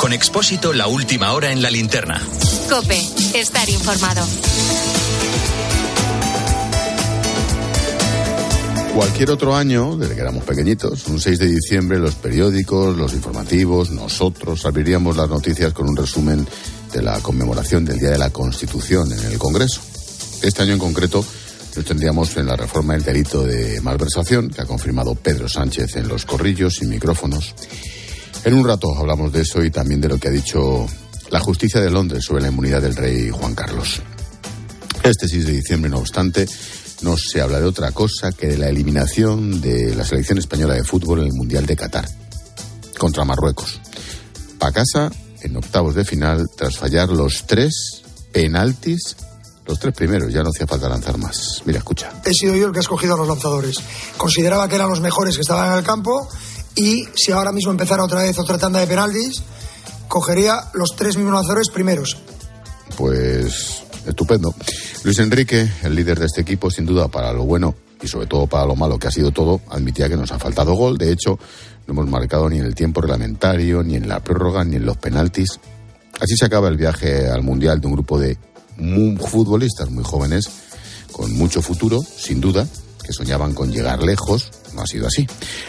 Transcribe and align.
Con 0.00 0.12
Expósito, 0.12 0.72
la 0.72 0.86
última 0.86 1.32
hora 1.32 1.50
en 1.50 1.62
la 1.62 1.70
linterna. 1.70 2.20
Cope, 2.70 3.00
estar 3.34 3.68
informado. 3.68 4.24
Cualquier 8.96 9.30
otro 9.30 9.54
año, 9.54 9.94
desde 9.96 10.14
que 10.14 10.22
éramos 10.22 10.44
pequeñitos, 10.44 11.06
un 11.08 11.20
6 11.20 11.38
de 11.38 11.48
diciembre, 11.48 11.98
los 11.98 12.14
periódicos, 12.14 12.96
los 12.96 13.12
informativos, 13.12 13.90
nosotros 13.90 14.64
abriríamos 14.64 15.18
las 15.18 15.28
noticias 15.28 15.74
con 15.74 15.88
un 15.88 15.96
resumen 15.96 16.48
de 16.94 17.02
la 17.02 17.20
conmemoración 17.20 17.84
del 17.84 17.98
Día 17.98 18.10
de 18.10 18.18
la 18.18 18.30
Constitución 18.30 19.12
en 19.12 19.22
el 19.26 19.38
Congreso. 19.38 19.82
Este 20.40 20.62
año 20.62 20.72
en 20.72 20.78
concreto 20.78 21.22
tendríamos 21.84 22.36
en 22.36 22.46
la 22.46 22.56
reforma 22.56 22.94
el 22.94 23.02
delito 23.02 23.44
de 23.44 23.80
malversación 23.80 24.50
que 24.50 24.62
ha 24.62 24.66
confirmado 24.66 25.14
Pedro 25.14 25.48
Sánchez 25.48 25.96
en 25.96 26.08
los 26.08 26.24
corrillos 26.24 26.80
y 26.82 26.86
micrófonos. 26.86 27.54
En 28.44 28.54
un 28.54 28.66
rato 28.66 28.94
hablamos 28.96 29.32
de 29.32 29.42
eso 29.42 29.62
y 29.64 29.70
también 29.70 30.00
de 30.00 30.08
lo 30.08 30.18
que 30.18 30.28
ha 30.28 30.30
dicho 30.30 30.86
la 31.30 31.40
justicia 31.40 31.80
de 31.80 31.90
Londres 31.90 32.24
sobre 32.24 32.42
la 32.42 32.48
inmunidad 32.48 32.82
del 32.82 32.96
rey 32.96 33.30
Juan 33.30 33.54
Carlos. 33.54 34.00
Este 35.02 35.28
6 35.28 35.46
de 35.46 35.52
diciembre, 35.52 35.90
no 35.90 35.98
obstante, 35.98 36.46
no 37.02 37.16
se 37.16 37.40
habla 37.40 37.60
de 37.60 37.66
otra 37.66 37.92
cosa 37.92 38.32
que 38.32 38.48
de 38.48 38.58
la 38.58 38.68
eliminación 38.68 39.60
de 39.60 39.94
la 39.94 40.04
selección 40.04 40.38
española 40.38 40.74
de 40.74 40.84
fútbol 40.84 41.20
en 41.20 41.26
el 41.26 41.32
Mundial 41.32 41.66
de 41.66 41.76
Qatar 41.76 42.08
contra 42.98 43.24
Marruecos. 43.24 43.80
Pa' 44.58 44.72
casa 44.72 45.10
en 45.42 45.56
octavos 45.56 45.94
de 45.94 46.04
final 46.04 46.46
tras 46.56 46.78
fallar 46.78 47.10
los 47.10 47.46
tres 47.46 48.02
penaltis 48.32 49.16
los 49.66 49.78
tres 49.78 49.94
primeros, 49.94 50.32
ya 50.32 50.42
no 50.42 50.50
hacía 50.50 50.66
falta 50.66 50.88
lanzar 50.88 51.18
más. 51.18 51.62
Mira, 51.64 51.78
escucha. 51.78 52.12
He 52.24 52.32
sido 52.32 52.54
yo 52.54 52.66
el 52.66 52.72
que 52.72 52.78
ha 52.78 52.82
escogido 52.82 53.14
a 53.14 53.16
los 53.16 53.28
lanzadores. 53.28 53.76
Consideraba 54.16 54.68
que 54.68 54.76
eran 54.76 54.88
los 54.88 55.00
mejores 55.00 55.34
que 55.34 55.42
estaban 55.42 55.72
en 55.72 55.78
el 55.78 55.84
campo 55.84 56.28
y 56.74 57.04
si 57.14 57.32
ahora 57.32 57.52
mismo 57.52 57.72
empezara 57.72 58.04
otra 58.04 58.22
vez 58.22 58.38
otra 58.38 58.58
tanda 58.58 58.80
de 58.80 58.86
penaltis, 58.86 59.42
cogería 60.08 60.56
los 60.74 60.94
tres 60.94 61.16
mismos 61.16 61.34
lanzadores 61.34 61.70
primeros. 61.70 62.16
Pues 62.96 63.82
estupendo. 64.06 64.54
Luis 65.02 65.18
Enrique, 65.18 65.68
el 65.82 65.94
líder 65.94 66.20
de 66.20 66.26
este 66.26 66.42
equipo, 66.42 66.70
sin 66.70 66.86
duda 66.86 67.08
para 67.08 67.32
lo 67.32 67.44
bueno 67.44 67.74
y 68.00 68.08
sobre 68.08 68.26
todo 68.26 68.46
para 68.46 68.66
lo 68.66 68.76
malo 68.76 68.98
que 68.98 69.08
ha 69.08 69.10
sido 69.10 69.32
todo, 69.32 69.60
admitía 69.70 70.08
que 70.08 70.16
nos 70.16 70.30
ha 70.30 70.38
faltado 70.38 70.74
gol. 70.74 70.98
De 70.98 71.10
hecho, 71.10 71.38
no 71.86 71.92
hemos 71.92 72.08
marcado 72.08 72.48
ni 72.48 72.58
en 72.58 72.66
el 72.66 72.74
tiempo 72.74 73.00
reglamentario, 73.00 73.82
ni 73.82 73.96
en 73.96 74.08
la 74.08 74.20
prórroga, 74.20 74.64
ni 74.64 74.76
en 74.76 74.86
los 74.86 74.96
penaltis. 74.96 75.58
Así 76.20 76.36
se 76.36 76.44
acaba 76.44 76.68
el 76.68 76.76
viaje 76.76 77.28
al 77.28 77.42
Mundial 77.42 77.80
de 77.80 77.86
un 77.86 77.94
grupo 77.94 78.18
de 78.18 78.38
futbolistas 79.18 79.90
muy 79.90 80.04
jóvenes, 80.04 80.48
con 81.12 81.32
mucho 81.32 81.62
futuro, 81.62 82.02
sin 82.02 82.40
duda, 82.40 82.66
que 83.02 83.12
soñaban 83.12 83.54
con 83.54 83.72
llegar 83.72 84.02
lejos. 84.02 84.50
No 84.74 84.82
ha 84.82 84.86
sido 84.86 85.06
así. 85.06 85.26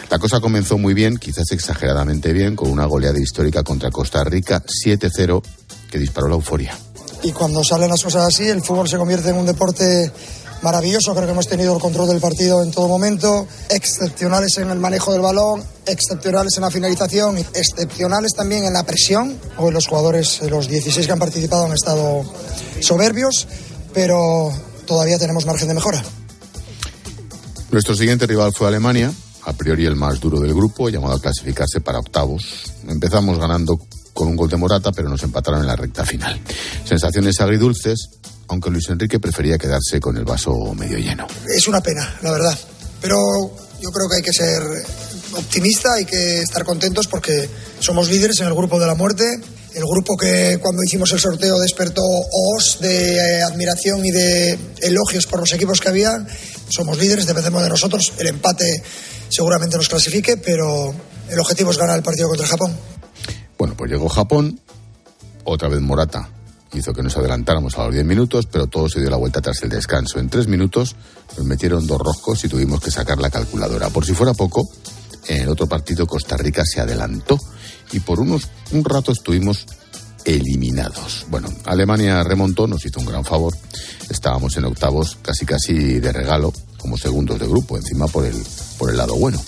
La 0.09 0.19
cosa 0.19 0.41
comenzó 0.41 0.77
muy 0.77 0.93
bien, 0.93 1.17
quizás 1.17 1.51
exageradamente 1.51 2.33
bien, 2.33 2.55
con 2.55 2.69
una 2.69 2.85
goleada 2.85 3.19
histórica 3.19 3.63
contra 3.63 3.91
Costa 3.91 4.23
Rica 4.23 4.63
7-0 4.85 5.41
que 5.89 5.99
disparó 5.99 6.27
la 6.27 6.35
euforia. 6.35 6.77
Y 7.23 7.31
cuando 7.31 7.63
salen 7.63 7.89
las 7.89 8.03
cosas 8.03 8.27
así, 8.27 8.47
el 8.47 8.61
fútbol 8.61 8.87
se 8.87 8.97
convierte 8.97 9.29
en 9.29 9.37
un 9.37 9.45
deporte 9.45 10.11
maravilloso. 10.61 11.13
Creo 11.13 11.25
que 11.25 11.31
hemos 11.31 11.47
tenido 11.47 11.73
el 11.73 11.81
control 11.81 12.07
del 12.07 12.19
partido 12.19 12.63
en 12.63 12.71
todo 12.71 12.87
momento, 12.87 13.47
excepcionales 13.69 14.57
en 14.57 14.69
el 14.69 14.79
manejo 14.79 15.11
del 15.11 15.21
balón, 15.21 15.63
excepcionales 15.85 16.55
en 16.57 16.61
la 16.61 16.71
finalización, 16.71 17.37
excepcionales 17.37 18.33
también 18.33 18.65
en 18.65 18.73
la 18.73 18.83
presión. 18.83 19.37
Hoy 19.57 19.71
los 19.71 19.87
jugadores, 19.87 20.41
los 20.49 20.67
16 20.67 21.05
que 21.05 21.11
han 21.13 21.19
participado, 21.19 21.65
han 21.65 21.73
estado 21.73 22.23
soberbios, 22.79 23.47
pero 23.93 24.51
todavía 24.85 25.17
tenemos 25.17 25.45
margen 25.45 25.67
de 25.67 25.73
mejora. 25.73 26.03
Nuestro 27.71 27.95
siguiente 27.95 28.25
rival 28.25 28.53
fue 28.53 28.67
Alemania, 28.67 29.11
a 29.43 29.53
priori 29.53 29.85
el 29.85 29.95
más 29.95 30.19
duro 30.19 30.39
del 30.39 30.53
grupo, 30.53 30.89
llamado 30.89 31.15
a 31.15 31.21
clasificarse 31.21 31.81
para 31.81 31.99
octavos. 31.99 32.63
Empezamos 32.87 33.37
ganando 33.37 33.77
con 34.17 34.27
un 34.27 34.35
gol 34.35 34.49
de 34.49 34.57
Morata, 34.57 34.91
pero 34.91 35.09
nos 35.09 35.21
empataron 35.21 35.61
en 35.61 35.67
la 35.67 35.75
recta 35.75 36.03
final. 36.03 36.41
Sensaciones 36.83 37.39
agridulces, 37.39 38.09
aunque 38.47 38.71
Luis 38.71 38.89
Enrique 38.89 39.19
prefería 39.19 39.59
quedarse 39.59 39.99
con 39.99 40.17
el 40.17 40.25
vaso 40.25 40.73
medio 40.73 40.97
lleno. 40.97 41.27
Es 41.55 41.67
una 41.67 41.81
pena, 41.81 42.17
la 42.23 42.31
verdad. 42.31 42.57
Pero 42.99 43.15
yo 43.79 43.91
creo 43.91 44.09
que 44.09 44.15
hay 44.15 44.23
que 44.23 44.33
ser 44.33 44.63
optimista, 45.33 45.93
hay 45.93 46.05
que 46.05 46.41
estar 46.41 46.65
contentos 46.65 47.07
porque 47.07 47.47
somos 47.79 48.09
líderes 48.09 48.39
en 48.39 48.47
el 48.47 48.55
grupo 48.55 48.79
de 48.79 48.87
la 48.87 48.95
muerte. 48.95 49.23
El 49.75 49.83
grupo 49.83 50.17
que 50.17 50.57
cuando 50.59 50.81
hicimos 50.83 51.11
el 51.11 51.19
sorteo 51.19 51.59
despertó 51.59 52.01
os 52.01 52.79
de 52.81 53.17
eh, 53.17 53.43
admiración 53.43 54.03
y 54.03 54.09
de 54.09 54.57
elogios 54.81 55.27
por 55.27 55.41
los 55.41 55.53
equipos 55.53 55.79
que 55.79 55.89
había. 55.89 56.25
Somos 56.69 56.97
líderes, 56.97 57.27
dependemos 57.27 57.61
de 57.61 57.69
nosotros. 57.69 58.13
El 58.17 58.25
empate 58.25 58.81
seguramente 59.29 59.77
nos 59.77 59.87
clasifique, 59.87 60.37
pero 60.37 60.91
el 61.29 61.39
objetivo 61.39 61.69
es 61.69 61.77
ganar 61.77 61.97
el 61.97 62.03
partido 62.03 62.27
contra 62.29 62.47
Japón. 62.47 62.75
Bueno, 63.57 63.75
pues 63.75 63.91
llegó 63.91 64.07
Japón, 64.09 64.59
otra 65.43 65.67
vez 65.67 65.81
Morata 65.81 66.29
hizo 66.73 66.93
que 66.93 67.03
nos 67.03 67.17
adelantáramos 67.17 67.77
a 67.77 67.85
los 67.85 67.93
10 67.93 68.05
minutos, 68.05 68.45
pero 68.45 68.67
todo 68.67 68.89
se 68.89 68.99
dio 68.99 69.09
la 69.09 69.17
vuelta 69.17 69.41
tras 69.41 69.61
el 69.63 69.69
descanso. 69.69 70.19
En 70.19 70.29
tres 70.29 70.47
minutos 70.47 70.95
nos 71.37 71.45
metieron 71.45 71.87
dos 71.87 71.99
roscos 71.99 72.43
y 72.43 72.49
tuvimos 72.49 72.81
que 72.81 72.91
sacar 72.91 73.17
la 73.19 73.29
calculadora. 73.29 73.89
Por 73.89 74.05
si 74.05 74.13
fuera 74.13 74.33
poco, 74.33 74.67
en 75.27 75.41
el 75.41 75.49
otro 75.49 75.67
partido 75.67 76.07
Costa 76.07 76.37
Rica 76.37 76.63
se 76.65 76.81
adelantó 76.81 77.39
y 77.91 77.99
por 77.99 78.19
unos 78.19 78.49
un 78.71 78.83
rato 78.83 79.11
estuvimos 79.11 79.65
eliminados. 80.25 81.25
Bueno, 81.29 81.47
Alemania 81.65 82.21
remontó, 82.23 82.67
nos 82.67 82.85
hizo 82.85 82.99
un 82.99 83.05
gran 83.05 83.23
favor. 83.23 83.53
Estábamos 84.09 84.57
en 84.57 84.65
octavos, 84.65 85.17
casi 85.21 85.45
casi 85.45 85.99
de 85.99 86.11
regalo, 86.11 86.53
como 86.77 86.97
segundos 86.97 87.39
de 87.39 87.47
grupo, 87.47 87.77
encima 87.77 88.07
por 88.07 88.25
el, 88.25 88.35
por 88.77 88.89
el 88.89 88.97
lado 88.97 89.15
bueno. 89.15 89.41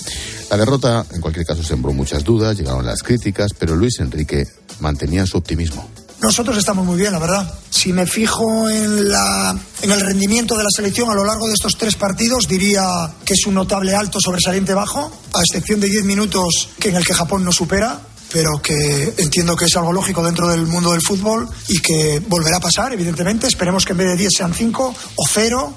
La 0.50 0.58
derrota, 0.58 1.06
en 1.12 1.22
cualquier 1.22 1.46
caso, 1.46 1.64
sembró 1.64 1.94
muchas 1.94 2.24
dudas, 2.24 2.58
llegaron 2.58 2.86
las 2.86 3.04
críticas, 3.04 3.52
pero 3.58 3.76
Luis 3.76 4.00
Enrique 4.00 4.48
mantenía 4.80 5.26
su 5.26 5.38
optimismo. 5.38 5.88
Nosotros 6.22 6.58
estamos 6.58 6.86
muy 6.86 6.98
bien, 6.98 7.14
la 7.14 7.20
verdad. 7.20 7.54
Si 7.70 7.94
me 7.94 8.06
fijo 8.06 8.70
en, 8.70 9.10
la, 9.10 9.58
en 9.82 9.92
el 9.92 10.02
rendimiento 10.02 10.58
de 10.58 10.64
la 10.64 10.70
selección 10.76 11.10
a 11.10 11.14
lo 11.14 11.24
largo 11.24 11.48
de 11.48 11.54
estos 11.54 11.78
tres 11.78 11.96
partidos, 11.96 12.48
diría 12.48 13.10
que 13.24 13.34
es 13.34 13.46
un 13.46 13.54
notable 13.54 13.96
alto 13.96 14.20
sobresaliente 14.20 14.74
bajo, 14.74 15.12
a 15.34 15.40
excepción 15.40 15.80
de 15.80 15.88
10 15.88 16.04
minutos 16.04 16.70
que 16.78 16.90
en 16.90 16.98
el 16.98 17.06
que 17.06 17.14
Japón 17.14 17.46
no 17.46 17.52
supera 17.52 18.02
pero 18.32 18.62
que 18.62 19.14
entiendo 19.18 19.56
que 19.56 19.66
es 19.66 19.76
algo 19.76 19.92
lógico 19.92 20.24
dentro 20.24 20.48
del 20.48 20.66
mundo 20.68 20.92
del 20.92 21.02
fútbol 21.02 21.50
y 21.68 21.80
que 21.80 22.22
volverá 22.28 22.58
a 22.58 22.60
pasar, 22.60 22.94
evidentemente. 22.94 23.48
Esperemos 23.48 23.86
que 23.86 23.94
en 23.94 23.98
vez 23.98 24.08
de 24.10 24.18
10 24.18 24.32
sean 24.38 24.54
5 24.54 24.96
o 25.16 25.28
0. 25.28 25.74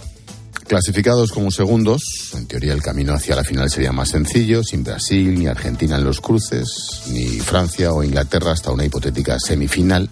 Clasificados 0.67 1.33
como 1.33 1.51
segundos, 1.51 2.03
en 2.35 2.47
teoría 2.47 2.73
el 2.73 2.83
camino 2.83 3.13
hacia 3.13 3.37
la 3.37 3.45
final 3.45 3.69
sería 3.69 3.93
más 3.93 4.11
sencillo, 4.11 4.63
sin 4.63 4.85
Brasil 4.85 5.39
ni 5.39 5.47
Argentina 5.47 5.97
en 5.97 6.05
los 6.05 6.21
cruces, 6.21 7.03
ni 7.09 7.41
Francia 7.41 7.93
o 7.93 8.03
Inglaterra 8.03 8.53
hasta 8.53 8.71
una 8.71 8.85
hipotética 8.85 9.39
semifinal 9.39 10.09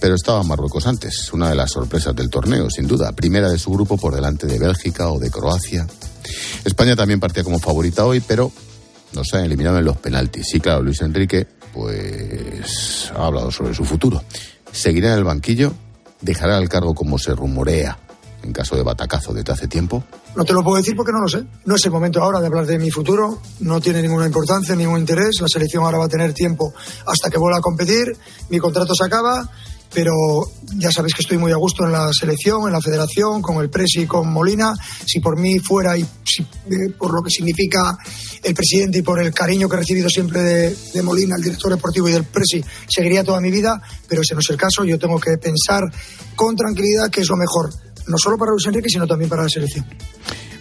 pero 0.00 0.14
estaba 0.14 0.42
Marruecos 0.42 0.86
antes, 0.86 1.32
una 1.32 1.48
de 1.50 1.56
las 1.56 1.72
sorpresas 1.72 2.14
del 2.14 2.30
torneo, 2.30 2.70
sin 2.70 2.86
duda, 2.86 3.12
primera 3.12 3.50
de 3.50 3.58
su 3.58 3.70
grupo 3.70 3.96
por 3.96 4.14
delante 4.14 4.46
de 4.46 4.58
Bélgica 4.58 5.10
o 5.10 5.18
de 5.18 5.30
Croacia. 5.30 5.86
España 6.64 6.94
también 6.94 7.20
partía 7.20 7.44
como 7.44 7.58
favorita 7.58 8.04
hoy, 8.04 8.20
pero 8.20 8.52
nos 9.12 9.32
han 9.34 9.44
eliminado 9.44 9.78
en 9.78 9.84
los 9.84 9.98
penaltis. 9.98 10.46
Sí, 10.50 10.60
claro, 10.60 10.82
Luis 10.82 11.00
Enrique, 11.00 11.46
pues 11.72 13.10
ha 13.16 13.26
hablado 13.26 13.50
sobre 13.50 13.74
su 13.74 13.84
futuro. 13.84 14.22
¿Seguirá 14.70 15.12
en 15.12 15.18
el 15.18 15.24
banquillo? 15.24 15.72
¿Dejará 16.20 16.58
el 16.58 16.68
cargo 16.68 16.94
como 16.94 17.18
se 17.18 17.34
rumorea 17.34 17.98
en 18.42 18.52
caso 18.52 18.76
de 18.76 18.82
batacazo 18.82 19.32
desde 19.32 19.52
hace 19.52 19.68
tiempo? 19.68 20.04
No 20.36 20.44
te 20.44 20.52
lo 20.52 20.62
puedo 20.62 20.76
decir 20.76 20.94
porque 20.96 21.12
no 21.12 21.20
lo 21.20 21.28
sé. 21.28 21.44
No 21.64 21.76
es 21.76 21.84
el 21.84 21.90
momento 21.90 22.22
ahora 22.22 22.40
de 22.40 22.46
hablar 22.46 22.66
de 22.66 22.78
mi 22.78 22.90
futuro. 22.90 23.40
No 23.60 23.80
tiene 23.80 24.02
ninguna 24.02 24.26
importancia, 24.26 24.74
ningún 24.74 25.00
interés. 25.00 25.40
La 25.40 25.48
selección 25.48 25.84
ahora 25.84 25.98
va 25.98 26.04
a 26.04 26.08
tener 26.08 26.32
tiempo 26.32 26.72
hasta 27.06 27.30
que 27.30 27.38
vuelva 27.38 27.58
a 27.58 27.62
competir. 27.62 28.16
Mi 28.50 28.58
contrato 28.58 28.94
se 28.94 29.04
acaba 29.04 29.48
pero 29.92 30.12
ya 30.76 30.90
sabéis 30.90 31.14
que 31.14 31.22
estoy 31.22 31.38
muy 31.38 31.52
a 31.52 31.56
gusto 31.56 31.84
en 31.84 31.92
la 31.92 32.10
selección, 32.12 32.66
en 32.66 32.72
la 32.72 32.80
federación, 32.80 33.40
con 33.40 33.62
el 33.62 33.70
Presi 33.70 34.02
y 34.02 34.06
con 34.06 34.30
Molina. 34.30 34.74
Si 35.06 35.20
por 35.20 35.38
mí 35.38 35.58
fuera 35.58 35.96
y 35.96 36.02
eh, 36.02 36.90
por 36.96 37.14
lo 37.14 37.22
que 37.22 37.30
significa 37.30 37.96
el 38.42 38.54
presidente 38.54 38.98
y 38.98 39.02
por 39.02 39.20
el 39.20 39.32
cariño 39.32 39.68
que 39.68 39.76
he 39.76 39.78
recibido 39.78 40.08
siempre 40.08 40.42
de, 40.42 41.02
Molina, 41.02 41.36
el 41.36 41.42
director 41.42 41.70
deportivo 41.70 42.08
y 42.08 42.12
del 42.12 42.24
Presi, 42.24 42.62
seguiría 42.88 43.24
toda 43.24 43.40
mi 43.40 43.50
vida, 43.50 43.80
pero 44.06 44.22
ese 44.22 44.34
no 44.34 44.40
es 44.40 44.50
el 44.50 44.56
caso. 44.56 44.84
Yo 44.84 44.98
tengo 44.98 45.18
que 45.18 45.38
pensar 45.38 45.82
con 46.36 46.54
tranquilidad 46.54 47.10
que 47.10 47.22
es 47.22 47.28
lo 47.28 47.36
mejor, 47.36 47.72
no 48.08 48.18
solo 48.18 48.36
para 48.36 48.52
Luis 48.52 48.66
Enrique, 48.66 48.88
sino 48.88 49.06
también 49.06 49.28
para 49.28 49.42
la 49.42 49.48
selección. 49.48 49.86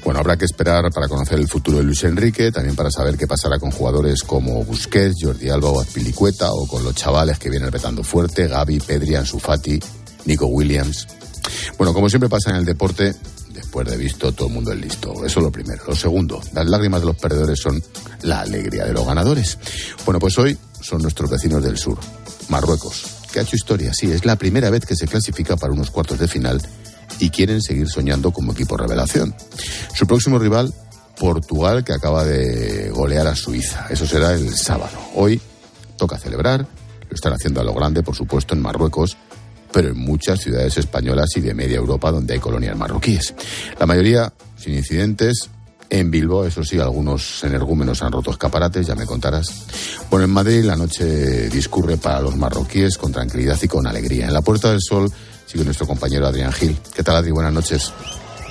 Bueno, 0.03 0.21
habrá 0.21 0.37
que 0.37 0.45
esperar 0.45 0.89
para 0.93 1.07
conocer 1.07 1.37
el 1.37 1.49
futuro 1.49 1.79
de 1.79 1.83
Luis 1.83 2.03
Enrique, 2.05 2.51
también 2.51 2.75
para 2.75 2.89
saber 2.89 3.17
qué 3.17 3.27
pasará 3.27 3.59
con 3.59 3.71
jugadores 3.71 4.23
como 4.23 4.63
Busquets, 4.63 5.17
Jordi 5.21 5.49
Alba 5.49 5.69
o 5.69 5.81
Azpilicueta, 5.81 6.51
o 6.53 6.65
con 6.65 6.83
los 6.83 6.95
chavales 6.95 7.37
que 7.39 7.49
vienen 7.49 7.71
repetando 7.71 8.03
fuerte, 8.03 8.47
Gaby, 8.47 8.79
Pedri, 8.79 9.15
Ansu 9.15 9.41
Nico 10.25 10.45
Williams. 10.45 11.07
Bueno, 11.77 11.93
como 11.93 12.09
siempre 12.09 12.29
pasa 12.29 12.51
en 12.51 12.57
el 12.57 12.65
deporte, 12.65 13.15
después 13.49 13.87
de 13.87 13.97
visto 13.97 14.31
todo 14.31 14.47
el 14.47 14.53
mundo 14.53 14.71
es 14.71 14.79
listo. 14.79 15.25
Eso 15.25 15.39
es 15.39 15.43
lo 15.43 15.51
primero. 15.51 15.83
Lo 15.85 15.95
segundo, 15.95 16.41
las 16.53 16.67
lágrimas 16.67 17.01
de 17.01 17.07
los 17.07 17.17
perdedores 17.17 17.59
son 17.59 17.83
la 18.21 18.41
alegría 18.41 18.85
de 18.85 18.93
los 18.93 19.05
ganadores. 19.05 19.57
Bueno, 20.05 20.19
pues 20.19 20.37
hoy 20.37 20.57
son 20.79 21.01
nuestros 21.01 21.29
vecinos 21.29 21.61
del 21.61 21.77
sur, 21.77 21.97
Marruecos, 22.49 23.03
que 23.31 23.39
ha 23.39 23.41
hecho 23.41 23.55
historia. 23.57 23.93
Sí, 23.93 24.09
es 24.09 24.23
la 24.23 24.37
primera 24.37 24.69
vez 24.69 24.85
que 24.85 24.95
se 24.95 25.07
clasifica 25.07 25.57
para 25.57 25.73
unos 25.73 25.91
cuartos 25.91 26.19
de 26.19 26.27
final 26.29 26.61
y 27.19 27.29
quieren 27.29 27.61
seguir 27.61 27.87
soñando 27.87 28.31
como 28.31 28.53
equipo 28.53 28.77
revelación. 28.77 29.35
Su 29.93 30.05
próximo 30.07 30.39
rival 30.39 30.73
Portugal 31.19 31.83
que 31.83 31.93
acaba 31.93 32.23
de 32.23 32.89
golear 32.89 33.27
a 33.27 33.35
Suiza. 33.35 33.87
Eso 33.89 34.05
será 34.05 34.33
el 34.33 34.55
sábado. 34.55 34.97
Hoy 35.15 35.41
toca 35.97 36.17
celebrar, 36.17 36.61
lo 36.61 37.15
están 37.15 37.33
haciendo 37.33 37.61
a 37.61 37.63
lo 37.63 37.73
grande, 37.73 38.03
por 38.03 38.15
supuesto, 38.15 38.53
en 38.53 38.61
Marruecos, 38.61 39.17
pero 39.71 39.89
en 39.89 39.97
muchas 39.97 40.39
ciudades 40.39 40.77
españolas 40.77 41.29
y 41.35 41.41
de 41.41 41.53
media 41.53 41.77
Europa 41.77 42.11
donde 42.11 42.35
hay 42.35 42.39
colonias 42.39 42.77
marroquíes. 42.77 43.33
La 43.79 43.85
mayoría 43.85 44.31
sin 44.57 44.73
incidentes. 44.73 45.49
En 45.89 46.11
Bilbao, 46.11 46.45
eso 46.45 46.65
sí, 46.65 46.77
algunos 46.79 47.45
energúmenos 47.45 48.01
han 48.01 48.11
roto 48.11 48.31
escaparates, 48.31 48.87
ya 48.87 48.93
me 48.93 49.05
contarás. 49.05 49.47
Bueno, 50.09 50.25
en 50.25 50.31
Madrid 50.31 50.65
la 50.65 50.75
noche 50.75 51.47
discurre 51.47 51.95
para 51.95 52.19
los 52.19 52.35
marroquíes 52.35 52.97
con 52.97 53.13
tranquilidad 53.13 53.57
y 53.61 53.69
con 53.69 53.87
alegría. 53.87 54.27
En 54.27 54.33
la 54.33 54.41
Puerta 54.41 54.69
del 54.69 54.81
Sol 54.81 55.09
sigue 55.47 55.63
nuestro 55.63 55.87
compañero 55.87 56.27
Adrián 56.27 56.53
Gil. 56.53 56.77
¿Qué 56.93 57.01
tal, 57.01 57.15
Adri? 57.15 57.31
Buenas 57.31 57.53
noches. 57.53 57.91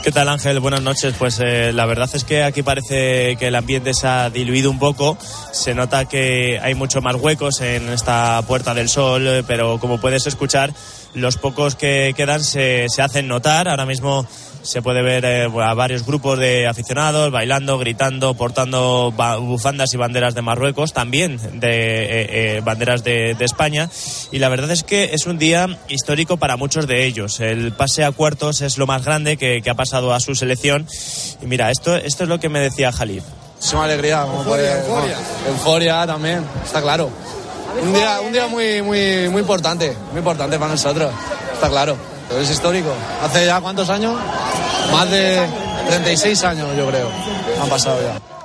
¿Qué 0.02 0.12
tal 0.12 0.28
Ángel? 0.28 0.60
Buenas 0.60 0.82
noches. 0.82 1.14
Pues 1.18 1.40
eh, 1.40 1.72
la 1.72 1.84
verdad 1.84 2.08
es 2.12 2.22
que 2.22 2.44
aquí 2.44 2.62
parece 2.62 3.36
que 3.36 3.48
el 3.48 3.54
ambiente 3.56 3.92
se 3.92 4.06
ha 4.06 4.30
diluido 4.30 4.70
un 4.70 4.78
poco. 4.78 5.18
Se 5.52 5.74
nota 5.74 6.04
que 6.04 6.60
hay 6.62 6.76
mucho 6.76 7.00
más 7.00 7.16
huecos 7.16 7.60
en 7.60 7.88
esta 7.88 8.40
Puerta 8.46 8.72
del 8.72 8.88
Sol, 8.88 9.26
eh, 9.26 9.42
pero 9.44 9.80
como 9.80 10.00
puedes 10.00 10.26
escuchar, 10.28 10.72
los 11.16 11.38
pocos 11.38 11.74
que 11.74 12.12
quedan 12.16 12.44
se, 12.44 12.86
se 12.88 13.02
hacen 13.02 13.26
notar. 13.26 13.68
Ahora 13.68 13.86
mismo 13.86 14.26
se 14.66 14.82
puede 14.82 15.00
ver 15.00 15.24
eh, 15.24 15.44
a 15.44 15.74
varios 15.74 16.04
grupos 16.04 16.38
de 16.38 16.66
aficionados 16.66 17.30
bailando, 17.30 17.78
gritando, 17.78 18.34
portando 18.34 19.12
bufandas 19.40 19.94
y 19.94 19.96
banderas 19.96 20.34
de 20.34 20.42
Marruecos, 20.42 20.92
también 20.92 21.38
de 21.60 21.68
eh, 21.70 22.56
eh, 22.56 22.60
banderas 22.62 23.04
de, 23.04 23.36
España. 23.40 23.88
Y 24.32 24.40
la 24.40 24.48
verdad 24.48 24.72
es 24.72 24.82
que 24.82 25.10
es 25.12 25.26
un 25.26 25.38
día 25.38 25.78
histórico 25.88 26.36
para 26.36 26.56
muchos 26.56 26.86
de 26.88 27.06
ellos. 27.06 27.38
El 27.38 27.72
pase 27.72 28.04
a 28.04 28.10
cuartos 28.10 28.60
es 28.60 28.76
lo 28.76 28.86
más 28.86 29.04
grande 29.04 29.36
que, 29.36 29.62
ha 29.70 29.74
pasado 29.74 30.12
a 30.12 30.20
su 30.20 30.34
selección. 30.34 30.86
Y 31.40 31.46
mira, 31.46 31.70
esto, 31.70 31.94
esto 31.94 32.24
es 32.24 32.28
lo 32.28 32.40
que 32.40 32.48
me 32.48 32.60
decía 32.60 32.90
Jalid. 32.92 33.22
Es 33.62 33.72
una 33.72 33.84
alegría, 33.84 34.22
como 34.22 34.42
euforia, 34.42 34.78
euforia. 34.80 35.16
euforia 35.48 36.06
también, 36.06 36.44
está 36.64 36.82
claro. 36.82 37.10
Un 37.82 37.92
día, 37.92 38.20
un 38.20 38.32
día 38.32 38.46
muy, 38.46 38.82
muy, 38.82 39.28
muy 39.28 39.40
importante, 39.40 39.96
muy 40.10 40.18
importante 40.18 40.58
para 40.58 40.72
nosotros, 40.72 41.10
está 41.52 41.68
claro. 41.68 41.96
Es 42.40 42.50
histórico. 42.50 42.92
¿Hace 43.22 43.46
ya 43.46 43.60
cuántos 43.60 43.88
años? 43.88 44.18
Más 44.92 45.10
de 45.10 45.46
36 45.88 46.44
años, 46.44 46.68
yo 46.76 46.88
creo. 46.88 47.08
Han 47.62 47.68
pasado 47.68 47.98
ya. 48.02 48.35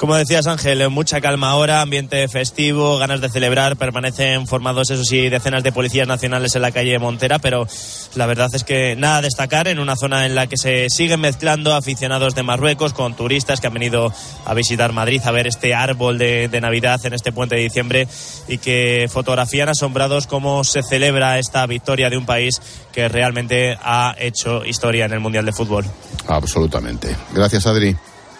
Como 0.00 0.16
decías 0.16 0.46
Ángel, 0.46 0.88
mucha 0.88 1.20
calma 1.20 1.50
ahora, 1.50 1.82
ambiente 1.82 2.26
festivo, 2.26 2.96
ganas 2.96 3.20
de 3.20 3.28
celebrar, 3.28 3.76
permanecen 3.76 4.46
formados, 4.46 4.88
eso 4.88 5.04
sí, 5.04 5.28
decenas 5.28 5.62
de 5.62 5.72
policías 5.72 6.08
nacionales 6.08 6.56
en 6.56 6.62
la 6.62 6.72
calle 6.72 6.98
Montera, 6.98 7.38
pero 7.38 7.68
la 8.14 8.24
verdad 8.24 8.48
es 8.54 8.64
que 8.64 8.96
nada 8.96 9.18
a 9.18 9.20
destacar 9.20 9.68
en 9.68 9.78
una 9.78 9.96
zona 9.96 10.24
en 10.24 10.34
la 10.34 10.46
que 10.46 10.56
se 10.56 10.88
siguen 10.88 11.20
mezclando 11.20 11.74
aficionados 11.74 12.34
de 12.34 12.42
Marruecos 12.42 12.94
con 12.94 13.14
turistas 13.14 13.60
que 13.60 13.66
han 13.66 13.74
venido 13.74 14.10
a 14.46 14.54
visitar 14.54 14.94
Madrid, 14.94 15.20
a 15.22 15.32
ver 15.32 15.46
este 15.46 15.74
árbol 15.74 16.16
de, 16.16 16.48
de 16.48 16.60
Navidad 16.62 17.04
en 17.04 17.12
este 17.12 17.30
puente 17.30 17.56
de 17.56 17.60
diciembre 17.60 18.08
y 18.48 18.56
que 18.56 19.06
fotografían 19.12 19.68
asombrados 19.68 20.26
cómo 20.26 20.64
se 20.64 20.82
celebra 20.82 21.38
esta 21.38 21.66
victoria 21.66 22.08
de 22.08 22.16
un 22.16 22.24
país 22.24 22.58
que 22.90 23.06
realmente 23.10 23.76
ha 23.82 24.14
hecho 24.18 24.64
historia 24.64 25.04
en 25.04 25.12
el 25.12 25.20
Mundial 25.20 25.44
de 25.44 25.52
Fútbol. 25.52 25.84
Absolutamente. 26.26 27.14
Gracias, 27.34 27.66
Adri. 27.66 27.94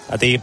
A 0.08 0.16
ti. 0.16 0.40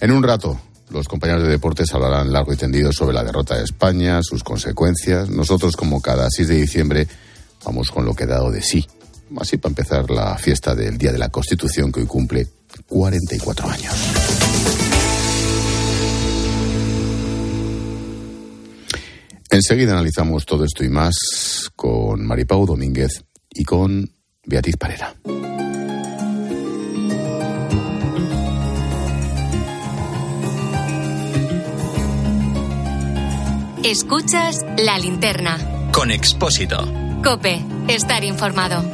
En 0.00 0.12
un 0.12 0.22
rato, 0.22 0.58
los 0.88 1.08
compañeros 1.08 1.42
de 1.42 1.50
deportes 1.50 1.92
hablarán 1.92 2.32
largo 2.32 2.54
y 2.54 2.56
tendido 2.56 2.90
sobre 2.90 3.12
la 3.12 3.22
derrota 3.22 3.56
de 3.56 3.64
España, 3.64 4.22
sus 4.22 4.42
consecuencias. 4.42 5.28
Nosotros, 5.28 5.76
como 5.76 6.00
cada 6.00 6.26
6 6.30 6.48
de 6.48 6.54
diciembre, 6.54 7.06
vamos 7.66 7.90
con 7.90 8.06
lo 8.06 8.14
que 8.14 8.24
he 8.24 8.26
dado 8.26 8.50
de 8.50 8.62
sí. 8.62 8.86
Así 9.38 9.58
para 9.58 9.72
empezar 9.72 10.10
la 10.10 10.38
fiesta 10.38 10.74
del 10.74 10.96
Día 10.96 11.12
de 11.12 11.18
la 11.18 11.28
Constitución 11.28 11.92
que 11.92 12.00
hoy 12.00 12.06
cumple 12.06 12.48
44 12.88 13.68
años. 13.68 13.94
Enseguida 19.50 19.92
analizamos 19.92 20.46
todo 20.46 20.64
esto 20.64 20.82
y 20.82 20.88
más 20.88 21.14
con 21.76 22.24
Maripau 22.24 22.64
Domínguez 22.64 23.24
y 23.50 23.64
con 23.64 24.10
Beatriz 24.46 24.76
Parera. 24.76 25.14
Escuchas 33.84 34.60
la 34.76 34.98
linterna. 34.98 35.88
Con 35.92 36.10
Expósito. 36.10 36.86
Cope, 37.24 37.64
estar 37.88 38.22
informado. 38.24 38.84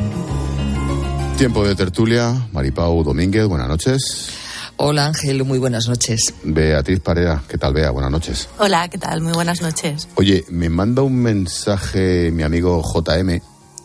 Tiempo 1.36 1.66
de 1.66 1.74
tertulia. 1.74 2.48
Maripau 2.52 3.02
Domínguez, 3.02 3.46
buenas 3.46 3.66
noches. 3.66 4.30
Hola 4.76 5.06
Ángel, 5.06 5.42
muy 5.44 5.58
buenas 5.58 5.88
noches. 5.88 6.32
Beatriz 6.44 7.00
Parea, 7.00 7.42
¿qué 7.48 7.58
tal 7.58 7.74
Bea? 7.74 7.90
Buenas 7.90 8.12
noches. 8.12 8.48
Hola, 8.58 8.88
¿qué 8.88 8.96
tal? 8.96 9.22
Muy 9.22 9.32
buenas 9.32 9.60
noches. 9.60 10.08
Oye, 10.14 10.44
me 10.50 10.68
manda 10.68 11.02
un 11.02 11.16
mensaje 11.16 12.30
mi 12.30 12.44
amigo 12.44 12.80
JM, 12.80 13.40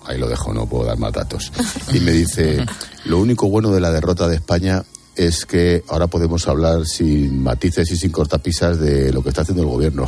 ahí 0.06 0.20
lo 0.20 0.30
dejo, 0.30 0.54
no 0.54 0.68
puedo 0.68 0.86
dar 0.86 1.00
más 1.00 1.14
datos, 1.14 1.52
y 1.94 2.00
me 2.02 2.12
dice, 2.12 2.64
lo 3.06 3.20
único 3.20 3.50
bueno 3.50 3.72
de 3.72 3.80
la 3.82 3.92
derrota 3.92 4.28
de 4.28 4.36
España 4.36 4.84
es 5.16 5.46
que 5.46 5.84
ahora 5.88 6.08
podemos 6.08 6.48
hablar 6.48 6.86
sin 6.86 7.42
matices 7.42 7.90
y 7.92 7.98
sin 7.98 8.12
cortapisas 8.12 8.80
de 8.80 9.12
lo 9.12 9.24
que 9.24 9.30
está 9.30 9.42
haciendo 9.42 9.64
el 9.64 9.70
gobierno. 9.70 10.08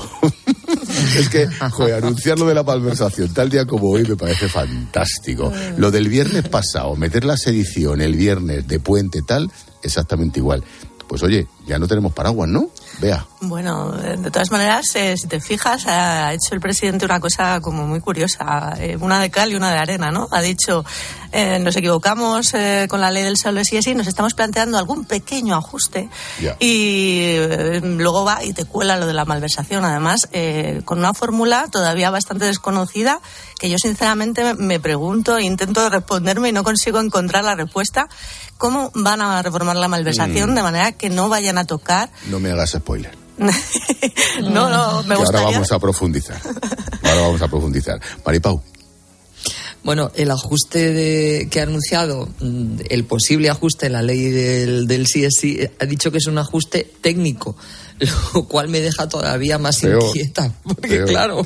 Es 1.17 1.29
que, 1.29 1.47
joder, 1.47 1.95
anunciar 1.95 2.39
lo 2.39 2.45
de 2.45 2.55
la 2.55 2.63
malversación 2.63 3.33
tal 3.33 3.49
día 3.49 3.65
como 3.65 3.89
hoy 3.89 4.03
me 4.03 4.15
parece 4.15 4.47
fantástico. 4.47 5.51
Lo 5.77 5.91
del 5.91 6.07
viernes 6.07 6.47
pasado, 6.47 6.95
meter 6.95 7.25
la 7.25 7.37
sedición 7.37 8.01
el 8.01 8.15
viernes 8.15 8.67
de 8.67 8.79
puente 8.79 9.21
tal, 9.21 9.51
exactamente 9.81 10.39
igual. 10.39 10.63
Pues 11.07 11.23
oye, 11.23 11.47
ya 11.67 11.77
no 11.77 11.87
tenemos 11.87 12.13
paraguas, 12.13 12.49
¿no? 12.49 12.69
Vea. 12.99 13.25
Bueno, 13.41 13.91
de 13.91 14.31
todas 14.31 14.51
maneras, 14.51 14.85
eh, 14.95 15.17
si 15.17 15.27
te 15.27 15.41
fijas, 15.41 15.85
ha 15.87 16.33
hecho 16.33 16.53
el 16.53 16.61
presidente 16.61 17.05
una 17.05 17.19
cosa 17.19 17.59
como 17.59 17.85
muy 17.85 17.99
curiosa, 17.99 18.73
eh, 18.77 18.97
una 18.99 19.19
de 19.19 19.29
cal 19.29 19.51
y 19.51 19.55
una 19.55 19.71
de 19.71 19.79
arena, 19.79 20.11
¿no? 20.11 20.29
Ha 20.31 20.41
dicho, 20.41 20.85
eh, 21.31 21.59
nos 21.59 21.75
equivocamos 21.75 22.53
con 22.87 23.01
la 23.01 23.11
ley 23.11 23.23
del 23.23 23.37
solo 23.37 23.61
y 23.69 23.77
así, 23.77 23.95
nos 23.95 24.07
estamos 24.07 24.33
planteando 24.33 24.77
algún 24.77 25.05
pequeño 25.05 25.55
ajuste 25.55 26.09
y 26.59 27.35
luego 27.81 28.23
va 28.23 28.43
y 28.43 28.53
te 28.53 28.65
cuela 28.65 28.97
lo 28.97 29.07
de 29.07 29.13
la 29.13 29.25
malversación, 29.25 29.83
además, 29.83 30.29
con 30.85 30.99
una 30.99 31.13
fórmula 31.13 31.67
todavía 31.69 32.09
bastante 32.11 32.45
desconocida 32.45 33.19
que 33.63 33.69
yo 33.69 33.77
sinceramente 33.77 34.55
me 34.55 34.81
pregunto 34.81 35.37
e 35.37 35.43
intento 35.43 35.89
responderme 35.89 36.49
y 36.49 36.51
no 36.51 36.65
consigo 36.65 36.99
encontrar 36.99 37.45
la 37.45 37.55
respuesta. 37.55 38.09
¿Cómo 38.57 38.91
van 38.93 39.21
a 39.21 39.41
reformar 39.41 39.77
la 39.77 39.87
malversación 39.87 40.51
mm. 40.51 40.55
de 40.55 40.61
manera 40.61 40.91
que 40.91 41.09
no 41.09 41.29
vayan 41.29 41.57
a 41.57 41.65
tocar? 41.65 42.09
No 42.27 42.39
me 42.39 42.51
hagas 42.51 42.75
spoiler. 42.83 43.15
no, 44.41 44.69
no, 44.69 45.03
me 45.03 45.15
gustaría. 45.15 45.39
Ahora 45.39 45.51
vamos 45.51 45.71
a 45.71 45.79
profundizar. 45.79 46.39
Ahora 47.03 47.21
vamos 47.21 47.41
a 47.41 47.47
profundizar. 47.47 47.99
Maripau. 48.25 48.61
Bueno, 49.83 50.11
el 50.15 50.31
ajuste 50.31 51.47
que 51.51 51.59
ha 51.59 51.63
anunciado, 51.63 52.29
mm, 52.39 52.79
el 52.89 53.03
posible 53.03 53.49
ajuste 53.49 53.87
en 53.87 53.93
la 53.93 54.01
ley 54.01 54.29
del, 54.29 54.87
del 54.87 55.05
CSI, 55.05 55.69
ha 55.77 55.85
dicho 55.85 56.09
que 56.09 56.19
es 56.19 56.27
un 56.27 56.37
ajuste 56.37 56.89
técnico, 57.01 57.57
lo 58.33 58.47
cual 58.47 58.69
me 58.69 58.79
deja 58.79 59.09
todavía 59.09 59.57
más 59.57 59.83
inquieta, 59.83 60.53
porque 60.63 61.03
claro, 61.03 61.45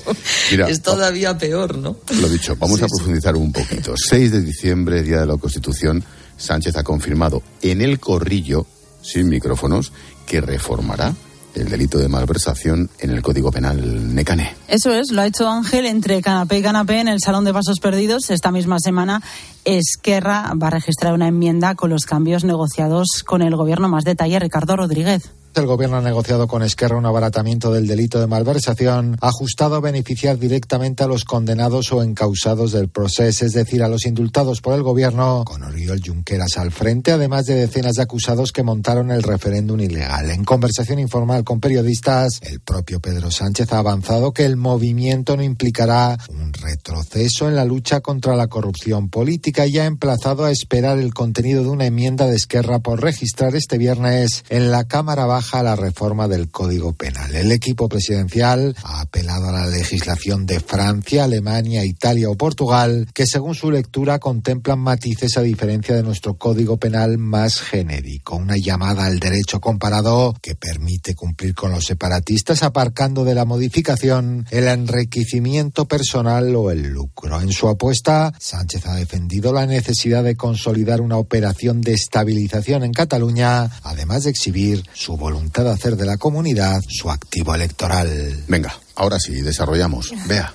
es 0.51 0.81
todavía 0.83 1.35
peor, 1.37 1.77
¿no? 1.79 1.97
Lo 2.21 2.29
dicho, 2.29 2.55
vamos 2.57 2.81
a 2.83 2.87
profundizar 2.87 3.35
un 3.35 3.51
poquito. 3.51 3.95
6 3.97 4.31
de 4.31 4.41
diciembre, 4.41 5.01
Día 5.01 5.21
de 5.21 5.25
la 5.25 5.37
Constitución, 5.37 6.03
Sánchez 6.37 6.75
ha 6.77 6.83
confirmado 6.83 7.41
en 7.63 7.81
el 7.81 7.99
corrillo, 7.99 8.67
sin 9.01 9.29
micrófonos, 9.29 9.91
que 10.27 10.41
reformará 10.41 11.15
el 11.57 11.69
delito 11.69 11.97
de 11.97 12.07
malversación 12.07 12.89
en 12.99 13.11
el 13.11 13.21
Código 13.21 13.51
Penal 13.51 14.15
Necané. 14.15 14.55
Eso 14.67 14.91
es, 14.93 15.11
lo 15.11 15.21
ha 15.21 15.27
hecho 15.27 15.49
Ángel 15.49 15.85
entre 15.85 16.21
canapé 16.21 16.59
y 16.59 16.61
canapé 16.61 16.99
en 16.99 17.07
el 17.07 17.19
Salón 17.19 17.45
de 17.45 17.53
Pasos 17.53 17.79
Perdidos. 17.79 18.29
Esta 18.29 18.51
misma 18.51 18.77
semana, 18.79 19.21
Esquerra 19.65 20.53
va 20.61 20.67
a 20.67 20.71
registrar 20.71 21.13
una 21.13 21.27
enmienda 21.27 21.75
con 21.75 21.89
los 21.89 22.05
cambios 22.05 22.43
negociados 22.43 23.23
con 23.25 23.41
el 23.41 23.55
Gobierno. 23.55 23.89
Más 23.89 24.03
detalle, 24.03 24.39
Ricardo 24.39 24.75
Rodríguez. 24.75 25.31
El 25.55 25.65
gobierno 25.65 25.97
ha 25.97 26.01
negociado 26.01 26.47
con 26.47 26.61
Esquerra 26.61 26.97
un 26.97 27.07
abaratamiento 27.07 27.71
del 27.71 27.87
delito 27.87 28.19
de 28.19 28.27
malversación 28.27 29.17
ajustado 29.21 29.75
a 29.75 29.79
beneficiar 29.79 30.37
directamente 30.37 31.03
a 31.03 31.07
los 31.07 31.25
condenados 31.25 31.91
o 31.91 32.03
encausados 32.03 32.71
del 32.73 32.89
proceso, 32.89 33.43
es 33.43 33.53
decir, 33.53 33.81
a 33.81 33.87
los 33.87 34.05
indultados 34.05 34.61
por 34.61 34.75
el 34.75 34.83
gobierno, 34.83 35.43
con 35.45 35.63
Oriol 35.63 35.99
Junqueras 36.05 36.57
al 36.57 36.71
frente, 36.71 37.11
además 37.11 37.45
de 37.45 37.55
decenas 37.55 37.93
de 37.93 38.03
acusados 38.03 38.51
que 38.51 38.61
montaron 38.61 39.09
el 39.09 39.23
referéndum 39.23 39.79
ilegal. 39.79 40.29
En 40.29 40.43
conversación 40.43 40.99
informal 40.99 41.43
con 41.43 41.59
periodistas, 41.59 42.39
el 42.43 42.59
propio 42.59 42.99
Pedro 42.99 43.31
Sánchez 43.31 43.73
ha 43.73 43.79
avanzado 43.79 44.33
que 44.33 44.45
el 44.45 44.57
movimiento 44.57 45.35
no 45.37 45.43
implicará 45.43 46.19
un 46.29 46.53
retroceso 46.53 47.47
en 47.47 47.55
la 47.55 47.65
lucha 47.65 48.01
contra 48.01 48.35
la 48.35 48.45
corrupción 48.45 49.09
política 49.09 49.65
y 49.65 49.79
ha 49.79 49.85
emplazado 49.85 50.45
a 50.45 50.51
esperar 50.51 50.99
el 50.99 51.15
contenido 51.15 51.63
de 51.63 51.69
una 51.69 51.87
enmienda 51.87 52.27
de 52.27 52.35
Esquerra 52.35 52.77
por 52.77 53.01
registrar 53.01 53.55
este 53.55 53.79
viernes 53.79 54.43
en 54.49 54.69
la 54.69 54.83
Cámara 54.83 55.25
Baja 55.25 55.36
baja 55.37 55.61
la 55.61 55.75
reforma 55.75 56.27
del 56.27 56.49
Código 56.49 56.93
Penal. 56.93 57.35
El 57.35 57.51
equipo 57.51 57.87
presidencial 57.87 58.75
ha 58.83 59.01
apelado 59.01 59.49
a 59.49 59.51
la 59.51 59.67
legislación 59.67 60.47
de 60.47 60.59
Francia, 60.59 61.25
Alemania, 61.25 61.85
Italia 61.85 62.27
o 62.27 62.35
Portugal, 62.35 63.07
que 63.13 63.27
según 63.27 63.53
su 63.53 63.69
lectura 63.69 64.17
contemplan 64.17 64.79
matices 64.79 65.37
a 65.37 65.43
diferencia 65.43 65.95
de 65.95 66.01
nuestro 66.01 66.39
Código 66.39 66.77
Penal 66.77 67.19
más 67.19 67.61
genérico. 67.61 68.35
Una 68.35 68.57
llamada 68.57 69.05
al 69.05 69.19
derecho 69.19 69.61
comparado 69.61 70.33
que 70.41 70.55
permite 70.55 71.13
cumplir 71.13 71.53
con 71.53 71.69
los 71.69 71.85
separatistas 71.85 72.63
aparcando 72.63 73.23
de 73.23 73.35
la 73.35 73.45
modificación 73.45 74.47
el 74.49 74.67
enriquecimiento 74.67 75.87
personal 75.87 76.55
o 76.55 76.71
el 76.71 76.87
lucro. 76.87 77.39
En 77.39 77.51
su 77.51 77.67
apuesta, 77.67 78.33
Sánchez 78.39 78.87
ha 78.87 78.95
defendido 78.95 79.53
la 79.53 79.67
necesidad 79.67 80.23
de 80.23 80.35
consolidar 80.35 80.99
una 80.99 81.17
operación 81.17 81.81
de 81.81 81.93
estabilización 81.93 82.83
en 82.83 82.91
Cataluña, 82.91 83.69
además 83.83 84.23
de 84.23 84.31
exhibir 84.31 84.83
su 84.93 85.15
voluntad 85.27 85.65
de 85.65 85.71
hacer 85.71 85.97
de 85.97 86.05
la 86.05 86.15
comunidad 86.15 86.79
su 86.87 87.09
activo 87.09 87.53
electoral. 87.53 88.45
Venga, 88.47 88.73
ahora 88.95 89.19
sí, 89.19 89.41
desarrollamos. 89.41 90.13
Vea. 90.25 90.53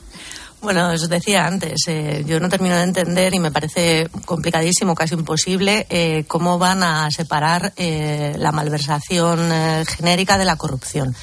Bueno, 0.63 0.91
os 0.91 1.09
decía 1.11 1.45
antes, 1.47 1.83
eh, 1.89 2.25
yo 2.27 2.41
no 2.41 2.49
termino 2.49 2.77
de 2.77 2.85
entender 2.85 3.35
y 3.35 3.39
me 3.39 3.51
parece 3.51 4.09
complicadísimo, 4.25 4.95
casi 4.95 5.15
imposible, 5.15 5.87
eh, 5.91 6.25
cómo 6.27 6.59
van 6.59 6.83
a 6.83 7.11
separar 7.11 7.75
eh, 7.77 8.35
la 8.39 8.51
malversación 8.51 9.53
eh, 9.53 9.85
genérica 9.87 10.39
de 10.39 10.47
la 10.47 10.57
corrupción 10.57 11.15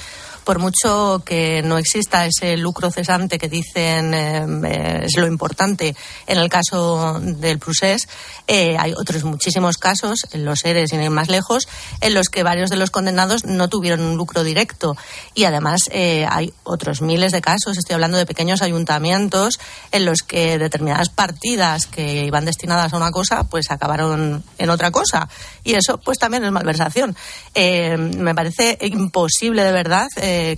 por 0.44 0.60
mucho 0.60 1.22
que 1.26 1.62
no 1.64 1.78
exista 1.78 2.26
ese 2.26 2.58
lucro 2.58 2.92
cesante 2.92 3.38
que 3.38 3.50
dicen 3.50 4.14
eh, 4.14 5.06
es 5.06 5.18
lo 5.18 5.28
importante 5.28 5.96
en 6.28 6.38
el 6.38 6.50
caso 6.50 7.20
del 7.20 7.60
Prusés, 7.60 8.08
eh, 8.48 8.78
hay 8.78 8.94
otros 8.94 9.24
muchísimos 9.24 9.78
casos, 9.78 10.28
en 10.32 10.46
los 10.46 10.64
ERES 10.66 10.94
y 10.94 10.96
en 10.96 11.14
más 11.14 11.30
lejos, 11.30 11.68
en 12.02 12.14
los 12.14 12.30
que 12.30 12.44
varios 12.44 12.70
de 12.70 12.76
los 12.76 12.92
condenados 12.92 13.46
no 13.46 13.68
tuvieron 13.68 14.02
un 14.02 14.18
lucro 14.18 14.44
directo. 14.44 14.96
Y 15.34 15.46
además 15.46 15.82
eh, 15.92 16.26
hay 16.30 16.54
otros 16.64 17.02
miles 17.02 17.32
de 17.32 17.42
casos, 17.42 17.78
estoy 17.78 17.94
hablando 17.94 18.18
de 18.18 18.26
pequeños 18.26 18.62
ayuntamientos, 18.62 19.60
en 19.92 20.06
los 20.06 20.22
que 20.22 20.58
determinadas 20.58 21.10
partidas 21.10 21.86
que 21.86 22.26
iban 22.26 22.46
destinadas 22.46 22.94
a 22.94 22.98
una 22.98 23.12
cosa, 23.12 23.44
pues 23.44 23.72
acabaron 23.72 24.44
en 24.58 24.70
otra 24.70 24.92
cosa. 24.92 25.30
Y 25.64 25.74
eso, 25.74 25.98
pues 25.98 26.18
también 26.18 26.44
es 26.44 26.52
malversación. 26.52 27.16
me 27.56 28.36
parece 28.36 28.78
imposible, 28.82 29.64
de 29.64 29.72
verdad, 29.72 30.08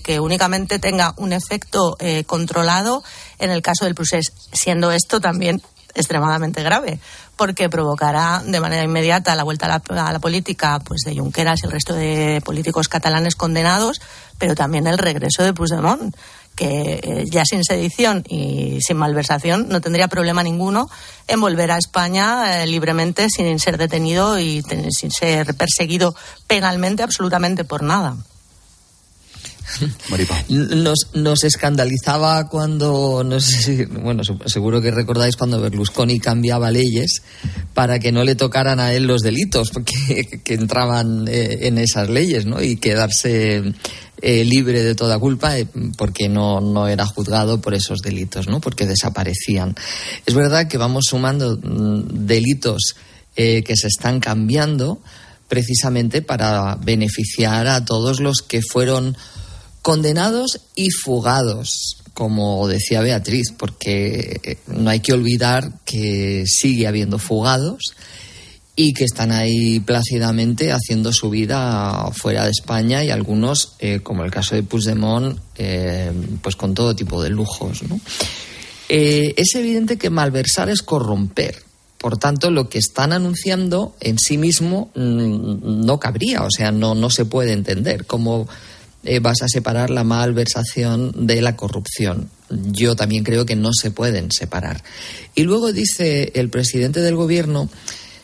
que 0.04 0.20
únicamente 0.20 0.80
tenga 0.80 1.14
un 1.18 1.34
efecto 1.34 1.98
eh, 2.00 2.24
controlado 2.26 3.04
en 3.40 3.52
el 3.52 3.62
caso 3.62 3.86
del 3.86 3.96
procés, 3.96 4.32
siendo 4.52 4.92
esto 4.92 5.20
también 5.20 5.62
extremadamente 5.94 6.64
grave, 6.64 7.00
porque 7.36 7.70
provocará 7.70 8.42
de 8.46 8.60
manera 8.60 8.84
inmediata 8.84 9.36
la 9.36 9.44
vuelta 9.44 9.66
a 9.66 10.14
la, 10.14 10.20
política 10.20 10.80
pues 10.80 11.02
de 11.06 11.16
Junqueras 11.16 11.62
y 11.62 11.66
el 11.66 11.72
resto 11.72 11.94
de 11.94 12.42
políticos 12.46 12.88
catalanes 12.88 13.36
condenados, 13.36 14.02
pero 14.38 14.56
también 14.56 14.88
el 14.88 14.98
regreso 14.98 15.44
de 15.44 15.54
Puigdemont, 15.54 16.16
que 16.56 17.00
eh, 17.02 17.26
ya 17.30 17.44
sin 17.46 17.64
sedición 17.64 18.24
y 18.28 18.80
sin 18.82 18.98
malversación 18.98 19.70
no 19.70 19.82
tendría 19.82 20.08
problema 20.08 20.44
ninguno 20.44 20.90
en 21.28 21.40
volver 21.40 21.72
a 21.72 21.78
España 21.78 22.64
eh, 22.64 22.68
libremente 22.68 23.28
sin 23.30 23.58
ser 23.60 23.78
detenido 23.78 24.38
y 24.38 24.62
sin 24.90 25.12
ser 25.12 25.56
perseguido 25.56 26.14
penalmente 26.48 27.04
absolutamente 27.04 27.64
por 27.64 27.84
nada. 27.84 28.18
Nos, 30.50 31.10
nos, 31.14 31.44
escandalizaba 31.44 32.48
cuando, 32.50 33.24
no 33.24 33.40
sé 33.40 33.86
bueno, 33.86 34.24
seguro 34.46 34.82
que 34.82 34.92
recordáis 34.92 35.36
cuando 35.36 35.62
Berlusconi 35.62 36.20
cambiaba 36.20 36.72
leyes 36.72 37.22
para 37.74 38.00
que 38.00 38.12
no 38.12 38.24
le 38.24 38.36
tocaran 38.36 38.80
a 38.80 38.94
él 38.94 39.06
los 39.06 39.22
delitos 39.22 39.72
que, 40.44 40.54
entraban 40.54 41.28
eh, 41.28 41.68
en 41.68 41.78
esas 41.78 42.10
leyes, 42.10 42.46
¿no? 42.46 42.62
Y 42.62 42.78
quedarse 42.78 43.74
eh, 44.22 44.46
libre 44.46 44.84
de 44.84 44.96
toda 44.96 45.20
culpa 45.20 45.58
eh, 45.58 45.68
porque 45.98 46.30
no, 46.30 46.62
no 46.62 46.88
era 46.88 47.06
juzgado 47.06 47.62
por 47.62 47.74
esos 47.74 48.00
delitos, 48.00 48.48
¿no? 48.48 48.60
Porque 48.60 48.86
desaparecían. 48.86 49.76
Es 50.26 50.34
verdad 50.34 50.68
que 50.68 50.78
vamos 50.78 51.06
sumando 51.10 51.58
mm, 51.58 52.26
delitos 52.26 52.96
que 53.34 53.76
se 53.76 53.88
están 53.88 54.20
cambiando 54.20 55.00
precisamente 55.52 56.22
para 56.22 56.76
beneficiar 56.76 57.68
a 57.68 57.84
todos 57.84 58.22
los 58.22 58.38
que 58.38 58.62
fueron 58.62 59.18
condenados 59.82 60.62
y 60.76 60.90
fugados, 60.92 61.98
como 62.14 62.68
decía 62.68 63.02
Beatriz, 63.02 63.54
porque 63.58 64.58
no 64.68 64.90
hay 64.90 65.00
que 65.00 65.14
olvidar 65.14 65.72
que 65.86 66.44
sigue 66.46 66.88
habiendo 66.88 67.18
fugados 67.20 67.94
y 68.76 68.94
que 68.94 69.04
están 69.04 69.32
ahí 69.32 69.80
plácidamente 69.80 70.72
haciendo 70.72 71.12
su 71.12 71.30
vida 71.30 72.10
fuera 72.14 72.46
de 72.46 72.52
España 72.52 73.04
y 73.04 73.10
algunos, 73.10 73.74
eh, 73.80 74.00
como 74.02 74.24
el 74.24 74.32
caso 74.32 74.56
de 74.56 74.64
Puigdemont, 74.64 75.38
eh, 75.58 76.12
pues 76.42 76.56
con 76.56 76.74
todo 76.74 76.96
tipo 76.96 77.22
de 77.22 77.30
lujos. 77.30 77.84
¿no? 77.84 78.00
Eh, 78.90 79.34
es 79.38 79.56
evidente 79.56 79.98
que 79.98 80.10
malversar 80.10 80.70
es 80.70 80.82
corromper. 80.82 81.64
Por 81.98 82.18
tanto, 82.18 82.50
lo 82.50 82.70
que 82.70 82.80
están 82.80 83.14
anunciando 83.14 83.96
en 84.00 84.18
sí 84.18 84.38
mismo 84.38 84.90
mmm, 84.96 85.86
no 85.86 86.00
cabría, 86.00 86.42
o 86.42 86.50
sea, 86.50 86.72
no, 86.72 86.96
no 86.96 87.12
se 87.12 87.26
puede 87.26 87.54
entender 87.54 88.06
cómo 88.06 88.48
eh, 89.04 89.20
vas 89.20 89.42
a 89.42 89.48
separar 89.48 89.90
la 89.90 90.04
malversación 90.04 91.28
de 91.28 91.42
la 91.42 91.56
corrupción. 91.56 92.30
Yo 92.50 92.96
también 92.96 93.24
creo 93.24 93.46
que 93.46 93.56
no 93.56 93.72
se 93.74 93.92
pueden 93.92 94.32
separar. 94.32 94.84
Y 95.36 95.44
luego 95.44 95.72
dice 95.72 96.32
el 96.36 96.50
presidente 96.50 97.02
del 97.02 97.16
gobierno 97.16 97.70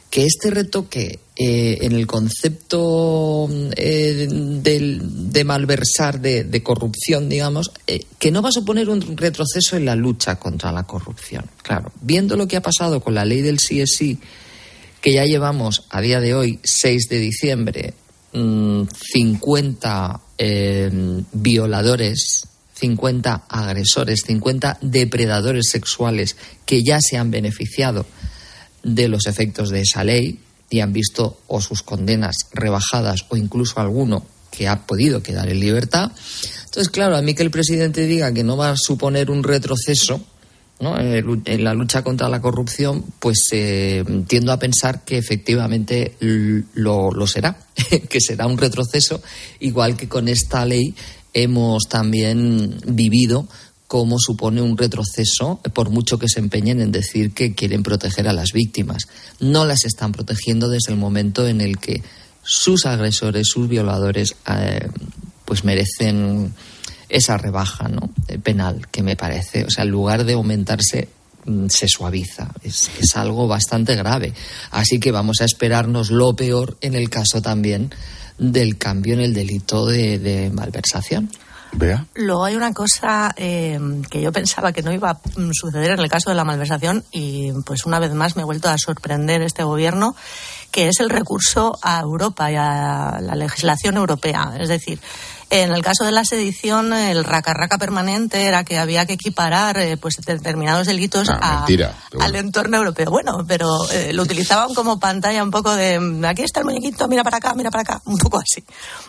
que 0.10 0.26
este 0.26 0.50
retoque 0.50 1.20
eh, 1.36 1.78
en 1.82 1.92
el 1.92 2.08
concepto 2.08 3.48
eh, 3.76 4.28
de, 4.30 5.44
malversar, 5.44 6.20
de, 6.20 6.64
corrupción, 6.64 7.30
digamos, 7.30 7.72
eh, 7.86 8.06
que 8.18 8.32
no 8.32 8.42
va 8.42 8.50
a 8.50 8.54
suponer 8.54 8.90
un 8.90 9.18
retroceso 9.18 9.78
en 9.78 9.86
la 9.86 9.96
lucha 9.96 10.38
contra 10.38 10.72
la 10.72 10.84
corrupción. 10.84 11.46
Claro, 11.62 11.92
viendo 12.02 12.36
lo 12.38 12.48
que 12.48 12.58
ha 12.58 12.62
pasado 12.62 13.02
con 13.02 13.14
la 13.14 13.26
ley 13.26 13.42
del 13.42 13.58
CSI, 13.58 14.18
que 15.02 15.14
ya 15.14 15.26
llevamos 15.26 15.86
a 15.90 16.02
día 16.02 16.20
de 16.20 16.34
hoy, 16.34 16.60
6 16.64 17.10
de 17.10 17.20
diciembre, 17.20 17.94
50 18.34 20.22
eh, 20.38 20.90
violadores, 21.32 22.48
50 22.76 23.46
agresores, 23.50 24.22
50 24.26 24.80
depredadores 24.82 25.70
sexuales 25.70 26.36
que 26.66 26.84
ya 26.84 27.00
se 27.02 27.18
han 27.18 27.32
beneficiado 27.32 28.06
de 28.84 29.08
los 29.08 29.26
efectos 29.26 29.70
de 29.70 29.82
esa 29.82 30.04
ley 30.04 30.40
y 30.70 30.82
han 30.82 30.94
visto 30.94 31.40
o 31.48 31.62
sus 31.62 31.82
condenas 31.82 32.36
rebajadas 32.52 33.26
o 33.30 33.38
incluso 33.38 33.80
alguno 33.80 34.26
que 34.52 34.68
ha 34.68 34.86
podido 34.86 35.24
quedar 35.24 35.50
en 35.50 35.60
libertad. 35.60 36.12
Entonces, 36.66 36.90
claro, 36.90 37.16
a 37.16 37.22
mí 37.22 37.34
que 37.34 37.44
el 37.44 37.52
presidente 37.52 38.06
diga 38.06 38.34
que 38.34 38.44
no 38.44 38.58
va 38.58 38.72
a 38.72 38.78
suponer 38.78 39.32
un 39.32 39.44
retroceso, 39.44 40.22
¿no? 40.80 40.98
en 41.00 41.64
la 41.64 41.74
lucha 41.74 42.04
contra 42.04 42.30
la 42.30 42.42
corrupción, 42.42 43.04
pues 43.20 43.48
eh, 43.52 44.04
tiendo 44.28 44.52
a 44.52 44.60
pensar 44.60 45.04
que 45.04 45.18
efectivamente 45.18 46.16
lo, 46.20 47.12
lo 47.12 47.28
será, 47.28 47.58
que 48.10 48.22
será 48.22 48.48
un 48.48 48.58
retroceso, 48.58 49.22
igual 49.60 49.98
que 49.98 50.08
con 50.08 50.28
esta 50.28 50.66
ley 50.66 50.94
hemos 51.34 51.84
también 51.90 52.80
vivido 52.86 53.48
cómo 53.88 54.20
supone 54.20 54.62
un 54.62 54.78
retroceso, 54.78 55.62
por 55.74 55.90
mucho 55.90 56.20
que 56.20 56.28
se 56.28 56.40
empeñen 56.40 56.82
en 56.82 56.92
decir 56.92 57.34
que 57.34 57.56
quieren 57.56 57.84
proteger 57.84 58.28
a 58.28 58.34
las 58.34 58.52
víctimas. 58.52 59.04
No 59.40 59.66
las 59.66 59.86
están 59.86 60.12
protegiendo 60.12 60.68
desde 60.70 60.92
el 60.92 61.00
momento 61.00 61.48
en 61.48 61.62
el 61.62 61.78
que 61.78 62.04
sus 62.44 62.86
agresores, 62.86 63.48
sus 63.48 63.70
violadores, 63.70 64.36
eh, 64.50 64.88
pues 65.46 65.64
merecen 65.64 66.54
esa 67.10 67.38
rebaja 67.38 67.88
¿no? 67.88 68.10
penal 68.44 68.88
que 68.92 69.04
me 69.04 69.16
parece. 69.16 69.66
O 69.66 69.70
sea, 69.70 69.84
en 69.84 69.92
lugar 69.92 70.24
de 70.24 70.34
aumentarse, 70.34 71.10
mm, 71.46 71.68
se 71.70 71.88
suaviza. 71.88 72.50
Es, 72.64 72.90
es, 73.00 73.16
algo 73.16 73.48
bastante 73.48 73.96
grave. 73.96 74.34
Así 74.72 75.00
que 75.00 75.12
vamos 75.12 75.42
a 75.42 75.46
esperarnos 75.46 76.12
lo 76.12 76.36
peor 76.36 76.78
en 76.82 76.96
el 76.96 77.10
caso 77.10 77.42
también 77.42 77.94
del 78.38 78.78
cambio 78.78 79.14
en 79.14 79.22
el 79.22 79.34
delito 79.34 79.86
de, 79.86 80.20
de 80.20 80.50
malversación. 80.50 81.30
Vea. 81.74 82.06
Luego 82.16 82.46
hay 82.46 82.56
una 82.56 82.74
cosa 82.74 83.34
eh, 83.36 83.80
que 84.10 84.22
yo 84.22 84.32
pensaba 84.32 84.72
que 84.72 84.82
no 84.82 84.94
iba 84.94 85.12
a 85.12 85.20
suceder 85.52 85.92
en 85.92 86.00
el 86.00 86.10
caso 86.10 86.30
de 86.30 86.36
la 86.36 86.46
malversación 86.46 87.04
y 87.12 87.52
pues 87.66 87.86
una 87.86 88.00
vez 88.00 88.14
más 88.14 88.36
me 88.36 88.44
he 88.44 88.46
vuelto 88.46 88.70
a 88.70 88.78
sorprender 88.78 89.42
este 89.42 89.64
gobierno, 89.64 90.16
que 90.72 90.88
es 90.88 91.00
el 91.00 91.10
recurso 91.10 91.78
a 91.82 92.00
Europa 92.00 92.52
y 92.52 92.56
a 92.56 93.20
la 93.22 93.36
legislación 93.36 93.98
europea. 93.98 94.54
Es 94.60 94.70
decir, 94.70 95.00
en 95.50 95.72
el 95.72 95.82
caso 95.82 96.04
de 96.04 96.12
la 96.12 96.26
sedición, 96.26 96.92
el 96.94 97.24
raca-raca 97.24 97.78
permanente 97.78 98.46
era 98.46 98.64
que 98.64 98.78
había 98.78 99.06
que 99.06 99.14
equiparar 99.14 99.78
eh, 99.78 99.96
pues 99.98 100.16
determinados 100.26 100.88
delitos 100.88 101.30
ah, 101.30 101.40
a, 101.42 101.58
mentira, 101.60 101.96
al 102.20 102.36
entorno 102.36 102.78
europeo. 102.78 103.10
Bueno, 103.10 103.46
pero 103.48 103.90
eh, 103.92 104.12
lo 104.14 104.24
utilizaban 104.24 104.74
como 104.74 105.00
pantalla 105.00 105.44
un 105.44 105.52
poco 105.52 105.74
de 105.76 106.00
aquí 106.28 106.44
está 106.44 106.60
el 106.60 106.66
muñequito, 106.66 107.08
mira 107.08 107.24
para 107.24 107.38
acá, 107.38 107.54
mira 107.54 107.72
para 107.72 107.82
acá, 107.82 108.02
un 108.06 108.18
poco 108.18 108.40
así. 108.40 108.64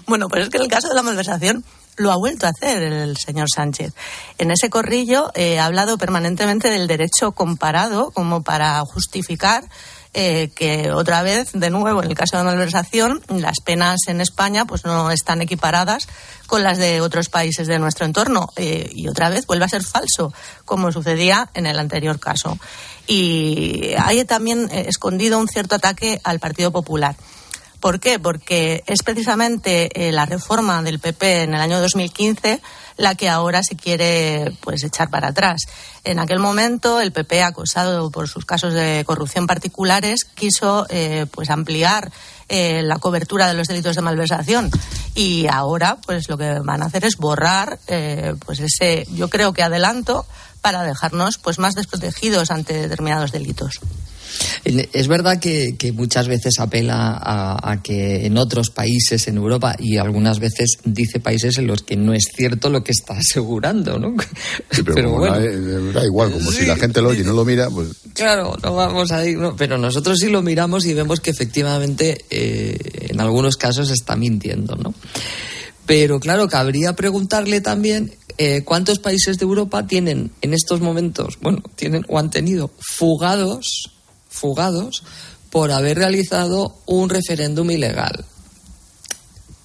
Bueno, 0.07 0.29
pues 0.29 0.45
es 0.45 0.49
que 0.51 0.59
en 0.59 0.65
el 0.65 0.69
caso 0.69 0.89
de 0.89 0.95
la 0.95 1.03
malversación 1.03 1.65
lo 1.97 2.13
ha 2.13 2.17
vuelto 2.17 2.47
a 2.47 2.51
hacer 2.51 2.83
el 2.83 3.17
señor 3.17 3.49
Sánchez. 3.53 3.93
En 4.39 4.51
ese 4.51 4.71
corrillo 4.71 5.33
eh, 5.35 5.59
ha 5.59 5.67
hablado 5.67 5.99
permanentemente 5.99 6.71
del 6.71 6.87
derecho 6.87 7.33
comparado 7.33 8.13
como 8.13 8.43
para 8.43 8.81
justificar 8.83 9.65
eh, 10.21 10.51
que 10.53 10.91
otra 10.91 11.23
vez, 11.23 11.53
de 11.53 11.71
nuevo, 11.71 12.03
en 12.03 12.09
el 12.09 12.17
caso 12.17 12.37
de 12.37 12.43
malversación, 12.43 13.23
las 13.29 13.61
penas 13.61 14.01
en 14.09 14.21
España 14.21 14.65
pues 14.65 14.85
no 14.85 15.13
están 15.13 15.43
equiparadas 15.43 16.09
con 16.49 16.65
las 16.65 16.77
de 16.77 17.01
otros 17.01 17.29
países 17.29 17.69
de 17.69 17.79
nuestro 17.79 18.05
entorno. 18.05 18.49
Eh, 18.57 18.91
y 18.93 19.07
otra 19.07 19.29
vez 19.29 19.47
vuelve 19.47 19.67
a 19.67 19.69
ser 19.69 19.85
falso, 19.85 20.33
como 20.65 20.91
sucedía 20.91 21.51
en 21.55 21.67
el 21.67 21.79
anterior 21.79 22.19
caso. 22.19 22.59
Y 23.07 23.93
hay 23.97 24.25
también 24.25 24.69
eh, 24.73 24.87
escondido 24.89 25.39
un 25.39 25.47
cierto 25.47 25.77
ataque 25.77 26.21
al 26.25 26.41
Partido 26.41 26.73
Popular. 26.73 27.15
¿Por 27.81 28.01
qué? 28.01 28.19
Porque 28.19 28.83
es 28.87 29.03
precisamente 29.03 29.91
la 30.13 30.27
reforma 30.27 30.83
del 30.83 30.99
PP 30.99 31.45
en 31.45 31.55
el 31.55 31.61
año 31.61 31.81
2015 31.81 32.61
la 32.99 33.15
que 33.15 33.29
ahora 33.29 33.63
se 33.63 33.77
quiere 33.77 34.53
pues 34.61 34.85
echar 34.85 35.09
para 35.09 35.29
atrás. 35.29 35.63
En 36.05 36.19
aquel 36.19 36.41
momento 36.41 37.01
el 37.01 37.13
PP 37.13 37.43
acosado 37.43 38.11
por 38.11 38.29
sus 38.29 38.45
casos 38.45 38.75
de 38.75 39.05
corrupción 39.07 39.47
particulares 39.47 40.25
quiso 40.25 40.87
eh, 40.91 41.27
pues 41.31 41.49
ampliar 41.49 42.11
eh, 42.49 42.83
la 42.83 42.99
cobertura 42.99 43.47
de 43.47 43.55
los 43.55 43.69
delitos 43.69 43.95
de 43.95 44.03
malversación 44.03 44.71
y 45.15 45.47
ahora 45.47 45.99
pues 46.05 46.29
lo 46.29 46.37
que 46.37 46.59
van 46.59 46.83
a 46.83 46.87
hacer 46.87 47.05
es 47.05 47.17
borrar 47.17 47.79
eh, 47.87 48.35
pues 48.45 48.59
ese 48.61 49.07
yo 49.13 49.31
creo 49.31 49.53
que 49.53 49.63
adelanto 49.63 50.27
para 50.61 50.83
dejarnos 50.83 51.39
pues 51.39 51.59
más 51.59 51.77
desprotegidos 51.77 52.51
ante 52.51 52.75
determinados 52.75 53.31
delitos. 53.31 53.79
Es 54.65 55.09
verdad 55.09 55.39
que, 55.39 55.75
muchas 55.95 56.29
veces 56.29 56.59
apela 56.59 57.19
a, 57.21 57.83
que 57.83 58.27
en 58.27 58.37
otros 58.37 58.71
países 58.71 59.27
en 59.29 59.37
Europa 59.37 59.75
y 59.79 59.97
algunas 59.97 60.39
veces 60.39 60.79
dice 60.85 61.21
países 61.21 61.59
en 61.59 61.67
los 61.67 61.83
que 61.83 61.97
no 61.97 62.13
es 62.13 62.25
cierto 62.35 62.71
lo 62.71 62.85
que 62.85 62.93
está 62.93 63.15
asegurando, 63.15 63.99
¿no? 63.99 64.15
pero, 64.95 65.13
bueno, 65.13 65.37
da, 65.93 66.05
igual, 66.05 66.33
como 66.33 66.51
si 66.51 66.67
la 66.67 66.77
gente 66.77 67.01
lo 67.01 67.11
oye 67.11 67.23
y 67.23 67.25
no 67.25 67.33
lo 67.33 67.45
mira, 67.45 67.71
pues... 67.71 67.89
Claro, 68.15 68.57
no 68.63 68.75
vamos 68.75 69.13
a 69.13 69.25
ir, 69.27 69.39
pero 69.57 69.79
nosotros 69.79 70.19
sí 70.19 70.29
lo 70.29 70.43
miramos 70.43 70.85
y 70.87 70.95
vemos 70.95 71.21
que 71.21 71.31
efectivamente 71.31 72.25
eh, 72.31 72.77
en 73.11 73.21
algunos 73.21 73.57
casos 73.57 73.91
está 73.91 74.17
mintiendo, 74.17 74.77
¿no? 74.77 74.95
Pero 75.87 76.21
claro, 76.21 76.49
cabría 76.49 76.95
preguntarle 76.95 77.63
también 77.63 78.13
eh, 78.37 78.63
cuántos 78.63 78.99
países 78.99 79.39
de 79.39 79.45
Europa 79.45 79.87
tienen 79.87 80.31
en 80.43 80.53
estos 80.53 80.81
momentos, 80.81 81.39
bueno, 81.41 81.63
tienen 81.77 82.05
o 82.09 82.19
han 82.19 82.31
tenido 82.31 82.71
fugados 82.79 83.98
fugados 84.29 85.05
por 85.51 85.73
haber 85.73 85.99
realizado 85.99 86.77
un 86.87 87.09
referéndum 87.09 87.71
ilegal. 87.71 88.25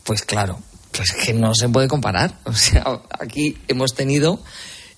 Pues 0.04 0.24
claro, 0.24 0.60
pues 0.92 1.12
que 1.12 1.34
no 1.34 1.54
se 1.56 1.70
puede 1.70 1.88
comparar. 1.88 2.40
O 2.46 2.54
sea, 2.54 3.02
aquí 3.20 3.58
hemos 3.68 3.94
tenido 3.94 4.40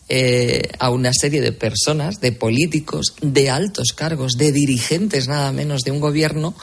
eh, 0.07 0.69
a 0.79 0.89
una 0.89 1.12
serie 1.13 1.41
de 1.41 1.51
personas, 1.51 2.22
de 2.22 2.31
políticos, 2.31 3.15
de 3.22 3.50
altos 3.50 3.93
cargos, 3.95 4.34
de 4.38 4.51
dirigentes 4.51 5.27
nada 5.27 5.51
menos 5.51 5.81
de 5.81 5.91
un 5.91 6.00
gobierno, 6.00 6.53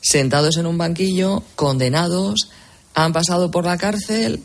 sentados 0.00 0.56
en 0.58 0.66
un 0.66 0.78
banquillo, 0.78 1.42
condenados, 1.56 2.50
han 2.94 3.12
pasado 3.12 3.50
por 3.50 3.64
la 3.64 3.78
cárcel, 3.78 4.42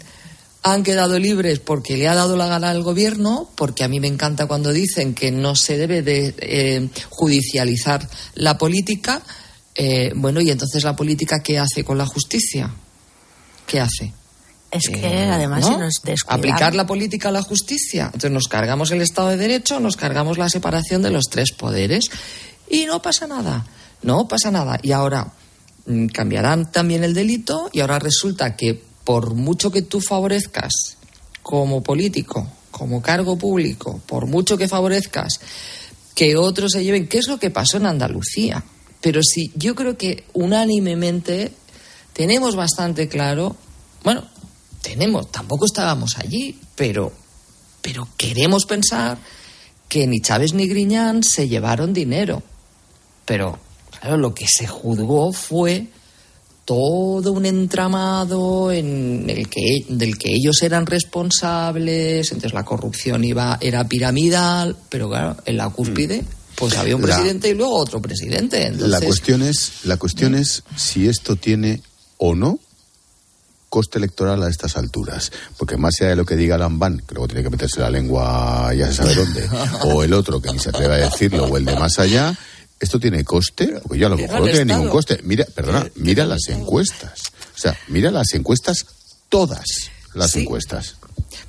han 0.64 0.84
quedado 0.84 1.20
libres 1.20 1.60
porque 1.60 1.98
le 1.98 2.08
ha 2.08 2.16
dado 2.16 2.38
la 2.38 2.48
gana 2.48 2.70
al 2.70 2.84
gobierno, 2.84 3.50
porque 3.56 3.84
a 3.84 3.90
mí 3.90 4.00
me 4.00 4.08
encanta 4.08 4.48
cuando 4.48 4.72
dicen 4.72 5.14
que 5.14 5.30
no 5.30 5.56
se 5.56 5.78
debe 5.78 6.02
de 6.02 6.34
eh, 6.40 6.90
judicializar 7.10 8.10
la 8.36 8.58
política. 8.58 9.22
Eh, 9.76 10.14
bueno, 10.16 10.40
y 10.40 10.50
entonces 10.50 10.84
la 10.84 10.96
política, 10.96 11.44
¿qué 11.44 11.60
hace 11.60 11.84
con 11.84 11.98
la 11.98 12.06
justicia? 12.06 12.74
¿Qué 13.68 13.82
hace? 13.82 14.14
Es 14.72 14.90
que 14.90 15.06
eh, 15.06 15.30
además 15.30 15.70
nos 15.70 16.02
Aplicar 16.28 16.74
la 16.74 16.88
política 16.88 17.30
a 17.30 17.32
la 17.32 17.44
justicia. 17.44 18.06
Entonces 18.06 18.32
nos 18.32 18.48
cargamos 18.48 18.90
el 18.92 19.02
Estado 19.02 19.30
de 19.30 19.38
Derecho, 19.38 19.80
nos 19.80 19.98
cargamos 19.98 20.38
la 20.38 20.50
separación 20.50 21.02
de 21.02 21.12
los 21.12 21.26
tres 21.30 21.52
poderes 21.52 22.06
y 22.70 22.86
no 22.86 23.02
pasa 23.02 23.28
nada. 23.28 23.66
No 24.02 24.28
pasa 24.28 24.50
nada. 24.50 24.80
Y 24.82 24.94
ahora 24.94 25.34
mm, 25.86 26.08
cambiarán 26.08 26.72
también 26.72 27.04
el 27.04 27.14
delito 27.14 27.70
y 27.74 27.82
ahora 27.82 28.00
resulta 28.00 28.56
que 28.56 28.93
por 29.04 29.34
mucho 29.34 29.72
que 29.72 29.82
tú 29.82 30.02
favorezcas 30.02 30.72
como 31.42 31.84
político, 31.84 32.48
como 32.72 33.02
cargo 33.02 33.38
público, 33.38 34.02
por 34.06 34.26
mucho 34.26 34.58
que 34.58 34.68
favorezcas 34.68 35.40
que 36.16 36.38
otros 36.38 36.72
se 36.72 36.84
lleven, 36.84 37.08
¿qué 37.08 37.18
es 37.18 37.28
lo 37.28 37.40
que 37.40 37.50
pasó 37.50 37.78
en 37.78 37.88
Andalucía? 37.88 38.64
Pero 39.02 39.22
sí, 39.24 39.52
yo 39.56 39.76
creo 39.76 39.98
que 39.98 40.24
unánimemente 40.34 41.52
tenemos 42.14 42.56
bastante 42.56 43.08
claro, 43.08 43.58
bueno, 44.04 44.24
tenemos, 44.82 45.32
tampoco 45.32 45.66
estábamos 45.66 46.18
allí, 46.18 46.60
pero, 46.76 47.12
pero 47.82 48.08
queremos 48.18 48.66
pensar 48.66 49.18
que 49.90 50.08
ni 50.08 50.22
Chávez 50.22 50.54
ni 50.54 50.68
Griñán 50.68 51.24
se 51.24 51.48
llevaron 51.48 51.94
dinero. 51.94 52.44
Pero, 53.26 53.60
claro, 54.00 54.18
lo 54.18 54.34
que 54.34 54.46
se 54.48 54.68
juzgó 54.68 55.32
fue 55.32 55.88
todo 56.66 57.34
un 57.34 57.46
entramado 57.46 58.72
en 58.72 59.30
el 59.30 59.50
que, 59.50 59.86
del 59.90 60.18
que 60.18 60.34
ellos 60.34 60.62
eran 60.62 60.86
responsables, 60.86 62.32
entonces 62.32 62.54
la 62.54 62.64
corrupción 62.64 63.24
iba, 63.24 63.58
era 63.62 63.88
piramidal, 63.88 64.76
pero 64.90 65.10
claro, 65.10 65.38
en 65.46 65.58
la 65.58 65.70
cúspide 65.70 66.22
mm. 66.22 66.56
pues 66.56 66.78
había 66.78 66.96
un 66.96 67.02
presidente 67.02 67.50
y 67.50 67.54
luego 67.54 67.76
otro 67.76 68.02
presidente. 68.02 68.72
La 68.72 69.02
cuestión 69.02 69.42
es, 69.42 69.86
la 69.86 69.98
cuestión 69.98 70.36
es 70.36 70.64
si 70.78 71.08
esto 71.08 71.36
tiene 71.36 71.82
o 72.18 72.36
no 72.36 72.60
coste 73.74 73.98
electoral 73.98 74.44
a 74.44 74.50
estas 74.50 74.78
alturas. 74.78 75.32
Porque 75.58 75.78
más 75.78 75.96
allá 76.00 76.12
de 76.12 76.16
lo 76.16 76.26
que 76.26 76.36
diga 76.36 76.60
Lambán, 76.60 77.02
que 77.08 77.16
luego 77.16 77.28
tiene 77.28 77.42
que 77.42 77.50
meterse 77.50 77.80
la 77.80 77.90
lengua 77.90 78.72
ya 78.76 78.86
se 78.86 78.94
sabe 78.94 79.16
dónde, 79.16 79.50
o 79.86 80.04
el 80.04 80.14
otro 80.14 80.40
que 80.40 80.52
ni 80.52 80.60
se 80.60 80.70
atreve 80.70 80.94
a 80.94 81.10
decirlo, 81.10 81.46
o 81.46 81.58
el 81.58 81.66
de 81.66 81.76
más 81.76 81.98
allá, 81.98 82.38
¿Esto 82.84 83.00
tiene 83.00 83.24
coste? 83.24 83.80
Porque 83.82 83.98
yo 83.98 84.08
a 84.08 84.10
lo 84.10 84.18
mejor 84.18 84.42
no 84.42 84.46
tiene 84.46 84.66
ningún 84.66 84.90
coste. 84.90 85.22
Mira, 85.24 85.46
perdona, 85.46 85.90
mira 85.96 86.26
las 86.26 86.50
encuestas. 86.50 87.14
O 87.56 87.58
sea, 87.58 87.78
mira 87.88 88.12
las 88.12 88.34
encuestas, 88.34 88.86
todas 89.30 89.66
las 90.14 90.36
encuestas. 90.36 90.98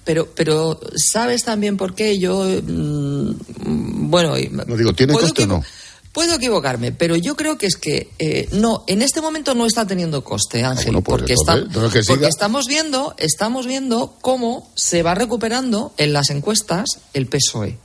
Pero, 0.05 0.29
pero, 0.33 0.79
¿sabes 0.95 1.43
también 1.43 1.77
por 1.77 1.97
qué? 1.97 2.21
Yo, 2.21 2.45
mm, 2.45 4.11
bueno... 4.11 4.35
No 4.67 4.77
digo, 4.77 4.93
¿tiene 4.93 5.15
coste 5.15 5.43
o 5.43 5.47
no? 5.47 5.65
Puedo 6.13 6.37
equivocarme, 6.37 6.93
pero 6.93 7.17
yo 7.17 7.35
creo 7.35 7.59
que 7.59 7.67
es 7.67 7.77
que 7.77 8.11
eh, 8.21 8.49
no, 8.53 8.85
en 8.87 9.03
este 9.03 9.21
momento 9.21 9.57
no 9.57 9.67
está 9.67 9.85
teniendo 9.85 10.23
coste, 10.23 10.63
ah, 10.63 10.71
Ángel, 10.71 10.93
pues 11.03 11.05
porque, 11.05 11.35
porque 12.07 12.29
estamos 12.29 12.67
viendo, 12.69 13.17
estamos 13.19 13.67
viendo 13.67 14.15
cómo 14.21 14.71
se 14.77 15.03
va 15.03 15.17
recuperando 15.17 15.93
en 15.97 16.13
las 16.13 16.31
encuestas 16.31 17.01
el 17.15 17.27
PSOE. 17.27 17.79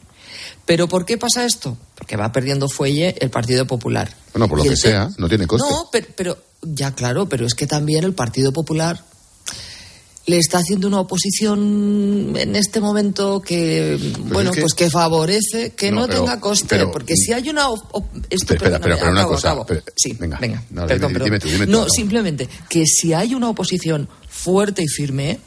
¿Pero 0.69 0.87
por 0.87 1.03
qué 1.03 1.17
pasa 1.17 1.45
esto? 1.45 1.75
Porque 1.95 2.15
va 2.15 2.31
perdiendo 2.31 2.69
fuelle 2.69 3.15
el 3.21 3.31
Partido 3.31 3.65
Popular. 3.65 4.15
Bueno, 4.33 4.47
por 4.47 4.59
lo 4.59 4.63
que 4.65 4.77
sea, 4.77 5.09
no 5.17 5.27
tiene 5.27 5.47
coste. 5.47 5.67
No, 5.67 5.89
pero, 6.15 6.37
ya 6.61 6.93
claro, 6.93 7.27
pero 7.27 7.47
es 7.47 7.55
que 7.55 7.65
también 7.65 8.03
el 8.03 8.13
Partido 8.13 8.53
Popular 8.53 9.03
le 10.27 10.37
está 10.37 10.59
haciendo 10.59 10.87
una 10.87 10.99
oposición 10.99 12.35
en 12.37 12.55
este 12.55 12.81
momento 12.81 13.41
que 13.41 13.97
bueno 14.25 14.51
pues 14.51 14.75
que 14.75 14.91
favorece 14.91 15.71
que 15.71 15.91
no, 15.91 16.07
tenga 16.07 16.39
coste 16.39 16.85
porque 16.85 17.15
si 17.15 17.33
hay 17.33 17.49
una 17.49 17.65
espera, 18.29 18.75
espera, 18.75 19.09
una 19.09 19.25
cosa 19.25 19.57
sí 19.95 20.15
venga, 20.19 20.37
venga 20.37 20.61
perdón, 20.85 21.15
no 21.67 21.87
simplemente 21.89 22.47
que 22.69 22.85
si 22.85 23.11
hay 23.13 23.33
una 23.33 23.49
oposición 23.49 24.07
fuerte 24.27 24.83
y 24.83 24.87
firme 24.87 25.39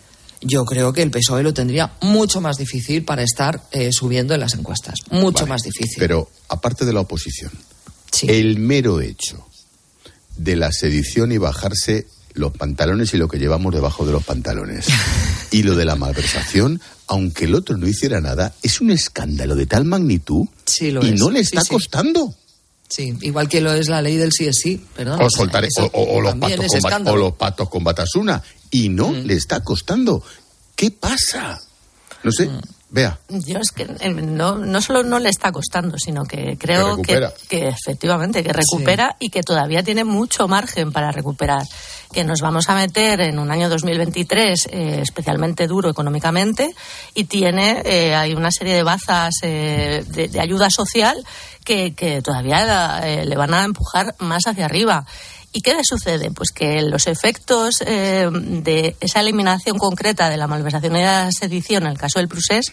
yo 0.43 0.65
creo 0.65 0.93
que 0.93 1.03
el 1.03 1.11
PSOE 1.11 1.43
lo 1.43 1.55
tendría 1.55 1.95
mucho 2.03 2.41
más 2.41 2.57
difícil 2.57 3.05
para 3.05 3.23
estar 3.23 3.63
eh, 3.73 3.93
subiendo 3.93 4.35
en 4.35 4.41
las 4.41 4.55
encuestas. 4.55 5.01
Mucho 5.11 5.47
más 5.47 5.63
difícil. 5.63 5.97
Pero 5.99 6.29
aparte 6.49 6.85
de 6.85 6.93
la 6.93 7.01
oposición, 7.01 7.53
el 8.23 8.59
mero 8.59 9.01
hecho 9.01 9.47
de 10.37 10.57
la 10.57 10.73
sedición 10.73 11.33
y 11.33 11.39
bajarse 11.39 12.07
los 12.35 12.53
pantalones 12.53 13.13
y 13.15 13.19
lo 13.19 13.29
que 13.29 13.39
llevamos 13.39 13.75
debajo 13.75 14.07
de 14.07 14.13
los 14.13 14.25
pantalones 14.25 14.87
y 15.51 15.63
lo 15.63 15.77
de 15.77 15.85
la 15.85 15.97
malversación, 15.97 16.81
aunque 17.07 17.45
el 17.45 17.55
otro 17.55 17.77
no 17.77 17.87
hiciera 17.87 18.21
nada, 18.21 18.55
es 18.63 18.81
un 18.81 18.91
escándalo 18.91 19.55
de 19.55 19.67
tal 19.67 19.85
magnitud 19.85 20.47
y 20.81 21.13
no 21.13 21.31
le 21.31 21.41
está 21.41 21.63
costando. 21.65 22.35
Sí, 22.93 23.17
igual 23.23 23.49
que 23.49 23.63
lo 23.63 23.73
es 23.73 23.89
la 23.89 24.03
ley 24.03 24.17
del 24.17 24.33
sí 24.33 24.47
es 24.47 24.57
sí, 24.63 24.85
perdón. 24.95 25.23
O, 25.23 25.31
soltar, 25.31 25.67
o, 25.93 26.21
los 26.21 27.33
patos 27.35 27.71
con, 27.71 27.83
Batasuna. 27.83 28.43
Y 28.71 28.91
no 28.91 29.09
mm. 29.09 29.25
le 29.25 29.35
está 29.35 29.65
costando. 29.65 30.23
¿Qué 30.77 30.91
pasa? 30.91 31.59
No 32.23 32.31
sé. 32.31 32.49
Mm. 32.49 32.61
Vea. 32.91 33.19
Yo 33.31 33.59
es 33.59 33.71
que 33.71 33.85
eh, 33.85 34.11
no, 34.11 34.59
no 34.59 34.83
solo 34.83 35.03
no 35.03 35.19
le 35.19 35.31
está 35.31 35.51
costando, 35.51 35.97
sino 35.97 36.25
que 36.25 36.59
creo 36.59 37.01
que, 37.01 37.27
que, 37.49 37.69
efectivamente 37.69 38.45
que 38.45 38.53
recupera 38.53 39.17
y 39.19 39.31
que 39.31 39.43
todavía 39.43 39.83
tiene 39.83 40.05
mucho 40.05 40.47
margen 40.47 40.93
para 40.93 41.11
recuperar. 41.11 41.63
Que 42.13 42.23
nos 42.23 42.43
vamos 42.43 42.69
a 42.69 42.75
meter 42.75 43.23
en 43.23 43.39
un 43.39 43.51
año 43.51 43.71
2023 43.71 44.67
eh, 44.67 45.01
especialmente 45.01 45.67
duro 45.67 45.89
económicamente 45.89 46.75
y 47.15 47.25
tiene 47.25 47.81
eh, 47.87 48.15
hay 48.15 48.35
una 48.35 48.51
serie 48.51 48.75
de 48.75 48.83
bazas 48.83 49.33
de, 49.41 50.05
de, 50.31 50.39
ayuda 50.39 50.69
social 50.69 51.25
que, 51.65 51.95
que 51.95 52.23
todavía 52.23 53.01
le 53.25 53.37
van 53.37 53.55
a 53.55 53.65
empujar 53.65 54.15
más 54.19 54.47
hacia 54.47 54.67
arriba. 54.67 55.05
¿Y 55.55 55.61
qué 55.61 55.75
le 55.75 55.85
sucede? 55.85 56.31
Pues 56.31 56.51
que 56.51 56.81
los 56.81 57.07
efectos 57.07 57.83
eh, 57.87 58.29
de 58.33 58.97
esa 59.01 59.21
eliminación 59.21 59.77
concreta 59.77 60.31
de 60.31 60.39
la 60.39 60.47
malversación 60.47 60.97
y 60.97 61.03
la 61.03 61.31
sedición 61.31 61.83
en 61.83 61.91
el 61.91 61.99
caso 61.99 62.19
del 62.19 62.29
Prusés 62.29 62.73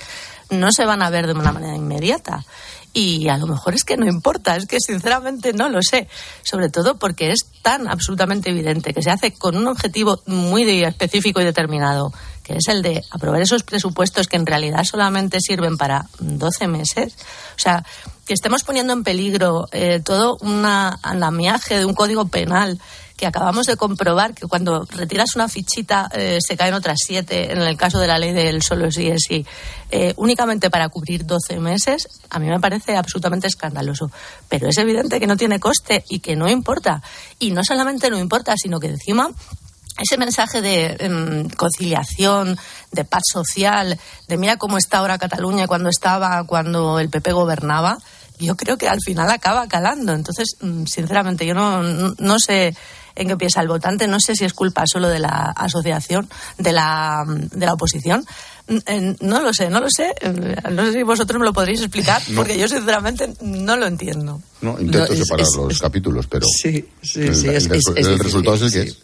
no 0.50 0.72
se 0.72 0.86
van 0.86 1.02
a 1.02 1.10
ver 1.10 1.28
de 1.28 1.34
una 1.34 1.52
manera 1.52 1.76
inmediata. 1.76 2.46
y 2.92 3.28
a 3.28 3.38
lo 3.38 3.46
mejor 3.46 3.76
es 3.76 3.84
que 3.84 3.98
no 3.98 4.08
importa, 4.08 4.56
es 4.56 4.66
que 4.66 4.80
sinceramente 4.80 5.54
no 5.54 5.70
lo 5.70 5.82
sé, 5.84 6.08
sobre 6.42 6.70
todo 6.70 6.98
porque 6.98 7.32
es 7.32 7.46
tan 7.62 7.88
absolutamente 7.88 8.50
evidente 8.50 8.94
que 8.94 9.04
se 9.04 9.12
hace 9.12 9.34
con 9.34 9.56
un 9.58 9.68
objetivo 9.68 10.24
muy 10.26 10.64
específico 10.84 11.40
y 11.40 11.46
determinado, 11.46 12.12
que 12.50 12.58
es 12.58 12.68
el 12.68 12.82
de 12.82 13.04
aprobar 13.12 13.40
esos 13.44 13.62
presupuestos 13.62 14.28
que 14.28 14.36
en 14.36 14.48
realidad 14.48 14.84
solamente 14.84 15.40
sirven 15.40 15.78
para 15.78 16.08
12 16.18 16.68
meses. 16.68 17.14
O 17.56 17.60
sea, 17.60 17.86
que 18.26 18.34
estemos 18.34 18.64
poniendo 18.64 18.92
en 18.92 19.04
peligro 19.04 19.68
eh, 19.72 20.02
todo 20.04 20.36
un 20.42 20.66
andamiaje 20.66 21.78
de 21.78 21.86
un 21.86 21.94
código 21.94 22.28
penal 22.28 22.80
que 23.16 23.28
acabamos 23.28 23.68
de 23.68 23.76
comprobar 23.76 24.34
que 24.34 24.48
cuando 24.48 24.88
retiras 24.90 25.36
una 25.36 25.48
fichita 25.48 26.10
eh, 26.12 26.40
se 26.40 26.58
caen 26.58 26.74
otras 26.74 26.98
siete, 27.06 27.52
en 27.52 27.60
el 27.60 27.78
caso 27.78 28.00
de 28.00 28.08
la 28.08 28.18
ley 28.18 28.32
del 28.32 28.64
solo 28.64 28.90
sí 28.90 29.10
es 29.10 29.26
sí, 29.28 29.46
eh, 29.92 30.16
únicamente 30.18 30.72
para 30.72 30.90
cubrir 30.90 31.28
12 31.28 31.60
meses, 31.60 32.08
a 32.32 32.40
mí 32.40 32.48
me 32.48 32.60
parece 32.60 32.96
absolutamente 32.96 33.46
escandaloso. 33.46 34.10
Pero 34.48 34.70
es 34.70 34.78
evidente 34.80 35.20
que 35.20 35.28
no 35.28 35.38
tiene 35.38 35.60
coste 35.60 36.04
y 36.10 36.20
que 36.20 36.36
no 36.36 36.50
importa. 36.50 37.04
Y 37.38 37.52
no 37.52 37.64
solamente 37.64 38.10
no 38.10 38.18
importa, 38.18 38.56
sino 38.58 38.80
que 38.80 38.88
encima 38.88 39.30
ese 40.02 40.18
mensaje 40.18 40.62
de 40.62 40.96
em, 41.00 41.50
conciliación, 41.50 42.58
de 42.92 43.06
paz 43.06 43.24
social, 43.32 44.00
de 44.28 44.38
mira 44.38 44.58
cómo 44.58 44.78
está 44.78 45.00
ahora 45.00 45.18
Cataluña 45.18 45.68
cuando 45.68 45.90
estaba, 45.90 46.44
cuando 46.46 47.00
el 47.00 47.10
PP 47.10 47.34
gobernaba, 47.34 47.98
yo 48.40 48.56
creo 48.56 48.78
que 48.78 48.88
al 48.88 49.00
final 49.02 49.30
acaba 49.30 49.68
calando. 49.68 50.14
Entonces, 50.14 50.56
mm, 50.62 50.86
sinceramente, 50.86 51.46
yo 51.46 51.54
no, 51.54 51.84
no 51.84 52.40
sé 52.40 52.74
en 53.16 53.28
qué 53.28 53.38
piensa 53.38 53.62
el 53.62 53.68
votante. 53.68 54.08
No 54.08 54.20
sé 54.20 54.36
si 54.36 54.46
es 54.46 54.54
culpa 54.54 54.84
solo 54.86 55.10
de 55.10 55.20
la 55.20 55.54
asociación, 55.56 56.30
de 56.58 56.72
la, 56.72 57.26
de 57.28 57.66
la 57.66 57.74
oposición. 57.74 58.26
No 59.22 59.42
lo 59.42 59.54
sé, 59.54 59.70
no 59.70 59.80
lo 59.80 59.90
sé. 59.90 60.14
No 60.72 60.86
sé 60.86 60.94
si 60.94 61.04
vosotros 61.04 61.40
me 61.40 61.46
lo 61.46 61.54
podréis 61.54 61.82
explicar, 61.82 62.22
porque 62.36 62.58
yo 62.58 62.68
sinceramente 62.68 63.34
no 63.42 63.76
lo 63.76 63.88
entiendo. 63.88 64.42
No, 64.62 64.80
intento 64.80 65.16
separar 65.16 65.48
los 65.58 65.80
capítulos, 65.80 66.28
pero 66.28 66.46
sí, 66.46 66.88
sí, 67.02 67.22
el, 67.22 67.36
sí, 67.36 67.48
el, 67.48 68.20
resultado 68.20 68.56
es 68.56 68.62
el 68.62 68.72
que 68.72 68.82
es. 68.90 68.98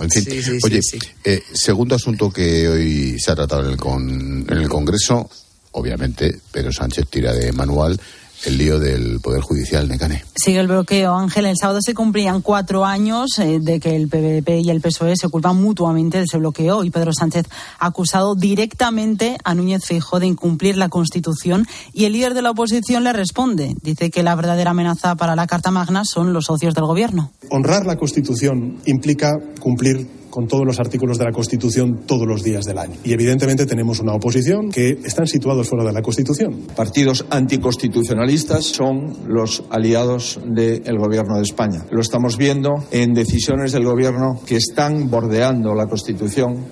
En 0.00 0.10
fin, 0.10 0.26
oye, 0.62 0.80
eh, 1.24 1.42
segundo 1.52 1.94
asunto 1.94 2.30
que 2.30 2.68
hoy 2.68 3.18
se 3.18 3.32
ha 3.32 3.34
tratado 3.34 3.64
en 3.64 3.70
el, 3.72 3.76
con, 3.76 4.46
en 4.48 4.58
el 4.58 4.68
Congreso, 4.68 5.28
obviamente 5.72 6.38
Pedro 6.50 6.72
Sánchez 6.72 7.06
tira 7.08 7.32
de 7.32 7.52
manual 7.52 7.98
el 8.44 8.58
lío 8.58 8.78
del 8.78 9.20
Poder 9.20 9.40
Judicial, 9.40 9.88
Necane. 9.88 10.24
Sigue 10.34 10.60
el 10.60 10.68
bloqueo, 10.68 11.14
Ángel. 11.14 11.46
El 11.46 11.56
sábado 11.60 11.80
se 11.82 11.94
cumplían 11.94 12.42
cuatro 12.42 12.84
años 12.84 13.38
eh, 13.38 13.58
de 13.60 13.80
que 13.80 13.96
el 13.96 14.08
PVP 14.08 14.60
y 14.60 14.70
el 14.70 14.80
PSOE 14.80 15.14
se 15.16 15.28
culpan 15.28 15.60
mutuamente 15.60 16.18
de 16.18 16.24
ese 16.24 16.38
bloqueo 16.38 16.84
y 16.84 16.90
Pedro 16.90 17.12
Sánchez 17.12 17.46
ha 17.78 17.86
acusado 17.86 18.34
directamente 18.34 19.38
a 19.44 19.54
Núñez 19.54 19.84
Feijóo 19.84 20.20
de 20.20 20.26
incumplir 20.26 20.76
la 20.76 20.88
Constitución 20.88 21.66
y 21.92 22.04
el 22.04 22.12
líder 22.12 22.34
de 22.34 22.42
la 22.42 22.50
oposición 22.50 23.04
le 23.04 23.12
responde. 23.12 23.74
Dice 23.82 24.10
que 24.10 24.22
la 24.22 24.34
verdadera 24.34 24.70
amenaza 24.70 25.14
para 25.16 25.36
la 25.36 25.46
Carta 25.46 25.70
Magna 25.70 26.02
son 26.04 26.32
los 26.32 26.46
socios 26.46 26.74
del 26.74 26.84
Gobierno. 26.84 27.32
Honrar 27.50 27.86
la 27.86 27.96
Constitución 27.96 28.78
implica 28.84 29.32
cumplir 29.60 30.06
con 30.36 30.46
todos 30.46 30.66
los 30.66 30.78
artículos 30.78 31.16
de 31.16 31.24
la 31.24 31.32
Constitución 31.32 32.02
todos 32.06 32.26
los 32.26 32.42
días 32.42 32.66
del 32.66 32.76
año. 32.76 32.94
Y 33.02 33.14
evidentemente 33.14 33.64
tenemos 33.64 34.00
una 34.00 34.12
oposición 34.12 34.70
que 34.70 34.90
están 35.02 35.26
situados 35.26 35.66
fuera 35.66 35.82
de 35.82 35.94
la 35.94 36.02
Constitución. 36.02 36.66
Partidos 36.76 37.24
anticonstitucionalistas 37.30 38.66
son 38.66 39.16
los 39.28 39.62
aliados 39.70 40.38
del 40.44 40.98
Gobierno 40.98 41.36
de 41.36 41.42
España. 41.42 41.86
Lo 41.90 42.02
estamos 42.02 42.36
viendo 42.36 42.84
en 42.90 43.14
decisiones 43.14 43.72
del 43.72 43.86
Gobierno 43.86 44.38
que 44.44 44.56
están 44.56 45.08
bordeando 45.08 45.74
la 45.74 45.86
Constitución. 45.86 46.66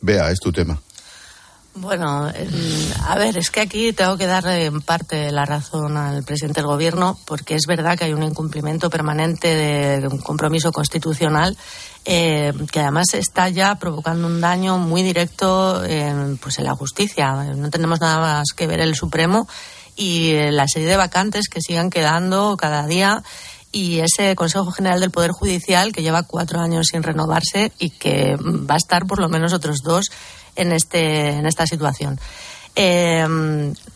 Vea, 0.00 0.32
es 0.32 0.40
tu 0.40 0.50
tema. 0.50 0.76
Bueno, 1.74 2.32
a 3.06 3.14
ver, 3.16 3.38
es 3.38 3.52
que 3.52 3.60
aquí 3.60 3.92
tengo 3.92 4.16
que 4.16 4.26
darle 4.26 4.64
en 4.64 4.80
parte 4.80 5.30
la 5.30 5.44
razón 5.44 5.96
al 5.96 6.24
presidente 6.24 6.62
del 6.62 6.66
Gobierno, 6.66 7.16
porque 7.26 7.54
es 7.54 7.66
verdad 7.68 7.96
que 7.96 8.06
hay 8.06 8.12
un 8.12 8.24
incumplimiento 8.24 8.90
permanente 8.90 9.54
de 10.00 10.08
un 10.08 10.18
compromiso 10.18 10.72
constitucional 10.72 11.56
eh, 12.04 12.52
que 12.72 12.80
además 12.80 13.14
está 13.14 13.48
ya 13.48 13.74
provocando 13.76 14.26
un 14.26 14.40
daño 14.40 14.78
muy 14.78 15.02
directo 15.02 15.84
en, 15.84 16.38
pues 16.38 16.58
en 16.58 16.64
la 16.64 16.74
justicia. 16.74 17.32
No 17.54 17.70
tenemos 17.70 18.00
nada 18.00 18.18
más 18.18 18.48
que 18.56 18.66
ver 18.66 18.80
el 18.80 18.94
Supremo 18.94 19.46
y 19.96 20.32
la 20.50 20.66
serie 20.66 20.88
de 20.88 20.96
vacantes 20.96 21.48
que 21.48 21.60
sigan 21.60 21.90
quedando 21.90 22.56
cada 22.56 22.86
día 22.86 23.22
y 23.72 24.00
ese 24.00 24.34
Consejo 24.34 24.70
General 24.72 25.00
del 25.00 25.10
Poder 25.10 25.30
Judicial 25.30 25.92
que 25.92 26.02
lleva 26.02 26.22
cuatro 26.22 26.60
años 26.60 26.88
sin 26.90 27.02
renovarse 27.02 27.72
y 27.78 27.90
que 27.90 28.36
va 28.36 28.74
a 28.74 28.78
estar 28.78 29.06
por 29.06 29.20
lo 29.20 29.28
menos 29.28 29.52
otros 29.52 29.78
dos 29.82 30.06
en, 30.56 30.72
este, 30.72 31.30
en 31.30 31.46
esta 31.46 31.66
situación. 31.66 32.18
Eh, 32.76 33.26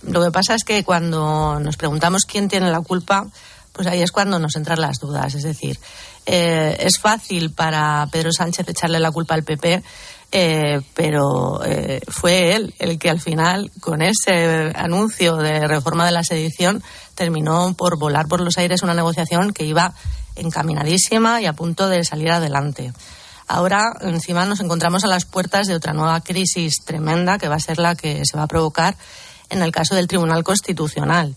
lo 0.02 0.22
que 0.22 0.30
pasa 0.30 0.54
es 0.54 0.64
que 0.64 0.84
cuando 0.84 1.58
nos 1.60 1.76
preguntamos 1.76 2.24
quién 2.24 2.48
tiene 2.48 2.70
la 2.70 2.80
culpa, 2.80 3.26
pues 3.72 3.88
ahí 3.88 4.02
es 4.02 4.12
cuando 4.12 4.38
nos 4.38 4.54
entran 4.56 4.80
las 4.80 4.98
dudas. 4.98 5.34
Es 5.34 5.42
decir, 5.42 5.78
eh, 6.26 6.76
es 6.80 6.98
fácil 6.98 7.52
para 7.52 8.06
Pedro 8.10 8.32
Sánchez 8.32 8.68
echarle 8.68 8.98
la 8.98 9.10
culpa 9.10 9.34
al 9.34 9.44
PP, 9.44 9.82
eh, 10.32 10.80
pero 10.94 11.60
fue 12.08 12.56
él 12.56 12.74
el 12.78 12.98
que 12.98 13.10
al 13.10 13.20
final, 13.20 13.70
con 13.80 14.02
ese 14.02 14.72
anuncio 14.74 15.36
de 15.36 15.66
reforma 15.68 16.04
de 16.06 16.12
la 16.12 16.24
sedición, 16.24 16.82
terminó 17.14 17.74
por 17.74 17.98
volar 17.98 18.26
por 18.26 18.40
los 18.40 18.58
aires 18.58 18.82
una 18.82 18.94
negociación 18.94 19.52
que 19.52 19.64
iba 19.64 19.94
encaminadísima 20.36 21.40
y 21.40 21.46
a 21.46 21.52
punto 21.52 21.88
de 21.88 22.04
salir 22.04 22.30
adelante. 22.30 22.92
Ahora, 23.46 23.92
encima, 24.00 24.46
nos 24.46 24.60
encontramos 24.60 25.04
a 25.04 25.08
las 25.08 25.26
puertas 25.26 25.66
de 25.66 25.74
otra 25.74 25.92
nueva 25.92 26.20
crisis 26.22 26.76
tremenda 26.84 27.38
que 27.38 27.48
va 27.48 27.56
a 27.56 27.60
ser 27.60 27.78
la 27.78 27.94
que 27.94 28.22
se 28.24 28.36
va 28.36 28.44
a 28.44 28.48
provocar 28.48 28.96
en 29.50 29.62
el 29.62 29.70
caso 29.70 29.94
del 29.94 30.08
Tribunal 30.08 30.44
Constitucional. 30.44 31.36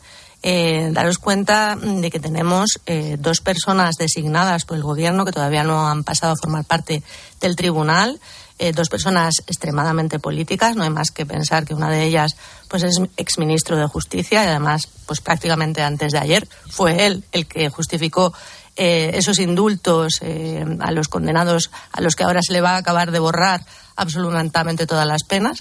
Eh, 0.50 0.92
daros 0.94 1.18
cuenta 1.18 1.76
de 1.76 2.10
que 2.10 2.22
tenemos 2.22 2.80
eh, 2.86 3.18
dos 3.20 3.42
personas 3.42 3.98
designadas 3.98 4.64
por 4.64 4.78
el 4.78 4.84
Gobierno 4.84 5.26
que 5.26 5.34
todavía 5.34 5.66
no 5.66 5.90
han 5.90 6.06
pasado 6.06 6.32
a 6.32 6.38
formar 6.42 6.64
parte 6.64 7.04
del 7.42 7.58
Tribunal. 7.58 8.18
Eh, 8.58 8.72
dos 8.72 8.88
personas 8.88 9.34
extremadamente 9.46 10.20
políticas. 10.20 10.78
No 10.78 10.84
hay 10.84 10.90
más 10.90 11.12
que 11.12 11.26
pensar 11.26 11.66
que 11.66 11.74
una 11.74 11.90
de 11.90 12.06
ellas 12.06 12.38
pues, 12.70 12.84
es 12.84 13.02
exministro 13.18 13.76
de 13.76 13.88
Justicia 13.88 14.46
y 14.46 14.48
además, 14.48 14.88
pues 15.06 15.20
prácticamente 15.20 15.82
antes 15.82 16.14
de 16.14 16.20
ayer, 16.20 16.48
fue 16.70 17.08
él 17.08 17.26
el 17.34 17.46
que 17.46 17.68
justificó 17.68 18.34
eh, 18.78 19.12
esos 19.16 19.40
indultos 19.40 20.20
eh, 20.22 20.64
a 20.80 20.92
los 20.92 21.08
condenados 21.08 21.72
a 21.92 22.00
los 22.00 22.16
que 22.16 22.24
ahora 22.24 22.42
se 22.42 22.54
le 22.54 22.62
va 22.62 22.76
a 22.76 22.78
acabar 22.78 23.12
de 23.12 23.18
borrar 23.18 23.66
absolutamente 23.96 24.88
todas 24.88 25.08
las 25.08 25.24
penas. 25.24 25.58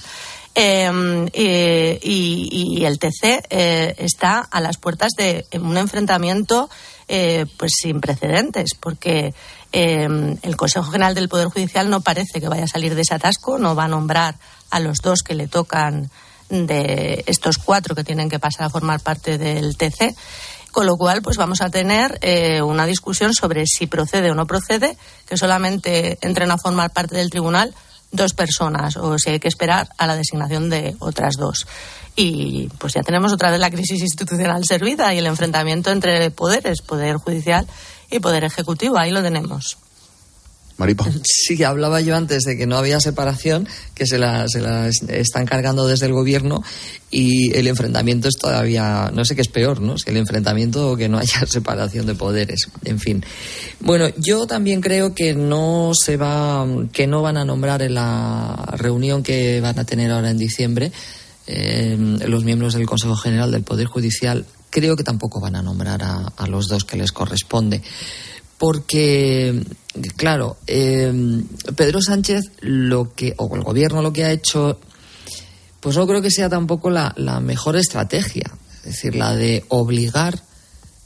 Em, 0.59 1.27
y, 1.35 2.83
el 2.83 2.99
TC 2.99 3.45
eh, 3.51 3.95
está 3.99 4.39
a 4.39 4.61
las 4.63 4.79
puertas 4.79 5.13
de 5.15 5.45
un 5.61 5.77
enfrentamiento 5.77 6.71
pues 7.07 7.73
sin 7.81 8.01
precedentes, 8.01 8.75
porque 8.75 9.35
em, 9.71 10.39
el 10.43 10.57
Consejo 10.57 10.91
General 10.91 11.15
del 11.15 11.29
Poder 11.29 11.49
Judicial 11.49 11.91
no 11.91 12.01
parece 12.01 12.41
que 12.41 12.49
vaya 12.49 12.65
a 12.65 12.69
salir 12.69 12.95
de 12.95 13.03
ese 13.03 13.15
atasco, 13.15 13.59
no 13.59 13.77
va 13.77 13.85
a 13.85 13.89
nombrar 13.89 14.37
a 14.71 14.81
los 14.81 14.99
dos 14.99 15.23
que 15.23 15.35
le 15.35 15.47
tocan 15.47 16.11
de 16.49 17.25
estos 17.27 17.59
cuatro 17.59 17.95
que 17.95 18.05
tienen 18.05 18.29
que 18.29 18.39
pasar 18.39 18.67
a 18.67 18.71
formar 18.71 19.01
parte 19.01 19.39
del 19.39 19.77
TC. 19.77 20.15
Con 20.73 20.87
lo 20.87 20.97
cual, 20.97 21.23
pues 21.23 21.37
vamos 21.37 21.63
a 21.63 21.71
tener 21.71 22.19
eh, 22.21 22.61
una 22.61 22.87
discusión 22.87 23.33
sobre 23.33 23.67
si 23.67 23.87
procede 23.87 24.31
o 24.31 24.35
no 24.35 24.47
procede 24.47 24.97
que 25.27 25.37
solamente 25.37 26.19
entren 26.21 26.51
a 26.51 26.59
formar 26.59 26.93
parte 26.93 27.17
del 27.17 27.31
tribunal 27.31 27.75
dos 28.13 28.33
personas 28.35 28.97
o 28.97 29.19
si 29.19 29.31
hay 29.31 29.41
que 29.41 29.49
esperar 29.49 29.89
a 29.99 30.07
la 30.07 30.17
designación 30.17 30.71
de 30.71 30.97
otras 30.99 31.35
dos. 31.37 31.67
Y 32.15 32.69
pues 32.79 32.95
ya 32.95 33.03
tenemos 33.03 33.33
otra 33.33 33.51
vez 33.51 33.61
la 33.61 33.71
crisis 33.71 34.01
institucional 34.01 34.65
servida 34.65 35.13
y 35.13 35.19
el 35.19 35.27
enfrentamiento 35.27 35.91
entre 35.91 36.31
poderes, 36.31 36.81
poder 36.81 37.17
judicial 37.17 37.67
y 38.11 38.21
poder 38.21 38.45
ejecutivo. 38.45 38.97
Ahí 38.99 39.11
lo 39.11 39.23
tenemos. 39.23 39.77
Sí, 41.25 41.63
hablaba 41.63 42.01
yo 42.01 42.17
antes 42.17 42.43
de 42.43 42.57
que 42.57 42.67
no 42.67 42.77
había 42.77 43.01
separación, 43.01 43.69
que 43.95 44.07
se 44.07 44.19
la, 44.19 44.49
se 44.49 44.61
la 44.61 44.89
están 44.89 45.47
cargando 45.47 45.87
desde 45.87 46.07
el 46.07 46.13
gobierno 46.13 46.63
y 47.11 47.57
el 47.57 47.69
enfrentamiento 47.69 48.29
es 48.29 48.37
todavía, 48.37 49.11
no 49.15 49.25
sé 49.25 49.35
qué 49.35 49.43
es 49.43 49.49
peor, 49.49 49.81
¿no? 49.81 49.97
Si 49.97 50.11
el 50.11 50.17
enfrentamiento 50.17 50.91
o 50.91 50.97
que 50.97 51.09
no 51.09 51.19
haya 51.19 51.47
separación 51.47 52.07
de 52.07 52.15
poderes, 52.15 52.69
en 52.85 52.99
fin. 52.99 53.25
Bueno, 53.81 54.09
yo 54.17 54.47
también 54.47 54.81
creo 54.81 55.15
que 55.15 55.35
no 55.35 55.93
se 55.95 56.17
va, 56.17 56.67
que 56.93 57.07
no 57.07 57.23
van 57.23 57.37
a 57.37 57.45
nombrar 57.45 57.83
en 57.83 57.95
la 57.95 58.75
reunión 58.77 59.23
que 59.23 59.61
van 59.61 59.79
a 59.79 59.85
tener 59.85 60.11
ahora 60.11 60.31
en 60.31 60.39
diciembre 60.39 60.93
eh, 61.47 61.97
los 62.27 62.45
miembros 62.45 62.75
del 62.75 62.87
Consejo 62.87 63.17
General 63.17 63.51
del 63.51 63.63
Poder 63.63 63.87
Judicial. 63.87 64.45
Creo 64.69 64.97
que 64.97 65.05
tampoco 65.05 65.41
van 65.41 65.57
a 65.57 65.63
nombrar 65.63 66.03
a 66.03 66.47
los 66.49 66.67
dos 66.67 66.85
que 66.85 66.99
les 66.99 67.13
corresponde 67.13 67.81
porque, 68.59 69.63
claro, 70.17 70.57
eh, 70.67 71.13
Pedro 71.77 72.01
Sánchez 72.01 72.45
lo 72.61 73.15
que, 73.15 73.35
o 73.37 73.55
el 73.55 73.63
gobierno 73.63 74.03
lo 74.03 74.13
que 74.13 74.25
ha 74.25 74.33
hecho, 74.33 74.79
pues 75.81 75.97
no 75.97 76.07
creo 76.07 76.23
que 76.23 76.31
sea 76.31 76.49
tampoco 76.49 76.91
la, 76.91 77.13
mejor 77.41 77.77
estrategia, 77.77 78.51
es 78.79 78.85
decir, 78.85 79.15
la 79.15 79.37
de 79.37 79.65
obligar 79.69 80.43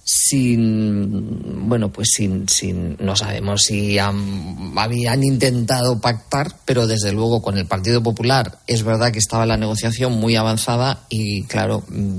sin, 0.05 1.69
bueno, 1.69 1.93
pues 1.93 2.11
sin, 2.15 2.49
sin 2.49 2.97
no 2.99 3.15
sabemos 3.15 3.63
si 3.63 3.99
habían 3.99 5.23
intentado 5.23 6.01
pactar, 6.01 6.57
pero 6.65 6.87
desde 6.87 7.13
luego 7.13 7.43
con 7.43 7.59
el 7.59 7.67
Partido 7.67 8.03
Popular 8.03 8.59
es 8.67 8.83
verdad 8.83 9.13
que 9.13 9.19
estaba 9.19 9.47
la 9.47 9.57
negociación 9.57 10.13
muy 10.13 10.37
avanzada 10.37 11.05
y, 11.09 11.45
claro, 11.45 11.85
mm, 11.89 12.19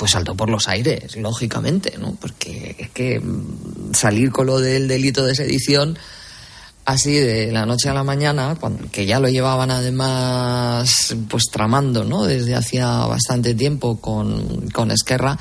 pues 0.00 0.12
saltó 0.12 0.34
por 0.34 0.48
los 0.48 0.66
aires, 0.66 1.14
lógicamente, 1.16 1.98
¿no? 1.98 2.16
Porque 2.18 2.74
es 2.78 2.88
que 2.88 3.20
mm, 3.20 3.92
salir 3.92 4.32
con 4.32 4.46
lo 4.46 4.58
del 4.58 4.88
delito 4.88 5.26
de 5.26 5.34
sedición 5.34 5.98
así 6.86 7.12
de 7.12 7.52
la 7.52 7.66
noche 7.66 7.90
a 7.90 7.92
la 7.92 8.02
mañana, 8.02 8.56
que 8.90 9.04
ya 9.04 9.20
lo 9.20 9.28
llevaban 9.28 9.70
además 9.70 11.14
pues 11.28 11.44
tramando, 11.52 12.04
¿no? 12.04 12.24
Desde 12.24 12.54
hacía 12.54 12.88
bastante 13.04 13.54
tiempo 13.54 14.00
con, 14.00 14.70
con 14.70 14.90
Esquerra, 14.90 15.38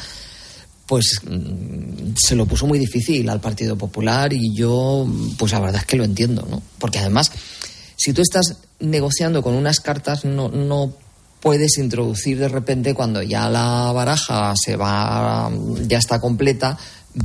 pues 0.86 1.22
mm, 1.24 2.16
se 2.18 2.36
lo 2.36 2.46
puso 2.46 2.68
muy 2.68 2.80
difícil 2.80 3.30
al 3.30 3.40
Partido 3.40 3.78
Popular 3.78 4.34
y 4.34 4.54
yo, 4.54 5.08
pues 5.38 5.54
la 5.54 5.62
verdad 5.62 5.80
es 5.80 5.88
que 5.88 5.96
lo 5.96 6.04
entiendo, 6.04 6.46
¿no? 6.52 6.62
Porque 6.80 7.00
además, 7.00 7.32
si 7.96 8.12
tú 8.12 8.22
estás 8.22 8.58
negociando 8.82 9.42
con 9.42 9.54
unas 9.54 9.80
cartas, 9.80 10.26
no, 10.26 10.50
no 10.50 10.92
puedes 11.40 11.78
introducir 11.78 12.40
de 12.40 12.50
repente 12.50 12.94
cuando 12.94 13.22
ya 13.22 13.50
la 13.50 13.92
baraja 13.92 14.54
se 14.62 14.76
va, 14.76 15.52
ya 15.88 15.98
está 15.98 16.20
completa, 16.20 16.78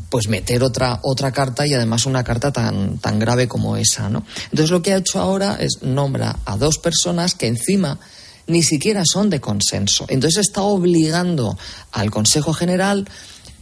pues 0.09 0.29
meter 0.29 0.63
otra, 0.63 1.01
otra 1.03 1.33
carta 1.33 1.67
y 1.67 1.75
además 1.75 2.07
una 2.07 2.25
carta 2.25 2.53
tan, 2.53 2.99
tan 2.99 3.19
grave 3.19 3.49
como 3.49 3.77
esa, 3.77 4.09
¿no? 4.09 4.25
Entonces 4.45 4.71
lo 4.71 4.83
que 4.83 4.93
ha 4.93 4.99
hecho 4.99 5.21
ahora 5.21 5.57
es 5.61 5.83
nombra 5.83 6.39
a 6.45 6.57
dos 6.57 6.79
personas 6.79 7.35
que 7.35 7.47
encima 7.47 7.99
ni 8.47 8.63
siquiera 8.63 9.03
son 9.05 9.31
de 9.31 9.41
consenso. 9.41 10.07
Entonces 10.09 10.47
está 10.47 10.63
obligando 10.63 11.59
al 11.93 12.11
Consejo 12.11 12.53
General 12.53 13.07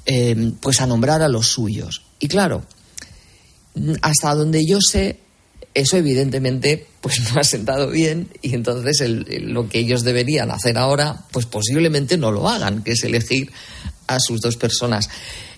eh, 0.07 0.53
pues 0.61 0.81
a 0.81 0.87
nombrar 0.87 1.23
a 1.23 1.29
los 1.29 1.49
suyos. 1.49 2.03
Y 2.19 2.29
claro, 2.29 2.65
hasta 4.03 4.35
donde 4.35 4.67
yo 4.67 4.81
sé, 4.81 5.21
eso 5.75 5.97
evidentemente 5.97 6.89
pues 7.03 7.21
no 7.21 7.41
ha 7.41 7.45
sentado 7.45 7.91
bien 7.91 8.29
y 8.41 8.55
entonces 8.55 9.03
lo 9.43 9.69
que 9.69 9.81
ellos 9.81 10.05
deberían 10.05 10.51
hacer 10.51 10.79
ahora 10.79 11.25
pues 11.33 11.45
posiblemente 11.47 12.17
no 12.17 12.31
lo 12.31 12.49
hagan, 12.49 12.83
que 12.83 12.93
es 12.93 13.03
elegir 13.05 13.53
a 14.07 14.21
sus 14.21 14.41
dos 14.41 14.57
personas. 14.57 15.11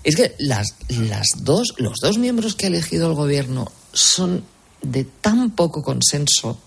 Es 0.03 0.17
que 0.17 0.35
las, 0.39 0.75
las 0.89 1.45
dos, 1.45 1.75
los 1.77 1.99
dos 2.01 2.19
miembros 2.19 2.55
que 2.55 2.67
ha 2.67 2.69
elegido 2.69 3.09
el 3.09 3.15
gobierno 3.15 3.71
son 3.93 4.43
de 4.83 5.05
tan 5.05 5.51
poco 5.51 5.83
consenso 5.83 6.59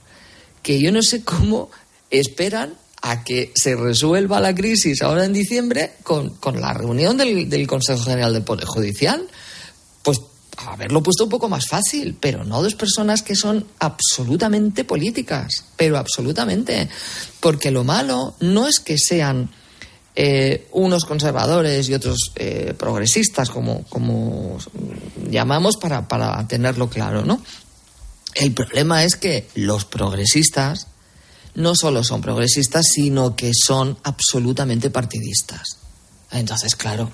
que 0.62 0.80
yo 0.80 0.92
no 0.92 1.02
sé 1.02 1.24
cómo 1.24 1.70
esperan 2.12 2.74
a 3.02 3.24
que 3.24 3.52
se 3.56 3.76
resuelva 3.76 4.40
la 4.40 4.54
crisis 4.54 5.02
ahora 5.02 5.26
en 5.26 5.34
diciembre 5.34 5.94
con, 6.04 6.38
la 6.60 6.74
reunión 6.74 7.18
del, 7.18 7.50
del 7.50 7.68
Consejo 7.68 8.04
General 8.04 8.34
del 8.34 8.44
Poder 8.44 8.66
Judicial. 8.66 9.28
Haberlo 10.58 11.04
puesto 11.04 11.26
un 11.26 11.30
poco 11.30 11.48
más 11.48 11.68
fácil, 11.68 12.18
pero 12.20 12.44
no 12.44 12.62
dos 12.64 12.76
personas 12.76 13.22
que 13.22 13.36
son 13.36 13.66
absolutamente 13.80 14.84
políticas, 14.84 15.66
pero 15.76 15.98
absolutamente. 15.98 16.90
Porque 17.40 17.72
lo 17.72 17.84
malo 17.84 18.36
no 18.40 18.68
es 18.68 18.80
que 18.80 18.98
sean 18.98 19.50
eh, 20.16 20.68
unos 20.72 21.06
conservadores 21.06 21.88
y 21.90 21.94
otros 21.94 22.32
eh, 22.36 22.74
progresistas, 22.78 23.52
como, 23.52 23.84
como 23.86 24.58
llamamos, 25.30 25.78
para, 25.78 26.08
para 26.08 26.48
tenerlo 26.48 26.90
claro, 26.90 27.24
¿no? 27.24 27.40
El 28.34 28.54
problema 28.54 29.04
es 29.04 29.16
que 29.16 29.48
los 29.54 29.86
progresistas 29.86 30.88
no 31.54 31.76
solo 31.76 32.04
son 32.04 32.22
progresistas, 32.22 32.86
sino 32.94 33.36
que 33.36 33.52
son 33.54 33.98
absolutamente 34.04 34.90
partidistas. 34.90 35.78
Entonces, 36.32 36.76
claro, 36.76 37.12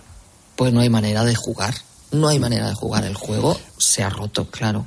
pues 0.55 0.73
no 0.73 0.81
hay 0.81 0.89
manera 0.89 1.23
de 1.23 1.35
jugar. 1.35 1.75
No 2.13 2.27
hay 2.29 2.39
manera 2.39 2.69
de 2.69 2.75
jugar 2.75 3.03
el 3.05 3.15
juego. 3.15 3.59
Se 3.77 4.03
ha 4.03 4.09
roto, 4.09 4.45
claro. 4.45 4.85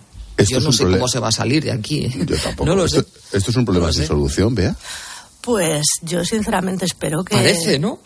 Yo 0.49 0.61
no 0.61 0.73
sé 0.73 0.85
cómo 0.85 1.09
se 1.09 1.19
va 1.19 1.29
a 1.29 1.33
salir 1.33 1.65
de 1.65 1.73
aquí. 1.73 2.11
Yo 2.27 2.37
tampoco. 2.39 2.67
No 2.75 2.85
esto, 2.85 3.05
esto, 3.33 3.51
es 3.51 3.57
un 3.57 3.65
problema 3.65 3.93
sin 3.93 4.07
solución, 4.07 4.55
vea. 4.55 4.77
Pues 5.47 5.87
yo 6.03 6.25
sinceramente 6.25 6.87
espero 6.87 7.23
que... 7.23 7.37
Parece, 7.37 7.79
¿no? 7.79 8.01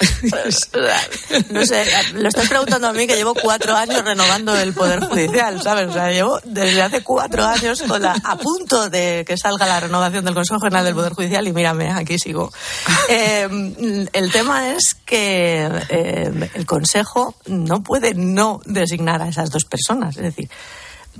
no 1.50 1.64
sé, 1.64 1.87
lo 2.12 2.29
estás 2.29 2.46
preguntando 2.46 2.88
a 2.88 2.92
mí 2.92 3.07
que 3.07 3.16
llevo 3.16 3.35
cuatro 3.35 3.74
años 3.74 4.05
renovando 4.05 4.55
el 4.55 4.74
Poder 4.74 5.00
Judicial, 5.00 5.59
¿sabes? 5.62 5.88
O 5.88 5.92
sea, 5.94 6.11
llevo 6.11 6.38
desde 6.44 6.83
hace 6.83 7.03
cuatro 7.03 7.42
años 7.46 7.81
con 7.81 8.03
la, 8.03 8.12
a 8.24 8.37
punto 8.37 8.90
de 8.90 9.24
que 9.26 9.38
salga 9.38 9.64
la 9.64 9.81
renovación 9.81 10.22
del 10.22 10.35
Consejo 10.35 10.61
General 10.61 10.85
del 10.85 10.94
Poder 10.94 11.14
Judicial 11.14 11.48
y 11.48 11.55
mírame, 11.55 11.90
aquí 11.90 12.18
sigo. 12.18 12.53
Eh, 13.09 13.48
el 14.12 14.33
tema 14.33 14.72
es 14.74 14.94
que 15.07 15.66
eh, 15.88 16.50
el 16.53 16.66
Consejo 16.66 17.35
no 17.46 17.83
puede 17.83 18.12
no 18.12 18.61
designar 18.66 19.22
a 19.22 19.29
esas 19.29 19.50
dos 19.50 19.64
personas, 19.64 20.14
es 20.18 20.24
decir 20.24 20.50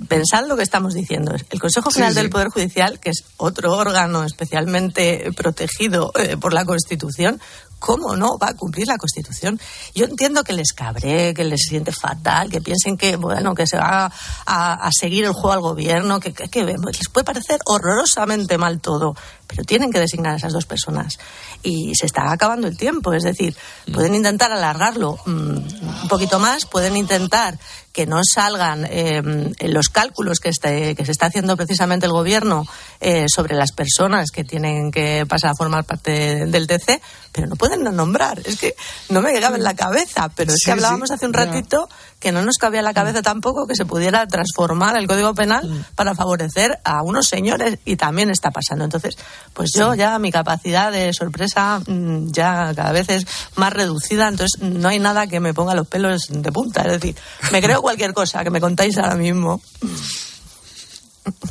pensad 0.07 0.45
lo 0.47 0.55
que 0.55 0.63
estamos 0.63 0.93
diciendo. 0.93 1.33
El 1.49 1.59
Consejo 1.59 1.91
General 1.91 2.15
del 2.15 2.29
Poder 2.29 2.49
Judicial, 2.49 2.99
que 2.99 3.09
es 3.09 3.23
otro 3.37 3.73
órgano 3.73 4.23
especialmente 4.23 5.31
protegido 5.35 6.11
eh, 6.17 6.37
por 6.37 6.53
la 6.53 6.65
Constitución, 6.65 7.41
¿cómo 7.81 8.15
no 8.15 8.37
va 8.37 8.49
a 8.49 8.53
cumplir 8.53 8.87
la 8.87 8.97
Constitución? 8.97 9.59
Yo 9.95 10.05
entiendo 10.05 10.43
que 10.43 10.53
les 10.53 10.71
cabre, 10.71 11.33
que 11.33 11.43
les 11.43 11.61
siente 11.61 11.91
fatal, 11.91 12.49
que 12.49 12.61
piensen 12.61 12.95
que, 12.95 13.15
bueno, 13.15 13.55
que 13.55 13.65
se 13.65 13.77
va 13.77 14.11
a, 14.45 14.89
seguir 14.91 15.25
el 15.25 15.33
juego 15.33 15.51
al 15.51 15.61
gobierno, 15.61 16.19
que, 16.19 16.31
que, 16.31 16.63
les 16.63 17.09
puede 17.11 17.25
parecer 17.25 17.59
horrorosamente 17.65 18.59
mal 18.59 18.79
todo, 18.79 19.15
pero 19.47 19.63
tienen 19.63 19.91
que 19.91 19.99
designar 19.99 20.33
a 20.33 20.37
esas 20.37 20.53
dos 20.53 20.67
personas. 20.67 21.17
Y 21.63 21.93
se 21.95 22.05
está 22.05 22.31
acabando 22.31 22.67
el 22.67 22.77
tiempo, 22.77 23.13
es 23.13 23.23
decir, 23.23 23.57
pueden 23.91 24.13
intentar 24.13 24.51
alargarlo 24.51 25.17
mm, 25.25 25.29
un 25.31 26.07
poquito 26.07 26.37
más, 26.37 26.65
pueden 26.65 26.95
intentar 26.95 27.57
que 27.91 28.05
no 28.05 28.21
salgan 28.23 28.85
eh, 28.89 29.21
los 29.61 29.89
cálculos 29.89 30.39
que, 30.39 30.49
este, 30.49 30.95
que 30.95 31.05
se 31.05 31.11
está 31.11 31.27
haciendo 31.27 31.57
precisamente 31.57 32.05
el 32.05 32.11
gobierno 32.11 32.65
eh, 32.99 33.25
sobre 33.27 33.55
las 33.55 33.71
personas 33.71 34.31
que 34.31 34.43
tienen 34.43 34.91
que 34.91 35.25
pasar 35.27 35.51
a 35.51 35.55
formar 35.55 35.83
parte 35.83 36.45
del 36.45 36.67
TC, 36.67 37.01
pero 37.31 37.47
no 37.47 37.55
pueden 37.55 37.83
no 37.83 37.91
nombrar. 37.91 38.41
Es 38.45 38.57
que 38.57 38.75
no 39.09 39.21
me 39.21 39.31
llegaba 39.31 39.57
en 39.57 39.63
la 39.63 39.75
cabeza, 39.75 40.29
pero 40.35 40.53
es 40.53 40.61
que 40.63 40.71
hablábamos 40.71 41.11
hace 41.11 41.25
un 41.25 41.33
ratito 41.33 41.89
que 42.21 42.31
no 42.31 42.43
nos 42.43 42.57
cabía 42.57 42.79
en 42.79 42.85
la 42.85 42.93
cabeza 42.93 43.21
tampoco 43.21 43.67
que 43.67 43.75
se 43.75 43.83
pudiera 43.83 44.25
transformar 44.27 44.95
el 44.95 45.07
Código 45.07 45.33
Penal 45.33 45.67
mm. 45.67 45.95
para 45.95 46.15
favorecer 46.15 46.79
a 46.85 47.01
unos 47.01 47.27
señores 47.27 47.79
y 47.83 47.95
también 47.95 48.29
está 48.29 48.51
pasando. 48.51 48.85
Entonces, 48.85 49.17
pues 49.53 49.71
yo 49.75 49.95
ya 49.95 50.17
mi 50.19 50.31
capacidad 50.31 50.91
de 50.91 51.11
sorpresa 51.13 51.81
mm, 51.85 52.31
ya 52.31 52.73
cada 52.75 52.91
vez 52.91 53.09
es 53.09 53.25
más 53.55 53.73
reducida, 53.73 54.27
entonces 54.27 54.61
no 54.61 54.87
hay 54.87 54.99
nada 54.99 55.27
que 55.27 55.39
me 55.39 55.53
ponga 55.53 55.73
los 55.73 55.87
pelos 55.87 56.27
de 56.29 56.51
punta. 56.51 56.83
Es 56.83 57.01
decir, 57.01 57.15
me 57.51 57.61
creo 57.61 57.81
cualquier 57.81 58.13
cosa 58.13 58.43
que 58.43 58.51
me 58.51 58.61
contáis 58.61 58.97
ahora 58.97 59.15
mismo. 59.15 59.59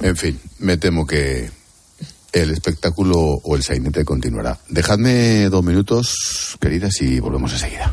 En 0.00 0.16
fin, 0.16 0.40
me 0.61 0.76
temo 0.76 1.04
que 1.04 1.50
el 2.33 2.50
espectáculo 2.52 3.18
o 3.18 3.56
el 3.56 3.64
sainete 3.64 4.04
continuará. 4.04 4.59
Dejadme 4.68 5.48
dos 5.48 5.64
minutos, 5.64 6.56
queridas, 6.61 7.00
y 7.02 7.18
volvemos 7.18 7.52
enseguida. 7.52 7.92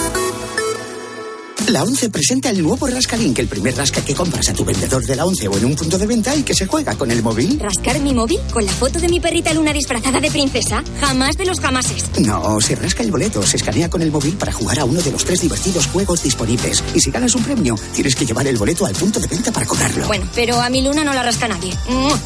La 1.71 1.83
ONCE 1.83 2.09
presenta 2.09 2.49
el 2.49 2.61
nuevo 2.61 2.85
Rascalink, 2.85 3.39
el 3.39 3.47
primer 3.47 3.73
rasca 3.77 4.03
que 4.03 4.13
compras 4.13 4.49
a 4.49 4.53
tu 4.53 4.65
vendedor 4.65 5.05
de 5.05 5.15
la 5.15 5.23
ONCE 5.23 5.47
o 5.47 5.57
en 5.57 5.63
un 5.63 5.75
punto 5.77 5.97
de 5.97 6.05
venta 6.05 6.35
y 6.35 6.43
que 6.43 6.53
se 6.53 6.67
juega 6.67 6.95
con 6.95 7.09
el 7.11 7.23
móvil. 7.23 7.57
¿Rascar 7.61 7.97
mi 8.01 8.13
móvil? 8.13 8.41
¿Con 8.51 8.65
la 8.65 8.73
foto 8.73 8.99
de 8.99 9.07
mi 9.07 9.21
perrita 9.21 9.53
Luna 9.53 9.71
disfrazada 9.71 10.19
de 10.19 10.29
princesa? 10.29 10.83
Jamás 10.99 11.37
de 11.37 11.45
los 11.45 11.61
jamases. 11.61 12.11
No, 12.19 12.59
se 12.59 12.75
rasca 12.75 13.03
el 13.03 13.11
boleto, 13.11 13.41
se 13.43 13.55
escanea 13.55 13.89
con 13.89 14.01
el 14.01 14.11
móvil 14.11 14.35
para 14.35 14.51
jugar 14.51 14.81
a 14.81 14.83
uno 14.83 15.01
de 15.01 15.13
los 15.13 15.23
tres 15.23 15.39
divertidos 15.39 15.87
juegos 15.87 16.23
disponibles. 16.23 16.83
Y 16.93 16.99
si 16.99 17.09
ganas 17.09 17.35
un 17.35 17.43
premio, 17.45 17.77
tienes 17.95 18.17
que 18.17 18.25
llevar 18.25 18.47
el 18.47 18.57
boleto 18.57 18.85
al 18.85 18.93
punto 18.93 19.21
de 19.21 19.27
venta 19.27 19.53
para 19.53 19.65
cobrarlo. 19.65 20.07
Bueno, 20.07 20.27
pero 20.35 20.59
a 20.59 20.69
mi 20.69 20.81
Luna 20.81 21.05
no 21.05 21.13
la 21.13 21.23
rasca 21.23 21.47
nadie. 21.47 21.73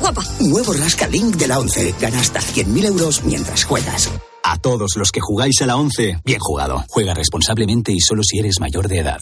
¡Guapa! 0.01 0.25
Nuevo 0.39 0.73
Rascalink 0.73 1.35
de 1.35 1.47
la 1.47 1.59
ONCE. 1.59 1.93
Gana 2.01 2.19
hasta 2.19 2.39
100.000 2.39 2.85
euros 2.85 3.23
mientras 3.23 3.63
juegas. 3.63 4.09
A 4.43 4.57
todos 4.57 4.95
los 4.95 5.11
que 5.11 5.21
jugáis 5.21 5.61
a 5.61 5.67
la 5.67 5.75
ONCE, 5.75 6.17
bien 6.25 6.39
jugado. 6.39 6.83
Juega 6.89 7.13
responsablemente 7.13 7.91
y 7.91 7.99
solo 7.99 8.23
si 8.23 8.39
eres 8.39 8.59
mayor 8.59 8.87
de 8.87 8.97
edad. 8.97 9.21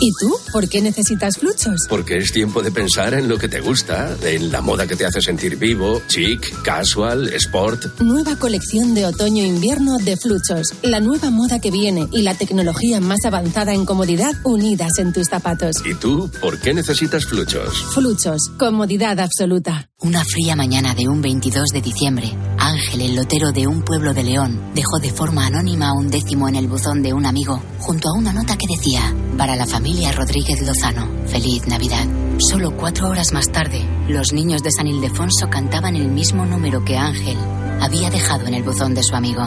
¿Y 0.00 0.10
tú? 0.20 0.34
¿Por 0.52 0.68
qué 0.68 0.80
necesitas 0.80 1.38
fluchos? 1.38 1.76
Porque 1.88 2.16
es 2.16 2.32
tiempo 2.32 2.62
de 2.62 2.70
pensar 2.70 3.14
en 3.14 3.28
lo 3.28 3.38
que 3.38 3.48
te 3.48 3.60
gusta, 3.60 4.16
en 4.22 4.50
la 4.50 4.60
moda 4.60 4.86
que 4.86 4.96
te 4.96 5.04
hace 5.04 5.20
sentir 5.20 5.56
vivo, 5.56 6.02
chic, 6.08 6.62
casual, 6.62 7.28
sport. 7.34 8.00
Nueva 8.00 8.36
colección 8.36 8.94
de 8.94 9.06
otoño-invierno 9.06 9.98
de 9.98 10.16
fluchos. 10.16 10.68
La 10.82 11.00
nueva 11.00 11.30
moda 11.30 11.60
que 11.60 11.70
viene 11.70 12.08
y 12.12 12.22
la 12.22 12.34
tecnología 12.34 13.00
más 13.00 13.24
avanzada 13.24 13.74
en 13.74 13.84
comodidad 13.84 14.32
unidas 14.44 14.92
en 14.98 15.12
tus 15.12 15.28
zapatos. 15.28 15.76
¿Y 15.84 15.94
tú? 15.94 16.30
¿Por 16.40 16.58
qué 16.58 16.74
necesitas 16.74 17.24
fluchos? 17.26 17.84
Fluchos. 17.94 18.50
Comodidad 18.58 19.20
absoluta. 19.20 19.88
Una 20.00 20.24
fría 20.24 20.56
mañana 20.56 20.94
de 20.94 21.06
un 21.08 21.22
22 21.22 21.68
de 21.72 21.80
diciembre, 21.80 22.36
Ángel, 22.58 23.02
el 23.02 23.14
lotero 23.14 23.52
de 23.52 23.68
un 23.68 23.82
pueblo 23.82 24.12
de 24.12 24.24
León, 24.24 24.60
dejó 24.74 24.98
de 24.98 25.12
forma 25.12 25.46
anónima 25.46 25.92
un 25.92 26.10
décimo 26.10 26.48
en 26.48 26.56
el 26.56 26.66
buzón 26.66 27.02
de 27.02 27.12
un 27.12 27.24
amigo, 27.24 27.62
junto 27.78 28.08
a 28.08 28.18
una 28.18 28.32
nota 28.32 28.56
que 28.56 28.66
decía, 28.76 29.14
para 29.38 29.54
la 29.54 29.64
familia 29.64 29.81
Rodríguez 30.12 30.60
Lozano, 30.62 31.08
feliz 31.26 31.66
Navidad. 31.66 32.06
Solo 32.38 32.76
cuatro 32.76 33.08
horas 33.08 33.32
más 33.32 33.50
tarde, 33.50 33.84
los 34.08 34.32
niños 34.32 34.62
de 34.62 34.70
San 34.70 34.86
Ildefonso 34.86 35.50
cantaban 35.50 35.96
el 35.96 36.08
mismo 36.08 36.46
número 36.46 36.84
que 36.84 36.96
Ángel 36.96 37.36
había 37.80 38.08
dejado 38.08 38.46
en 38.46 38.54
el 38.54 38.62
buzón 38.62 38.94
de 38.94 39.02
su 39.02 39.16
amigo. 39.16 39.42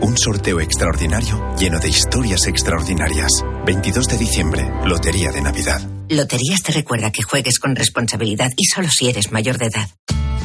Un 0.00 0.16
sorteo 0.16 0.60
extraordinario 0.60 1.54
lleno 1.58 1.80
de 1.80 1.88
historias 1.88 2.46
extraordinarias. 2.46 3.32
22 3.66 4.06
de 4.06 4.18
diciembre, 4.18 4.72
Lotería 4.84 5.32
de 5.32 5.42
Navidad. 5.42 5.82
Loterías 6.08 6.62
te 6.62 6.72
recuerda 6.72 7.10
que 7.10 7.22
juegues 7.22 7.58
con 7.58 7.74
responsabilidad 7.74 8.50
y 8.56 8.66
solo 8.66 8.88
si 8.88 9.08
eres 9.08 9.32
mayor 9.32 9.58
de 9.58 9.66
edad. 9.66 9.90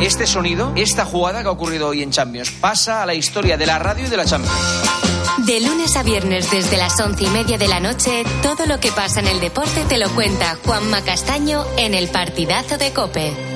Este 0.00 0.28
sonido, 0.28 0.72
esta 0.76 1.04
jugada 1.04 1.42
que 1.42 1.48
ha 1.48 1.50
ocurrido 1.50 1.88
hoy 1.88 2.04
en 2.04 2.12
Champions, 2.12 2.50
pasa 2.50 3.02
a 3.02 3.06
la 3.06 3.14
historia 3.14 3.56
de 3.56 3.66
la 3.66 3.80
radio 3.80 4.06
y 4.06 4.08
de 4.08 4.16
la 4.16 4.24
Champions. 4.24 4.56
De 5.38 5.60
lunes 5.60 5.96
a 5.96 6.04
viernes 6.04 6.50
desde 6.52 6.76
las 6.76 7.00
once 7.00 7.24
y 7.24 7.28
media 7.28 7.58
de 7.58 7.66
la 7.66 7.80
noche, 7.80 8.22
todo 8.42 8.66
lo 8.66 8.78
que 8.78 8.92
pasa 8.92 9.18
en 9.18 9.26
el 9.26 9.40
deporte 9.40 9.84
te 9.88 9.98
lo 9.98 10.08
cuenta 10.10 10.56
Juanma 10.64 11.02
Castaño 11.02 11.64
en 11.76 11.94
el 11.94 12.08
partidazo 12.08 12.78
de 12.78 12.92
Cope. 12.92 13.47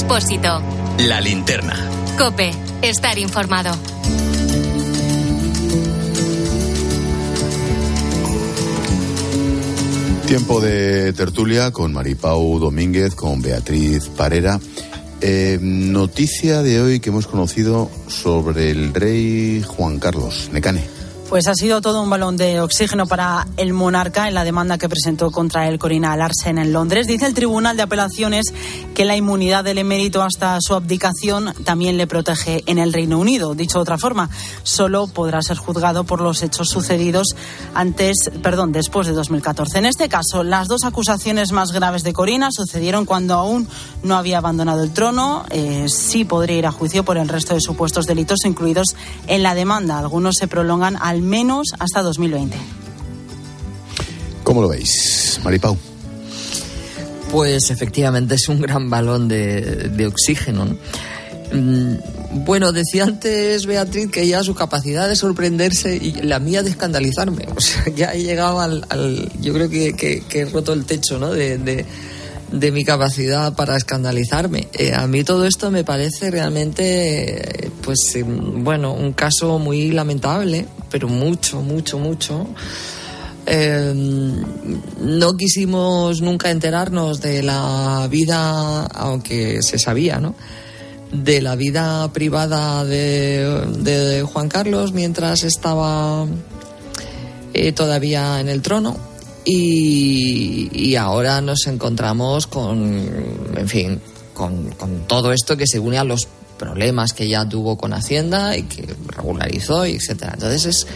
Expósito. 0.00 0.62
La 1.08 1.20
linterna. 1.20 1.74
Cope. 2.16 2.52
Estar 2.82 3.18
informado. 3.18 3.76
Tiempo 10.28 10.60
de 10.60 11.12
tertulia 11.14 11.72
con 11.72 11.92
Maripau 11.92 12.60
Domínguez, 12.60 13.16
con 13.16 13.42
Beatriz 13.42 14.08
Parera. 14.08 14.60
Eh, 15.20 15.58
noticia 15.60 16.62
de 16.62 16.80
hoy 16.80 17.00
que 17.00 17.10
hemos 17.10 17.26
conocido 17.26 17.90
sobre 18.06 18.70
el 18.70 18.94
rey 18.94 19.64
Juan 19.66 19.98
Carlos 19.98 20.48
Necane. 20.52 20.97
Pues 21.28 21.46
ha 21.46 21.54
sido 21.54 21.82
todo 21.82 22.00
un 22.00 22.08
balón 22.08 22.38
de 22.38 22.58
oxígeno 22.58 23.06
para 23.06 23.46
el 23.58 23.74
monarca 23.74 24.28
en 24.28 24.34
la 24.34 24.44
demanda 24.44 24.78
que 24.78 24.88
presentó 24.88 25.30
contra 25.30 25.68
él 25.68 25.78
Corina 25.78 26.16
Larsen 26.16 26.56
en 26.56 26.72
Londres. 26.72 27.06
Dice 27.06 27.26
el 27.26 27.34
Tribunal 27.34 27.76
de 27.76 27.82
Apelaciones 27.82 28.46
que 28.94 29.04
la 29.04 29.14
inmunidad 29.14 29.62
del 29.62 29.76
emérito 29.76 30.22
hasta 30.22 30.56
su 30.62 30.72
abdicación 30.72 31.52
también 31.64 31.98
le 31.98 32.06
protege 32.06 32.62
en 32.64 32.78
el 32.78 32.94
Reino 32.94 33.18
Unido. 33.18 33.54
Dicho 33.54 33.76
de 33.76 33.82
otra 33.82 33.98
forma, 33.98 34.30
solo 34.62 35.06
podrá 35.06 35.42
ser 35.42 35.58
juzgado 35.58 36.04
por 36.04 36.22
los 36.22 36.42
hechos 36.42 36.70
sucedidos 36.70 37.36
antes, 37.74 38.30
perdón, 38.42 38.72
después 38.72 39.06
de 39.06 39.12
2014. 39.12 39.80
En 39.80 39.86
este 39.86 40.08
caso, 40.08 40.42
las 40.44 40.66
dos 40.66 40.84
acusaciones 40.84 41.52
más 41.52 41.72
graves 41.72 42.04
de 42.04 42.14
Corina 42.14 42.48
sucedieron 42.50 43.04
cuando 43.04 43.34
aún 43.34 43.68
no 44.02 44.16
había 44.16 44.38
abandonado 44.38 44.82
el 44.82 44.94
trono. 44.94 45.44
Eh, 45.50 45.90
sí 45.90 46.24
podría 46.24 46.56
ir 46.56 46.66
a 46.66 46.72
juicio 46.72 47.04
por 47.04 47.18
el 47.18 47.28
resto 47.28 47.52
de 47.52 47.60
supuestos 47.60 48.06
delitos 48.06 48.38
incluidos 48.46 48.96
en 49.26 49.42
la 49.42 49.54
demanda. 49.54 49.98
Algunos 49.98 50.36
se 50.36 50.48
prolongan 50.48 50.96
al 50.96 51.17
menos 51.22 51.68
hasta 51.78 52.02
2020. 52.02 52.56
¿Cómo 54.48 54.62
lo 54.62 54.68
veis, 54.68 55.38
Maripau? 55.44 55.76
Pues 57.30 57.70
efectivamente 57.70 58.36
es 58.36 58.48
un 58.48 58.62
gran 58.62 58.88
balón 58.88 59.28
de, 59.28 60.06
oxígeno. 60.06 60.66
Mm, 61.52 62.44
bueno, 62.46 62.72
decía 62.72 63.04
antes 63.04 63.66
Beatriz 63.66 64.10
que 64.10 64.26
ya 64.26 64.42
su 64.42 64.54
capacidad 64.54 65.06
de 65.06 65.16
sorprenderse 65.16 65.96
y 65.96 66.12
la 66.22 66.38
mía 66.38 66.62
de 66.62 66.70
escandalizarme. 66.70 67.46
O 67.56 67.60
sea, 67.60 67.92
ya 67.94 68.14
he 68.14 68.22
llegado 68.22 68.60
al. 68.60 69.30
yo 69.40 69.52
creo 69.52 69.68
que, 69.68 70.22
he 70.32 70.44
roto 70.46 70.72
el 70.72 70.86
techo, 70.86 71.18
¿no? 71.18 71.30
De, 71.30 71.84
de, 72.50 72.72
mi 72.72 72.84
capacidad 72.84 73.54
para 73.54 73.76
escandalizarme. 73.76 74.68
Eh, 74.72 74.94
a 74.94 75.06
mí 75.06 75.24
todo 75.24 75.44
esto 75.44 75.70
me 75.70 75.84
parece 75.84 76.30
realmente, 76.30 77.70
pues, 77.82 77.98
mm, 78.16 78.64
bueno, 78.64 78.94
un 78.94 79.12
caso 79.12 79.58
muy 79.58 79.90
lamentable 79.90 80.66
pero 80.90 81.08
mucho, 81.08 81.62
mucho, 81.62 81.98
mucho. 81.98 82.46
Em, 83.50 84.44
no 85.00 85.36
quisimos 85.36 86.20
nunca 86.20 86.50
enterarnos 86.50 87.22
de 87.22 87.42
la 87.42 88.06
vida, 88.10 88.84
aunque 88.86 89.62
se 89.62 89.78
sabía, 89.78 90.18
¿no? 90.18 90.34
De 91.12 91.40
la 91.40 91.56
vida 91.56 92.12
privada 92.12 92.84
de, 92.84 94.22
Juan 94.30 94.48
Carlos 94.50 94.92
mientras 94.92 95.44
estaba 95.44 96.26
eh, 97.54 97.72
todavía 97.72 98.40
en 98.40 98.48
el 98.50 98.60
trono. 98.60 98.98
Y, 99.46 100.68
y, 100.70 100.96
ahora 100.96 101.40
nos 101.40 101.66
encontramos 101.68 102.46
con, 102.46 103.50
en 103.56 103.68
fin, 103.68 103.98
con, 104.34 104.68
con 104.72 105.06
todo 105.06 105.32
esto 105.32 105.56
que 105.56 105.66
se 105.66 105.78
une 105.78 105.96
a 105.96 106.04
los 106.04 106.28
problemas 106.58 107.12
que 107.12 107.28
ya 107.28 107.48
tuvo 107.48 107.78
con 107.78 107.92
Hacienda 107.92 108.56
y 108.56 108.64
que 108.64 108.94
regularizó, 109.06 109.86
y 109.86 109.92
etcétera. 109.94 110.32
Entonces 110.34 110.66
es 110.66 110.86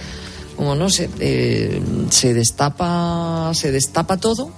como 0.56 0.74
no 0.74 0.90
sé, 0.90 1.08
eh, 1.18 1.80
se 2.10 2.34
destapa, 2.34 3.52
se 3.54 3.72
destapa 3.72 4.18
todo 4.18 4.50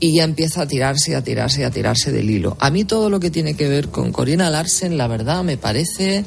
y 0.00 0.16
ya 0.16 0.24
empieza 0.24 0.62
a 0.62 0.66
tirarse, 0.66 1.16
a 1.16 1.22
tirarse, 1.22 1.64
a 1.64 1.70
tirarse 1.70 2.12
del 2.12 2.28
hilo. 2.28 2.56
A 2.60 2.70
mí 2.70 2.84
todo 2.84 3.08
lo 3.08 3.20
que 3.20 3.30
tiene 3.30 3.54
que 3.54 3.68
ver 3.68 3.88
con 3.88 4.12
Corina 4.12 4.50
Larsen, 4.50 4.98
la 4.98 5.06
verdad, 5.06 5.42
me 5.42 5.56
parece, 5.56 6.24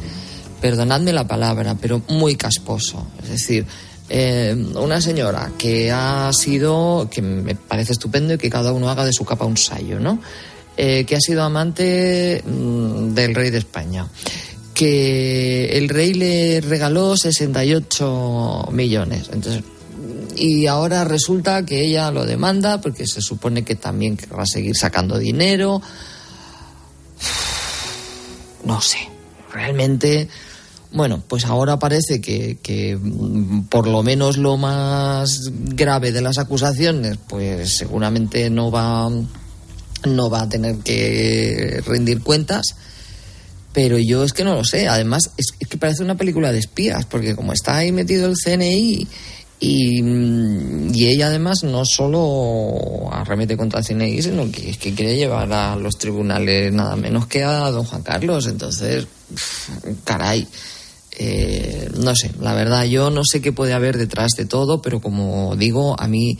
perdonadme 0.61 1.13
la 1.13 1.27
palabra, 1.27 1.75
pero 1.79 2.01
muy 2.09 2.35
casposo. 2.35 3.07
Es 3.21 3.29
decir, 3.29 3.65
eh, 4.09 4.55
una 4.75 5.01
señora 5.01 5.51
que 5.57 5.91
ha 5.91 6.31
sido, 6.33 7.07
que 7.11 7.21
me 7.21 7.55
parece 7.55 7.91
estupendo 7.91 8.33
y 8.33 8.37
que 8.37 8.49
cada 8.49 8.71
uno 8.71 8.89
haga 8.89 9.05
de 9.05 9.13
su 9.13 9.25
capa 9.25 9.45
un 9.45 9.57
sayo, 9.57 9.99
¿no? 9.99 10.19
Eh, 10.79 11.05
que 11.05 11.15
ha 11.15 11.19
sido 11.19 11.41
amante 11.41 12.43
mm, 12.45 13.15
del 13.15 13.33
rey 13.33 13.49
de 13.49 13.57
España, 13.57 14.07
que 14.75 15.75
el 15.75 15.89
rey 15.89 16.13
le 16.13 16.61
regaló 16.61 17.17
68 17.17 18.69
millones. 18.71 19.31
Entonces, 19.33 19.63
y 20.35 20.67
ahora 20.67 21.03
resulta 21.03 21.65
que 21.65 21.83
ella 21.83 22.11
lo 22.11 22.27
demanda 22.27 22.79
porque 22.79 23.07
se 23.07 23.21
supone 23.21 23.63
que 23.63 23.73
también 23.73 24.19
va 24.37 24.43
a 24.43 24.45
seguir 24.45 24.75
sacando 24.75 25.17
dinero. 25.17 25.81
No 28.63 28.79
sé, 28.79 28.99
realmente, 29.51 30.29
bueno, 30.91 31.23
pues 31.27 31.45
ahora 31.45 31.79
parece 31.79 32.21
que, 32.21 32.59
que, 32.61 32.95
mm, 32.95 33.63
por 33.63 33.87
lo 33.87 34.03
menos 34.03 34.37
lo 34.37 34.57
más 34.57 35.49
grave 35.51 36.11
de 36.11 36.21
las 36.21 36.37
acusaciones, 36.37 37.17
pues 37.27 37.77
seguramente 37.77 38.51
no 38.51 38.69
va 38.69 39.09
no 40.05 40.29
va 40.29 40.43
a 40.43 40.49
tener 40.49 40.77
que 40.77 41.81
rendir 41.85 42.21
cuentas. 42.21 42.75
Pero 43.73 43.97
yo 43.99 44.23
es 44.23 44.33
que 44.33 44.43
no 44.43 44.55
lo 44.55 44.63
sé. 44.63 44.87
Además, 44.87 45.31
es, 45.37 45.51
que 45.51 45.77
parece 45.77 46.03
una 46.03 46.17
película 46.17 46.51
de 46.51 46.59
espías, 46.59 47.05
porque 47.05 47.35
como 47.35 47.53
está 47.53 47.77
ahí 47.77 47.91
metido 47.91 48.27
el 48.27 48.35
CNI 48.35 49.07
y, 49.59 50.01
y, 50.01 51.05
ella 51.05 51.27
además 51.27 51.63
no 51.63 51.85
solo 51.85 53.11
arremete 53.11 53.57
contra 53.57 53.79
el 53.79 53.85
CNI, 53.85 54.21
sino 54.21 54.51
que 54.51 54.75
que 54.77 54.93
quiere 54.93 55.15
llevar 55.15 55.51
a 55.51 55.75
los 55.75 55.97
tribunales 55.97 56.71
nada 56.73 56.95
menos 56.95 57.27
que 57.27 57.43
a 57.43 57.69
don 57.69 57.85
Juan 57.85 58.01
Carlos. 58.01 58.47
Entonces, 58.47 59.07
caray. 60.03 60.47
Eh, 61.19 61.89
no 61.97 62.15
sé, 62.15 62.31
la 62.39 62.53
verdad, 62.53 62.85
yo 62.85 63.09
no 63.09 63.23
sé 63.23 63.41
qué 63.41 63.51
puede 63.51 63.73
haber 63.73 63.97
detrás 63.97 64.31
de 64.37 64.45
todo, 64.45 64.81
pero 64.83 65.01
como 65.01 65.55
digo, 65.55 65.99
a 65.99 66.07
mí 66.07 66.37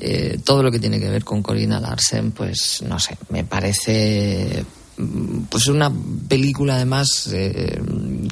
eh, 0.00 0.38
todo 0.42 0.62
lo 0.62 0.70
que 0.70 0.78
tiene 0.78 0.98
que 0.98 1.08
ver 1.08 1.24
con 1.24 1.42
Corina 1.42 1.80
Larsen, 1.80 2.32
pues 2.32 2.82
no 2.82 2.98
sé, 2.98 3.16
me 3.28 3.44
parece 3.44 4.64
mm, 4.96 5.42
pues 5.44 5.68
una 5.68 5.92
película 6.28 6.76
además 6.76 7.28
eh, 7.32 7.80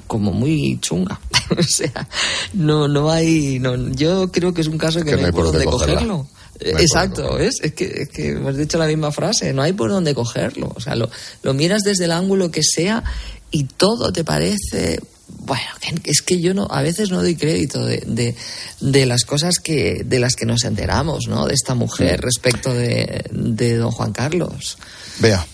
como 0.06 0.32
muy 0.32 0.78
chunga. 0.80 1.20
o 1.58 1.62
sea, 1.62 2.08
no, 2.54 2.88
no 2.88 3.10
hay, 3.10 3.58
no, 3.58 3.76
yo 3.92 4.30
creo 4.32 4.52
que 4.52 4.62
es 4.62 4.68
un 4.68 4.78
caso 4.78 5.04
que, 5.04 5.16
no 5.16 5.26
hay 5.26 5.32
por 5.32 5.46
dónde 5.46 5.64
cogerlo. 5.64 6.26
Exacto, 6.60 7.34
¿ves? 7.34 7.58
Es 7.60 7.74
que, 7.74 8.02
es 8.02 8.08
que 8.08 8.28
hemos 8.30 8.56
dicho 8.56 8.78
la 8.78 8.86
misma 8.86 9.10
frase, 9.10 9.52
no 9.52 9.62
hay 9.62 9.72
por 9.72 9.90
dónde 9.90 10.14
cogerlo. 10.14 10.72
O 10.76 10.80
sea, 10.80 10.94
lo, 10.94 11.10
lo 11.42 11.54
miras 11.54 11.82
desde 11.82 12.04
el 12.04 12.12
ángulo 12.12 12.50
que 12.50 12.62
sea 12.62 13.02
y 13.50 13.64
todo 13.64 14.12
te 14.12 14.24
parece 14.24 15.00
bueno, 15.28 15.64
es 16.04 16.22
que 16.22 16.40
yo 16.40 16.54
no, 16.54 16.66
a 16.70 16.82
veces 16.82 17.10
no 17.10 17.20
doy 17.20 17.36
crédito 17.36 17.84
de, 17.84 18.02
de, 18.06 18.36
de, 18.80 19.06
las 19.06 19.24
cosas 19.24 19.58
que, 19.58 20.02
de 20.04 20.18
las 20.18 20.36
que 20.36 20.46
nos 20.46 20.64
enteramos, 20.64 21.26
¿no? 21.28 21.46
De 21.46 21.54
esta 21.54 21.74
mujer 21.74 22.20
respecto 22.20 22.72
de, 22.72 23.24
de 23.30 23.76
don 23.76 23.90
Juan 23.90 24.12
Carlos. 24.12 24.78
Vea. 25.18 25.46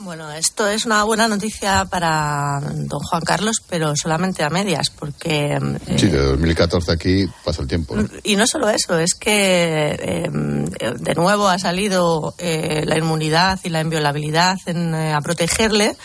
Bueno, 0.00 0.30
esto 0.30 0.68
es 0.68 0.86
una 0.86 1.02
buena 1.02 1.26
noticia 1.26 1.84
para 1.86 2.60
don 2.62 3.00
Juan 3.00 3.22
Carlos, 3.22 3.56
pero 3.68 3.94
solamente 3.96 4.44
a 4.44 4.48
medias, 4.48 4.90
porque... 4.90 5.58
Eh, 5.86 5.98
sí, 5.98 6.06
de 6.06 6.18
2014 6.18 6.92
aquí 6.92 7.26
pasa 7.44 7.62
el 7.62 7.68
tiempo. 7.68 7.96
Y 8.22 8.36
no 8.36 8.46
solo 8.46 8.68
eso, 8.70 8.96
es 8.96 9.14
que 9.14 9.98
eh, 10.00 10.30
de 10.30 11.14
nuevo 11.16 11.48
ha 11.48 11.58
salido 11.58 12.32
eh, 12.38 12.84
la 12.86 12.96
inmunidad 12.96 13.58
y 13.64 13.70
la 13.70 13.80
inviolabilidad 13.80 14.58
en, 14.66 14.94
eh, 14.94 15.12
a 15.12 15.20
protegerle, 15.20 15.96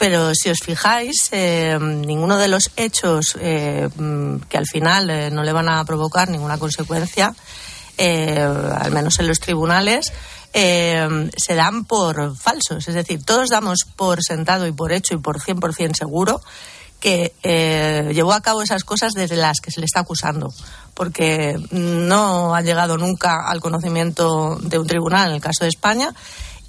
pero 0.00 0.34
si 0.34 0.48
os 0.48 0.60
fijáis, 0.60 1.28
eh, 1.30 1.78
ninguno 1.78 2.38
de 2.38 2.48
los 2.48 2.70
hechos 2.76 3.36
eh, 3.38 3.86
que 4.48 4.56
al 4.56 4.64
final 4.64 5.10
eh, 5.10 5.30
no 5.30 5.42
le 5.42 5.52
van 5.52 5.68
a 5.68 5.84
provocar 5.84 6.30
ninguna 6.30 6.56
consecuencia, 6.56 7.34
al 7.98 8.92
menos 8.92 9.18
en 9.18 9.26
los 9.28 9.40
tribunales, 9.40 10.10
se 10.54 11.54
dan 11.54 11.84
por 11.84 12.34
falsos. 12.34 12.88
Es 12.88 12.94
decir, 12.94 13.22
todos 13.22 13.50
damos 13.50 13.80
por 13.94 14.22
sentado 14.22 14.66
y 14.66 14.72
por 14.72 14.90
hecho 14.90 15.12
y 15.12 15.18
por 15.18 15.38
100% 15.38 15.94
seguro 15.94 16.40
que 16.98 17.34
llevó 18.14 18.32
a 18.32 18.40
cabo 18.40 18.62
esas 18.62 18.84
cosas 18.84 19.12
desde 19.12 19.36
las 19.36 19.60
que 19.60 19.70
se 19.70 19.80
le 19.80 19.84
está 19.84 20.00
acusando, 20.00 20.48
porque 20.94 21.60
no 21.72 22.54
ha 22.54 22.62
llegado 22.62 22.96
nunca 22.96 23.46
al 23.46 23.60
conocimiento 23.60 24.56
de 24.62 24.78
un 24.78 24.86
tribunal 24.86 25.28
en 25.28 25.34
el 25.34 25.42
caso 25.42 25.64
de 25.64 25.68
España 25.68 26.14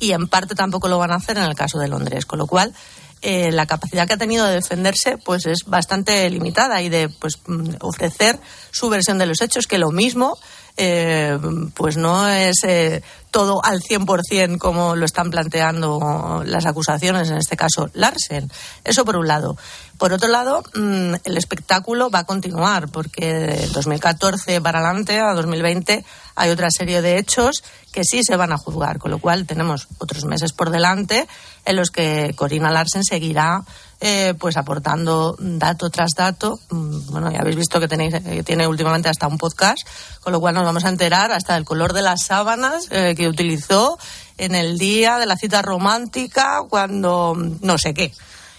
y 0.02 0.12
en 0.12 0.28
parte 0.28 0.56
tampoco 0.56 0.90
lo 0.90 0.98
van 0.98 1.12
a 1.12 1.16
hacer 1.16 1.38
en 1.38 1.44
el 1.46 1.56
caso 1.56 1.80
de 1.80 1.88
Londres, 1.88 2.26
con 2.26 2.40
lo 2.40 2.48
cual 2.48 2.74
eh, 3.22 3.52
la 3.52 3.68
capacidad 3.68 4.08
que 4.08 4.14
ha 4.14 4.18
tenido 4.18 4.46
de 4.46 4.56
defenderse 4.56 5.18
pues 5.18 5.46
es 5.46 5.60
bastante 5.66 6.28
limitada 6.30 6.82
y 6.82 6.90
de 6.90 7.08
pues 7.10 7.38
mm, 7.46 7.76
ofrecer 7.82 8.40
su 8.72 8.90
versión 8.90 9.18
de 9.20 9.28
los 9.28 9.42
hechos 9.42 9.68
que 9.68 9.78
lo 9.78 9.92
mismo 9.92 10.38
eh, 10.78 11.38
pues 11.76 11.98
no 11.98 12.28
es 12.28 12.64
eh, 12.64 13.04
todo 13.30 13.64
al 13.64 13.82
100% 13.82 14.58
como 14.58 14.96
lo 14.96 15.06
están 15.06 15.30
planteando 15.30 16.44
las 16.46 16.66
acusaciones, 16.66 17.30
en 17.30 17.38
este 17.38 17.58
caso 17.58 17.90
Larsen. 17.94 18.52
Eso 18.84 19.06
por 19.06 19.18
un 19.18 19.28
lado. 19.28 19.58
Por 19.98 20.14
otro 20.14 20.30
lado, 20.30 20.64
mm, 20.74 21.14
el 21.24 21.38
espectáculo 21.38 22.10
va 22.10 22.20
a 22.20 22.24
continuar 22.26 22.90
porque 22.90 23.34
de 23.34 23.68
2014 23.68 24.60
para 24.62 24.80
adelante 24.80 25.20
a 25.20 25.34
2020 25.34 26.04
hay 26.36 26.50
otra 26.50 26.70
serie 26.72 27.02
de 27.02 27.20
hechos 27.20 27.64
que 27.92 28.04
sí 28.04 28.22
se 28.24 28.36
van 28.36 28.52
a 28.52 28.58
juzgar, 28.58 28.98
con 28.98 29.12
lo 29.12 29.20
cual 29.20 29.46
tenemos 29.46 29.88
otros 30.00 30.26
meses 30.26 30.54
por 30.54 30.72
delante 30.72 31.28
en 31.66 31.76
los 31.76 31.90
que 31.90 32.34
Corina 32.36 32.72
Larsen 32.72 33.04
seguirá 33.04 33.64
eh, 34.04 34.34
pues 34.40 34.58
aportando 34.58 35.36
dato 35.40 35.92
tras 35.92 36.12
dato. 36.18 36.60
Mm, 36.72 37.12
bueno, 37.12 37.32
ya 37.32 37.40
habéis 37.40 37.56
visto 37.56 37.80
que, 37.80 37.88
tenéis, 37.88 38.16
que 38.16 38.44
tiene 38.44 38.66
últimamente 38.66 39.10
hasta 39.10 39.28
un 39.28 39.38
podcast, 39.38 39.88
con 40.22 40.34
lo 40.34 40.40
cual 40.40 40.56
nos 40.56 40.64
vamos 40.64 40.86
a 40.86 40.90
enterar 40.90 41.32
hasta 41.32 41.54
del 41.54 41.66
color 41.66 41.94
de 41.94 42.02
las 42.02 42.24
sábanas 42.24 42.88
eh, 42.90 43.14
que 43.16 43.28
utilizó 43.28 44.00
en 44.38 44.56
el 44.56 44.80
día 44.80 45.20
de 45.20 45.28
la 45.28 45.38
cita 45.38 45.62
romántica, 45.62 46.62
cuando 46.68 47.36
no 47.62 47.78
sé 47.78 47.94
qué. 47.94 48.12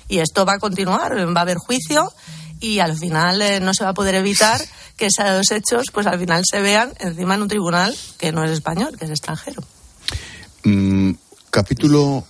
Y 0.09 0.19
esto 0.19 0.47
va 0.47 0.55
a 0.55 0.59
continuar, 0.59 1.13
va 1.17 1.41
a 1.41 1.43
haber 1.43 1.57
juicio 1.57 2.13
y 2.61 2.79
al 2.79 2.97
final 2.97 3.43
eh, 3.43 3.59
no 3.59 3.75
se 3.75 3.83
va 3.83 3.91
a 3.91 3.95
poder 3.95 4.15
evitar 4.15 4.61
que 4.97 5.07
esos 5.07 5.51
hechos, 5.51 5.87
pues 5.93 6.07
al 6.07 6.21
final 6.21 6.45
se 6.49 6.61
vean 6.61 6.93
encima 7.01 7.35
en 7.35 7.43
un 7.43 7.49
tribunal 7.49 7.97
que 8.19 8.31
no 8.31 8.45
es 8.45 8.53
español, 8.53 8.97
que 8.97 9.07
es 9.07 9.11
extranjero. 9.11 9.65
Mm, 10.63 11.15
capítulo, 11.51 12.25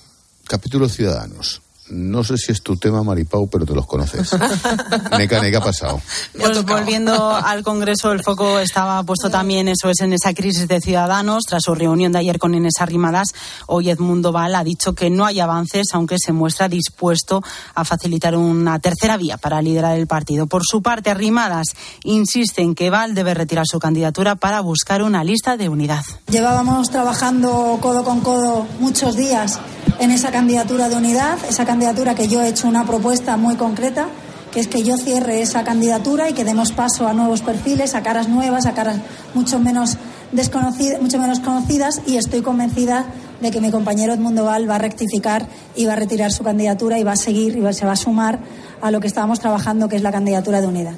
capítulo 0.53 0.86
Ciudadanos. 0.86 1.62
No 1.93 2.24
sé 2.24 2.38
si 2.38 2.53
es 2.53 2.62
tu 2.62 2.78
tema, 2.78 3.03
Maripau, 3.03 3.49
pero 3.51 3.66
te 3.66 3.74
los 3.74 3.86
conoces. 3.86 4.32
Neca, 5.18 5.43
¿qué 5.43 5.55
ha 5.55 5.61
pasado? 5.61 6.01
Pues 6.38 6.64
volviendo 6.64 7.36
al 7.36 7.62
Congreso, 7.62 8.12
el 8.12 8.22
foco 8.22 8.59
estaba 8.61 9.03
puesto 9.03 9.28
también, 9.28 9.68
eso 9.68 9.90
es, 9.90 10.01
en 10.01 10.14
esa 10.14 10.32
crisis 10.32 10.66
de 10.66 10.80
ciudadanos. 10.80 11.45
Tras 11.47 11.64
su 11.64 11.74
reunión 11.74 12.11
de 12.12 12.20
ayer 12.20 12.38
con 12.38 12.55
Inés 12.55 12.80
Arrimadas, 12.80 13.28
hoy 13.66 13.90
Edmundo 13.90 14.32
Val 14.32 14.55
ha 14.55 14.64
dicho 14.64 14.95
que 14.95 15.11
no 15.11 15.26
hay 15.26 15.40
avances, 15.40 15.88
aunque 15.93 16.16
se 16.18 16.32
muestra 16.32 16.66
dispuesto 16.66 17.43
a 17.74 17.84
facilitar 17.84 18.36
una 18.36 18.78
tercera 18.78 19.18
vía 19.18 19.36
para 19.36 19.61
liderar 19.61 19.99
el 19.99 20.07
partido. 20.07 20.47
Por 20.47 20.62
su 20.64 20.80
parte, 20.80 21.11
Arrimadas 21.11 21.66
insiste 22.05 22.62
en 22.62 22.74
que 22.74 22.88
Val 22.88 23.14
debe 23.14 23.34
retirar 23.34 23.66
su 23.66 23.78
candidatura 23.78 24.36
para 24.36 24.62
buscar 24.62 25.03
una 25.03 25.24
lista 25.24 25.59
de 25.59 25.68
unidad. 25.68 26.05
Llevábamos 26.28 26.88
trabajando 26.88 27.78
codo 27.82 28.03
con 28.03 28.22
codo 28.22 28.66
muchos 28.80 29.14
días 29.14 29.61
en 29.99 30.11
esa 30.11 30.30
candidatura 30.32 30.88
de 30.88 30.97
unidad, 30.97 31.38
esa 31.49 31.66
candidatura 31.66 31.81
que 32.14 32.28
yo 32.28 32.40
he 32.40 32.48
hecho 32.48 32.68
una 32.68 32.86
propuesta 32.86 33.36
muy 33.36 33.56
concreta, 33.56 34.08
que 34.52 34.60
es 34.60 34.68
que 34.68 34.84
yo 34.84 34.96
cierre 34.96 35.42
esa 35.42 35.64
candidatura 35.64 36.30
y 36.30 36.32
que 36.32 36.44
demos 36.44 36.70
paso 36.70 37.08
a 37.08 37.12
nuevos 37.12 37.42
perfiles, 37.42 37.94
a 37.94 38.02
caras 38.02 38.28
nuevas, 38.28 38.66
a 38.66 38.74
caras 38.74 38.98
mucho 39.34 39.58
menos 39.58 39.96
desconocidas, 40.30 41.02
mucho 41.02 41.18
menos 41.18 41.40
conocidas 41.40 42.00
y 42.06 42.18
estoy 42.18 42.40
convencida 42.40 43.06
de 43.40 43.50
que 43.50 43.60
mi 43.60 43.72
compañero 43.72 44.14
Edmundo 44.14 44.44
Val 44.44 44.70
va 44.70 44.76
a 44.76 44.78
rectificar 44.78 45.48
y 45.74 45.86
va 45.86 45.94
a 45.94 45.96
retirar 45.96 46.30
su 46.30 46.44
candidatura 46.44 46.98
y 47.00 47.02
va 47.02 47.12
a 47.12 47.16
seguir 47.16 47.56
y 47.56 47.74
se 47.74 47.84
va 47.84 47.92
a 47.92 47.96
sumar 47.96 48.38
a 48.80 48.90
lo 48.92 49.00
que 49.00 49.08
estábamos 49.08 49.40
trabajando, 49.40 49.88
que 49.88 49.96
es 49.96 50.02
la 50.02 50.12
candidatura 50.12 50.60
de 50.60 50.68
unidad. 50.68 50.94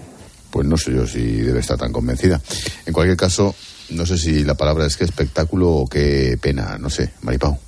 Pues 0.50 0.66
no 0.66 0.76
sé 0.76 0.92
yo 0.92 1.06
si 1.06 1.40
debe 1.40 1.60
estar 1.60 1.78
tan 1.78 1.92
convencida. 1.92 2.40
En 2.84 2.92
cualquier 2.92 3.16
caso, 3.16 3.54
no 3.90 4.04
sé 4.04 4.18
si 4.18 4.44
la 4.44 4.54
palabra 4.54 4.86
es 4.86 4.96
que 4.96 5.04
espectáculo 5.04 5.70
o 5.70 5.86
qué 5.86 6.38
pena, 6.40 6.76
no 6.78 6.90
sé, 6.90 7.12
Maripau. 7.22 7.58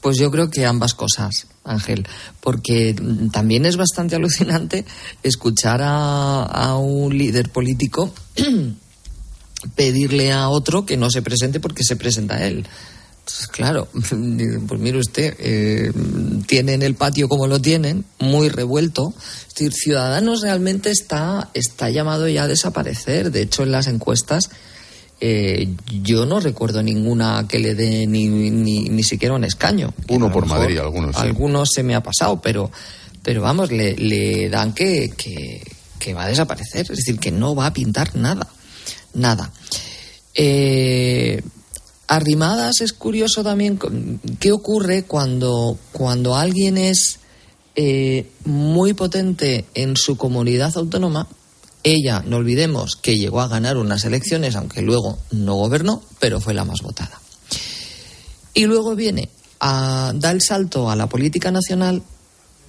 Pues 0.00 0.18
yo 0.18 0.30
creo 0.30 0.50
que 0.50 0.66
ambas 0.66 0.94
cosas, 0.94 1.46
Ángel, 1.64 2.06
porque 2.40 2.94
también 3.32 3.66
es 3.66 3.76
bastante 3.76 4.16
alucinante 4.16 4.84
escuchar 5.22 5.80
a, 5.82 6.76
un 6.76 7.16
líder 7.16 7.50
político 7.50 8.12
pedirle 9.76 10.32
a 10.32 10.48
otro 10.48 10.86
que 10.86 10.96
no 10.96 11.10
se 11.10 11.22
presente 11.22 11.60
porque 11.60 11.84
se 11.84 11.96
presenta 11.96 12.46
él. 12.46 12.66
Entonces, 13.18 13.46
claro, 13.48 13.88
pues 14.68 14.80
mire 14.80 14.98
usted, 14.98 15.36
eh, 15.38 15.92
tienen 16.46 16.82
el 16.82 16.94
patio 16.94 17.28
como 17.28 17.46
lo 17.46 17.60
tienen, 17.60 18.04
muy 18.18 18.48
revuelto. 18.48 19.14
Es 19.48 19.54
decir, 19.54 19.72
Ciudadanos 19.72 20.40
realmente 20.40 20.90
está, 20.90 21.50
está 21.54 21.90
llamado 21.90 22.26
ya 22.28 22.44
a 22.44 22.48
desaparecer. 22.48 23.30
De 23.30 23.42
hecho, 23.42 23.62
en 23.62 23.72
las 23.72 23.86
encuestas 23.86 24.50
eh, 25.20 25.68
yo 26.02 26.24
no 26.24 26.40
recuerdo 26.40 26.82
ninguna 26.82 27.46
que 27.46 27.58
le 27.58 27.74
dé 27.74 28.06
ni, 28.06 28.28
ni, 28.28 28.88
ni 28.88 29.02
siquiera 29.02 29.34
un 29.34 29.44
escaño. 29.44 29.92
Uno 30.08 30.32
por 30.32 30.46
Madrid, 30.46 30.78
algunos. 30.78 31.14
Sí. 31.14 31.22
Algunos 31.22 31.68
se 31.74 31.82
me 31.82 31.94
ha 31.94 32.02
pasado, 32.02 32.40
pero, 32.40 32.70
pero 33.22 33.42
vamos, 33.42 33.70
le, 33.70 33.94
le 33.96 34.48
dan 34.48 34.72
que, 34.72 35.12
que, 35.16 35.62
que, 35.98 36.14
va 36.14 36.24
a 36.24 36.28
desaparecer. 36.28 36.82
Es 36.82 36.96
decir, 36.96 37.18
que 37.18 37.30
no 37.30 37.54
va 37.54 37.66
a 37.66 37.72
pintar 37.72 38.16
nada. 38.16 38.48
Nada. 39.12 39.52
Eh, 40.34 41.42
arrimadas 42.08 42.80
es 42.80 42.94
curioso 42.94 43.44
también 43.44 43.78
qué 44.38 44.52
ocurre 44.52 45.02
cuando, 45.02 45.78
cuando 45.92 46.34
alguien 46.34 46.78
es 46.78 47.20
eh, 47.76 48.30
muy 48.44 48.94
potente 48.94 49.66
en 49.74 49.96
su 49.96 50.16
comunidad 50.16 50.76
autónoma 50.76 51.28
ella, 51.82 52.22
no 52.26 52.36
olvidemos 52.36 52.96
que 52.96 53.16
llegó 53.16 53.40
a 53.40 53.48
ganar 53.48 53.76
unas 53.76 54.04
elecciones, 54.04 54.56
aunque 54.56 54.82
luego 54.82 55.18
no 55.30 55.54
gobernó, 55.54 56.02
pero 56.18 56.40
fue 56.40 56.54
la 56.54 56.64
más 56.64 56.82
votada. 56.82 57.20
Y 58.52 58.66
luego 58.66 58.94
viene 58.94 59.28
a 59.60 60.12
dar 60.14 60.34
el 60.34 60.42
salto 60.42 60.90
a 60.90 60.96
la 60.96 61.08
política 61.08 61.50
nacional 61.50 62.02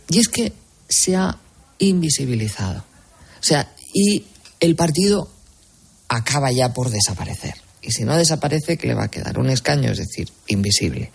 y 0.10 0.20
es 0.20 0.28
que 0.28 0.54
se 0.88 1.16
ha 1.16 1.38
invisibilizado. 1.80 2.80
O 2.80 3.44
sea, 3.44 3.74
y 3.94 4.26
el 4.60 4.76
partido 4.76 5.30
acaba 6.08 6.52
ya 6.52 6.74
por 6.74 6.90
desaparecer. 6.90 7.56
Y 7.82 7.92
si 7.92 8.04
no 8.04 8.16
desaparece, 8.16 8.78
que 8.78 8.88
le 8.88 8.94
va 8.94 9.06
a 9.06 9.12
quedar 9.12 9.40
un 9.40 9.50
escaño, 9.50 9.92
es 9.92 9.98
decir, 9.98 10.30
invisible. 10.48 11.12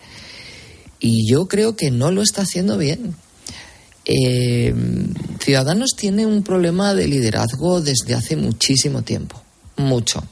Y 0.99 1.29
yo 1.29 1.47
creo 1.47 1.75
que 1.75 1.91
no 1.91 2.11
lo 2.11 2.21
está 2.21 2.41
haciendo 2.41 2.77
bien. 2.77 3.15
Eh, 4.09 4.73
Ciudadanos 5.39 5.91
tiene 5.97 6.25
un 6.25 6.41
problema 6.41 6.93
de 6.93 7.09
liderazgo 7.09 7.81
desde 7.81 8.13
hace 8.13 8.37
muchísimo 8.37 9.01
tiempo, 9.01 9.41
mucho. 9.75 10.23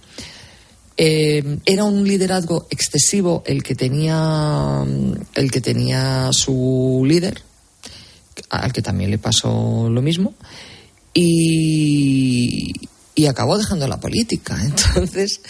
Eh, 0.95 1.59
era 1.65 1.83
un 1.83 2.07
liderazgo 2.07 2.67
excesivo 2.69 3.43
el 3.45 3.63
que 3.63 3.75
tenía 3.75 4.81
el 5.33 5.51
que 5.51 5.59
tenía 5.59 6.29
su 6.31 7.03
líder, 7.05 7.41
al 8.49 8.71
que 8.71 8.81
también 8.81 9.11
le 9.11 9.17
pasó 9.17 9.89
lo 9.89 10.01
mismo, 10.01 10.33
y, 11.13 12.71
y 13.13 13.25
acabó 13.25 13.57
dejando 13.57 13.89
la 13.89 13.99
política. 13.99 14.57
Entonces, 14.63 15.41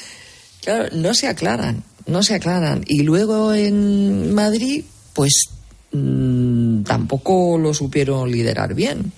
claro, 0.64 0.90
no 0.94 1.14
se 1.14 1.28
aclaran, 1.28 1.84
no 2.08 2.24
se 2.24 2.34
aclaran. 2.34 2.84
Y 2.88 3.04
luego 3.04 3.54
en 3.54 4.34
Madrid, 4.34 4.84
pues 5.14 5.50
mmm, 5.96 6.84
tampoco 6.84 7.58
lo 7.58 7.74
supieron 7.74 8.32
liderar 8.32 8.74
bien 8.74 9.12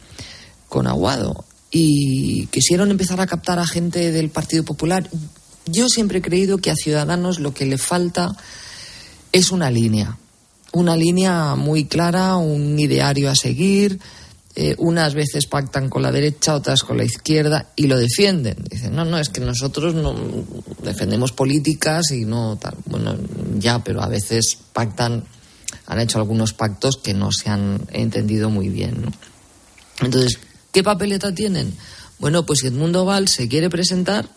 con 0.70 0.88
Aguado 0.88 1.46
y 1.72 2.48
quisieron 2.48 2.92
empezar 2.92 3.20
a 3.22 3.28
captar 3.28 3.60
a 3.60 3.68
gente 3.68 4.12
del 4.12 4.30
Partido 4.30 4.64
Popular. 4.64 5.10
Yo 5.66 5.90
siempre 5.90 6.20
he 6.20 6.22
creído 6.22 6.60
que 6.60 6.72
a 6.72 6.76
Ciudadanos 6.76 7.40
lo 7.40 7.54
que 7.54 7.66
le 7.66 7.78
falta 7.78 8.36
es 9.32 9.52
una 9.52 9.70
línea, 9.70 10.18
una 10.72 10.96
línea 10.96 11.56
muy 11.56 11.86
clara, 11.86 12.38
un 12.38 12.80
ideario 12.80 13.30
a 13.30 13.36
seguir. 13.36 14.00
Eh, 14.60 14.74
unas 14.80 15.14
veces 15.14 15.46
pactan 15.46 15.88
con 15.88 16.02
la 16.02 16.12
derecha, 16.12 16.56
otras 16.56 16.82
con 16.82 16.98
la 16.98 17.04
izquierda 17.04 17.70
y 17.76 17.86
lo 17.86 17.96
defienden. 17.96 18.58
Dicen, 18.68 18.96
no, 18.96 19.06
no, 19.06 19.20
es 19.20 19.30
que 19.30 19.40
nosotros 19.40 19.94
no 19.94 20.16
defendemos 20.82 21.32
políticas 21.32 22.10
y 22.10 22.26
no 22.26 22.58
tal. 22.58 22.74
Bueno, 22.88 23.16
ya, 23.60 23.84
pero 23.84 24.02
a 24.02 24.08
veces 24.08 24.58
pactan, 24.74 25.26
han 25.88 26.00
hecho 26.00 26.20
algunos 26.20 26.54
pactos 26.54 26.98
que 26.98 27.14
no 27.14 27.32
se 27.32 27.50
han 27.50 27.88
entendido 27.92 28.50
muy 28.50 28.70
bien. 28.70 29.14
Entonces, 30.02 30.38
¿qué 30.72 30.84
papeleta 30.84 31.34
tienen? 31.34 31.74
Bueno, 32.20 32.46
pues 32.46 32.60
si 32.60 32.68
Edmundo 32.68 33.06
Val 33.06 33.28
se 33.28 33.48
quiere 33.48 33.70
presentar, 33.70 34.30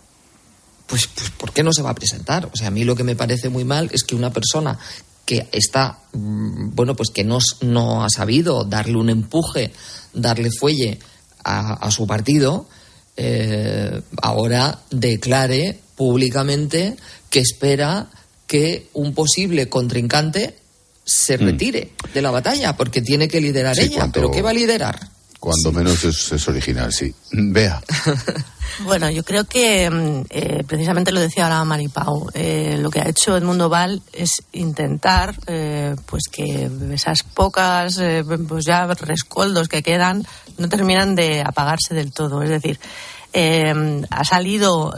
pues, 0.87 1.09
pues 1.09 1.31
¿por 1.31 1.53
qué 1.53 1.63
no 1.63 1.73
se 1.73 1.83
va 1.83 1.91
a 1.91 1.95
presentar? 1.95 2.49
O 2.53 2.57
sea, 2.57 2.69
a 2.69 2.71
mí 2.71 2.85
lo 2.85 2.95
que 2.95 3.05
me 3.05 3.17
parece 3.17 3.49
muy 3.49 3.65
mal 3.65 3.91
es 3.93 4.05
que 4.05 4.15
una 4.15 4.33
persona 4.33 4.79
que 5.25 5.49
está, 5.53 5.99
mm, 6.13 6.75
bueno, 6.75 6.95
pues 6.95 7.11
que 7.11 7.25
no, 7.25 7.39
no 7.63 8.05
ha 8.05 8.09
sabido 8.11 8.65
darle 8.65 8.97
un 8.97 9.11
empuje, 9.11 9.73
darle 10.13 10.51
fuelle 10.51 10.99
a, 11.43 11.91
su 11.91 12.07
partido, 12.07 12.69
eh, 13.17 14.03
ahora 14.23 14.83
declare 14.91 15.81
públicamente 15.97 16.97
que 17.29 17.41
espera 17.41 18.09
que 18.47 18.89
un 18.93 19.15
posible 19.15 19.69
contrincante 19.69 20.60
se 21.11 21.37
mm. 21.37 21.41
retire 21.41 21.91
de 22.15 22.23
la 22.23 22.31
batalla, 22.31 22.77
porque 22.77 23.03
tiene 23.03 23.27
que 23.27 23.41
liderar 23.41 23.79
ella. 23.79 24.09
¿Pero 24.13 24.31
qué 24.31 24.43
va 24.43 24.51
a 24.51 24.55
liderar? 24.55 24.99
Cuando 25.41 25.73
menos 25.73 26.05
es, 26.05 26.49
original, 26.49 26.93
sí. 26.93 27.13
Vea. 27.33 27.83
bueno, 28.85 29.11
yo 29.11 29.25
creo 29.25 29.45
que 29.45 29.91
mm, 29.91 30.27
eh, 30.29 30.65
precisamente 30.67 31.11
lo 31.11 31.19
decía 31.19 31.45
ahora 31.45 31.65
Maripau. 31.65 32.31
Eh, 32.35 32.77
lo 32.79 32.91
que 32.91 33.01
ha 33.01 33.09
hecho 33.09 33.37
Edmundo 33.37 33.69
Val 33.69 34.03
es 34.13 34.43
intentar 34.53 35.35
eh, 35.47 35.97
pues 36.07 36.25
que 36.31 36.71
esas 36.93 37.23
pocas 37.23 38.01
pues 38.47 38.67
ya 38.67 38.87
rescoldos 38.87 39.69
que 39.69 39.83
quedan 39.83 40.25
no 40.59 40.69
terminan 40.69 41.15
de 41.17 41.41
apagarse 41.41 41.95
del 41.95 42.13
todo. 42.13 42.43
Es 42.43 42.51
decir, 42.51 42.79
ha 43.33 44.24
salido 44.24 44.93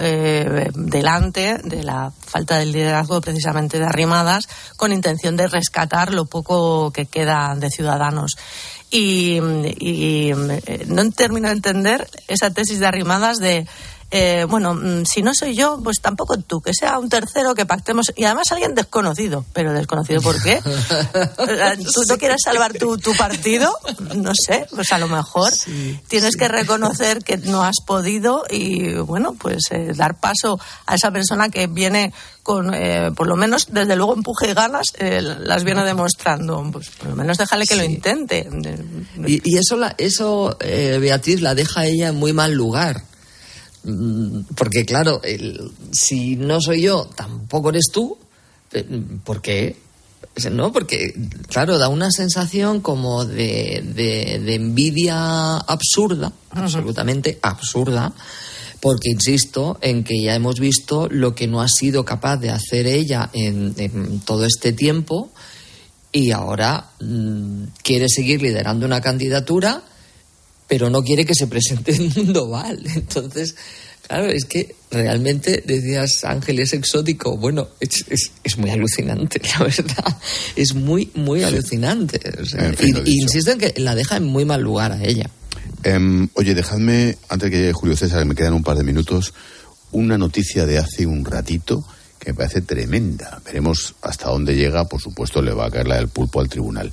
delante 0.74 1.59
de 1.62 1.83
la 1.83 2.12
falta 2.18 2.59
del 2.59 2.72
liderazgo 2.72 3.20
precisamente 3.20 3.78
de 3.78 3.85
Arrimadas 3.85 4.49
con 4.76 4.93
intención 4.93 5.37
de 5.37 5.49
rescatar 5.49 6.14
lo 6.14 6.24
poco 6.24 6.91
que 6.93 7.07
queda 7.07 7.55
de 7.57 7.70
ciudadanos. 7.70 8.37
Y, 8.91 9.39
eh, 9.41 10.85
no 10.87 11.11
termino 11.12 11.49
de 11.49 11.55
entender 11.55 12.09
esa 12.28 12.51
tesis 12.51 12.78
de 12.78 12.87
arrimadas 12.87 13.39
de 13.39 13.66
eh, 14.15 14.45
bueno, 14.47 14.75
mm, 14.75 15.07
si 15.07 15.23
no 15.23 15.33
soy 15.35 15.55
yo, 15.55 15.81
pues 15.83 16.03
tampoco 16.03 16.37
tú, 16.37 16.61
que 16.61 16.75
sea 16.75 16.99
un 16.99 17.09
tercero 17.09 17.55
que 17.55 17.65
pactemos 17.65 18.13
y 18.15 18.25
además 18.25 18.53
alguien 18.53 18.75
desconocido, 18.75 19.47
pero 19.55 19.73
desconocido 19.73 20.21
¿por 20.21 20.41
qué? 20.43 20.61
¿Tú 21.95 22.03
no 22.07 22.19
quieres 22.19 22.43
salvar 22.45 22.75
tu, 22.75 22.99
tu 22.99 23.17
partido? 23.17 23.75
No 24.15 24.33
sé, 24.35 24.67
pues 24.75 24.93
a 24.93 24.99
lo 24.99 25.09
mejor 25.09 25.51
tienes 26.09 26.37
que 26.37 26.47
reconocer 26.49 27.25
que 27.25 27.39
no 27.39 27.65
has 27.65 27.77
podido 27.87 28.45
y 28.51 28.97
bueno, 28.97 29.33
pues 29.33 29.63
eh, 29.71 29.93
dar 29.97 30.21
paso 30.21 30.61
a 30.85 30.97
esa 30.97 31.11
persona 31.11 31.49
que 31.49 31.67
viene 31.67 32.13
con, 32.43 32.75
eh, 32.75 33.13
por 33.17 33.29
lo 33.29 33.37
menos, 33.37 33.69
desde 33.71 33.97
luego, 33.97 34.13
empuje 34.13 34.51
y 34.51 34.53
ganas, 34.53 34.89
las 34.99 35.65
viene 35.65 35.85
demostrando. 35.85 36.63
Pues 36.71 36.91
por 36.91 37.09
lo 37.09 37.17
menos 37.17 37.39
déjale 37.39 37.67
que 37.67 37.77
lo 37.77 37.85
intente. 37.85 38.47
Y, 39.27 39.57
eso, 39.57 39.77
la, 39.77 39.95
eso 39.97 40.55
Beatriz, 40.61 41.41
la 41.41 41.55
deja 41.55 41.87
ella 41.87 42.09
en 42.09 42.17
muy 42.17 42.35
mal 42.35 42.53
lugar 42.53 43.05
porque 44.55 44.85
claro, 44.85 45.20
si 45.91 46.37
no 46.37 46.61
soy 46.61 46.83
yo, 46.83 47.09
tampoco 47.16 47.70
eres 47.70 47.87
tú, 47.93 48.16
¿por 49.24 49.43
qué? 49.43 49.76
¿No? 50.51 50.72
Porque, 50.72 51.14
claro, 51.49 51.78
da 51.78 51.89
una 51.89 52.11
sensación 52.11 52.80
como 52.80 53.26
de, 53.26 53.83
de, 53.95 54.55
envidia 54.55 55.57
absurda, 55.57 56.33
absolutamente 56.51 57.39
absurda, 57.43 58.14
porque 58.80 59.11
insisto 59.11 59.78
en 59.83 60.05
que 60.05 60.22
ya 60.22 60.35
hemos 60.35 60.59
visto 60.59 61.09
lo 61.11 61.35
que 61.35 61.49
no 61.49 61.61
ha 61.61 61.68
sido 61.68 62.05
capaz 62.05 62.39
de 62.39 62.51
hacer 62.51 62.87
ella 62.87 63.28
en, 63.35 64.20
todo 64.20 64.47
este 64.47 64.72
tiempo 64.72 65.30
y 66.12 66.30
ahora 66.30 66.91
mm, 67.01 67.64
quiere 67.83 68.07
seguir 68.09 68.41
liderando 68.43 68.87
una 68.87 69.01
candidatura 69.01 69.83
pero 70.73 70.89
no 70.89 71.03
quiere 71.03 71.27
que 71.27 71.35
se 71.35 71.49
presente 71.49 71.93
el 71.93 72.11
mundo 72.16 72.49
mal. 72.49 72.81
Entonces, 72.95 73.55
claro, 74.09 74.31
es 74.31 74.47
que 74.47 74.75
realmente 74.91 75.62
decías 75.66 76.25
Ángel 76.25 76.61
es 76.61 76.73
exótico. 76.73 77.37
Bueno, 77.37 77.68
es, 77.79 78.07
es, 78.43 78.57
muy 78.57 78.70
alucinante, 78.70 79.39
la 79.59 79.66
verdad. 79.66 80.16
Es 80.57 80.73
muy, 80.75 81.11
muy 81.14 81.43
alucinante. 81.43 82.18
insisto 83.05 83.51
en 83.51 83.59
que 83.59 83.75
la 83.83 83.95
deja 83.95 84.16
en 84.16 84.25
muy 84.25 84.47
mal 84.47 84.62
lugar 84.62 84.93
a 84.93 85.05
ella. 85.05 85.29
Em, 85.83 86.31
oye, 86.33 86.55
dejadme, 86.55 87.18
antes 87.29 87.51
que 87.51 87.59
llegue 87.59 87.75
Julio 87.75 87.95
César, 87.95 88.25
me 88.25 88.35
quedan 88.35 88.55
un 88.55 88.62
par 88.62 88.79
de 88.79 88.85
minutos, 88.85 89.35
una 89.91 90.16
noticia 90.16 90.64
de 90.64 90.79
hace 90.79 91.05
un 91.05 91.27
ratito 91.27 91.85
que 92.18 92.31
me 92.31 92.39
parece 92.39 92.62
tremenda. 92.62 93.43
Veremos 93.45 93.95
hasta 94.01 94.31
dónde 94.31 94.57
llega. 94.57 94.89
Por 94.89 95.03
supuesto, 95.03 95.43
le 95.43 95.53
va 95.53 95.66
a 95.66 95.70
caer 95.70 95.87
la 95.87 95.97
del 95.97 96.09
pulpo 96.09 96.41
al 96.41 96.49
tribunal. 96.49 96.91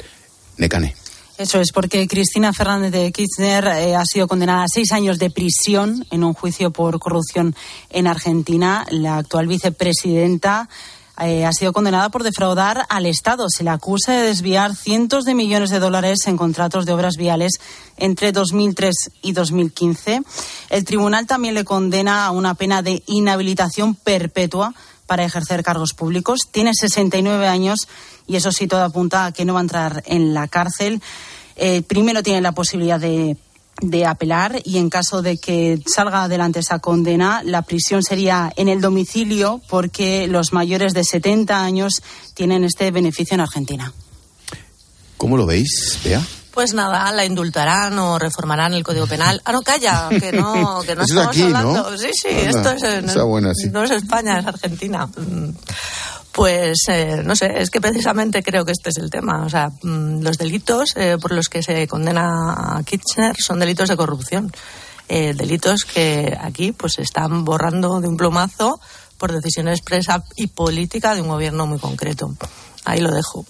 Necane. 0.58 0.96
Eso 1.40 1.62
es, 1.62 1.72
porque 1.72 2.06
Cristina 2.06 2.52
Fernández 2.52 2.92
de 2.92 3.14
Kirchner 3.14 3.64
eh, 3.68 3.96
ha 3.96 4.04
sido 4.04 4.28
condenada 4.28 4.64
a 4.64 4.68
seis 4.68 4.92
años 4.92 5.20
de 5.20 5.30
prisión 5.30 6.06
en 6.12 6.26
un 6.26 6.34
juicio 6.34 6.72
por 6.72 7.00
corrupción 7.00 7.56
en 7.90 8.08
Argentina. 8.08 8.86
La 8.92 9.20
actual 9.20 9.48
vicepresidenta 9.48 10.68
eh, 11.18 11.46
ha 11.46 11.54
sido 11.54 11.72
condenada 11.72 12.10
por 12.10 12.24
defraudar 12.24 12.86
al 12.90 13.06
Estado. 13.06 13.46
Se 13.48 13.64
le 13.64 13.70
acusa 13.70 14.12
de 14.12 14.28
desviar 14.28 14.76
cientos 14.76 15.24
de 15.24 15.34
millones 15.34 15.70
de 15.70 15.80
dólares 15.80 16.28
en 16.28 16.36
contratos 16.36 16.86
de 16.86 16.92
obras 16.92 17.16
viales 17.16 17.54
entre 17.96 18.34
2003 18.34 18.94
y 19.22 19.32
2015. 19.32 20.22
El 20.70 20.84
tribunal 20.84 21.26
también 21.26 21.54
le 21.54 21.64
condena 21.64 22.26
a 22.26 22.32
una 22.32 22.56
pena 22.56 22.82
de 22.82 23.02
inhabilitación 23.08 23.96
perpetua 23.96 24.76
para 25.10 25.26
ejercer 25.26 25.64
cargos 25.64 25.94
públicos. 25.94 26.42
Tiene 26.52 26.72
69 26.76 27.48
años 27.48 27.88
y 28.28 28.36
eso 28.36 28.52
sí 28.52 28.68
todo 28.68 28.84
apunta 28.84 29.26
a 29.26 29.32
que 29.32 29.44
no 29.44 29.56
va 29.56 29.60
a 29.60 29.64
entrar 29.64 30.04
en 30.06 30.36
la 30.36 30.48
cárcel. 30.48 31.02
Eh, 31.56 31.82
primero 31.82 32.22
tiene 32.22 32.42
la 32.42 32.52
posibilidad 32.52 33.00
de, 33.00 33.36
de 33.82 34.06
apelar 34.06 34.62
y 34.64 34.78
en 34.78 34.92
caso 34.92 35.24
de 35.24 35.38
que 35.38 35.80
salga 35.88 36.24
adelante 36.24 36.60
esa 36.60 36.78
condena, 36.78 37.42
la 37.44 37.64
prisión 37.64 38.04
sería 38.04 38.54
en 38.56 38.70
el 38.70 38.82
domicilio 38.82 39.62
porque 39.68 40.28
los 40.28 40.54
mayores 40.54 40.94
de 40.94 41.04
70 41.04 41.60
años 41.60 42.04
tienen 42.36 42.64
este 42.64 42.92
beneficio 42.92 43.34
en 43.34 43.42
Argentina. 43.42 43.92
¿Cómo 45.18 45.36
lo 45.36 45.48
veis, 45.48 45.98
Bea? 46.04 46.22
Pues 46.60 46.74
nada, 46.74 47.10
la 47.14 47.24
indultarán 47.24 47.98
o 48.00 48.20
reformarán 48.20 48.74
el 48.74 48.84
Código 48.84 49.08
Penal. 49.08 49.42
Ah, 49.46 49.54
no, 49.54 49.62
calla, 49.62 50.10
que 50.10 50.34
no, 50.34 50.82
que 50.86 50.94
no 50.94 51.04
estamos 51.04 51.40
hablando. 51.40 51.98
Sí, 51.98 52.10
sí, 52.12 52.28
esto 52.28 52.72
es, 52.72 53.72
no 53.72 53.84
es 53.84 53.92
España, 53.92 54.40
es 54.40 54.46
Argentina. 54.46 55.08
Pues 56.34 56.80
eh, 56.90 57.22
no 57.24 57.34
sé, 57.38 57.62
es 57.62 57.70
que 57.70 57.80
precisamente 57.80 58.44
creo 58.44 58.66
que 58.66 58.74
este 58.74 58.90
es 58.90 58.98
el 58.98 59.10
tema. 59.10 59.46
O 59.46 59.50
sea, 59.50 59.70
mm, 59.70 60.22
los 60.22 60.38
delitos 60.38 60.98
eh, 60.98 61.16
por 61.18 61.32
los 61.32 61.48
que 61.48 61.64
se 61.64 61.88
condena 61.88 62.76
a 62.76 62.84
Kirchner 62.84 63.38
son 63.40 63.60
delitos 63.60 63.88
de 63.88 63.96
corrupción. 63.96 64.52
Eh, 65.08 65.34
delitos 65.34 65.86
que 65.86 66.38
aquí 66.42 66.74
pues 66.74 66.96
se 66.96 67.04
están 67.04 67.46
borrando 67.46 68.02
de 68.02 68.10
un 68.10 68.18
plumazo 68.18 68.82
por 69.18 69.32
decisión 69.32 69.70
expresa 69.70 70.26
y 70.36 70.48
política 70.48 71.16
de 71.16 71.22
un 71.22 71.30
gobierno 71.30 71.68
muy 71.68 71.80
concreto. 71.80 72.36
Ahí 72.84 73.00
lo 73.00 73.12
dejo. 73.12 73.46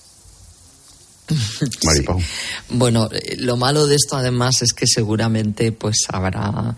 Bueno, 2.69 3.09
lo 3.37 3.57
malo 3.57 3.87
de 3.87 3.95
esto 3.95 4.15
además 4.15 4.61
es 4.61 4.73
que 4.73 4.85
seguramente 4.87 5.71
pues 5.71 5.97
habrá 6.09 6.75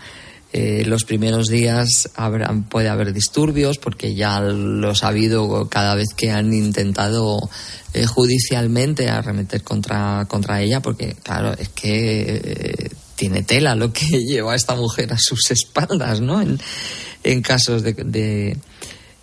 eh, 0.54 0.84
los 0.86 1.06
primeros 1.06 1.48
días 1.48 2.10
puede 2.70 2.90
haber 2.90 3.14
disturbios 3.14 3.78
porque 3.78 4.16
ya 4.16 4.42
los 4.42 5.04
ha 5.04 5.08
habido 5.08 5.70
cada 5.70 5.96
vez 5.96 6.10
que 6.14 6.30
han 6.30 6.54
intentado 6.54 7.40
eh, 7.94 8.06
judicialmente 8.06 9.10
arremeter 9.10 9.64
contra, 9.64 10.26
contra 10.28 10.62
ella 10.62 10.82
porque 10.82 11.16
claro 11.24 11.54
es 11.58 11.70
que 11.70 12.42
eh, 12.44 12.92
tiene 13.16 13.44
tela 13.44 13.76
lo 13.76 13.94
que 13.94 14.06
lleva 14.28 14.54
esta 14.54 14.76
mujer 14.76 15.14
a 15.14 15.18
sus 15.18 15.52
espaldas 15.52 16.20
¿no? 16.20 16.42
en, 16.42 16.60
en 17.24 17.42
casos 17.42 17.82
de, 17.82 17.94
de, 17.94 18.58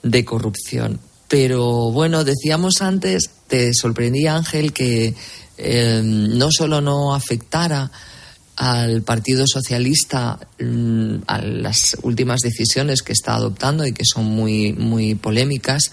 de 0.03 0.25
corrupción. 0.25 0.99
Pero 1.29 1.91
bueno 1.91 2.25
decíamos 2.25 2.81
antes 2.81 3.29
te 3.49 3.73
sorprendía 3.75 4.37
Ángel 4.37 4.73
que 4.73 5.15
no 6.05 6.49
solo 6.53 6.81
no 6.81 7.15
afectara 7.15 7.91
al 8.59 9.03
Partido 9.03 9.45
Socialista 9.47 10.39
mm, 10.59 11.19
a 11.29 11.41
las 11.41 11.97
últimas 12.03 12.41
decisiones 12.41 13.03
que 13.03 13.13
está 13.13 13.35
adoptando 13.35 13.87
y 13.87 13.93
que 13.93 14.05
son 14.05 14.25
muy, 14.25 14.73
muy 14.73 15.15
polémicas, 15.15 15.93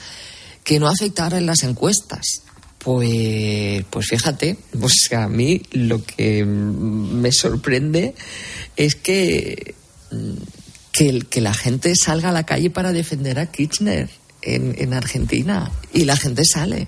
que 0.63 0.79
no 0.79 0.87
afectara 0.87 1.37
en 1.37 1.45
las 1.45 1.61
encuestas. 1.61 2.41
Pues, 2.79 3.85
pues 3.91 4.07
fíjate, 4.07 4.57
pues 4.79 4.93
a 5.15 5.27
mí 5.27 5.61
lo 5.71 6.03
que 6.03 6.43
me 6.43 7.31
sorprende 7.31 8.15
es 8.75 8.95
que, 8.95 9.75
que, 10.91 11.41
la 11.41 11.53
gente 11.53 11.93
salga 11.95 12.29
a 12.29 12.33
la 12.33 12.47
calle 12.47 12.71
para 12.71 12.93
defender 12.93 13.37
a 13.37 13.51
Kirchner 13.51 14.09
en 14.41 14.93
Argentina 14.93 15.71
y 15.93 16.05
la 16.05 16.17
gente 16.17 16.43
sale. 16.45 16.87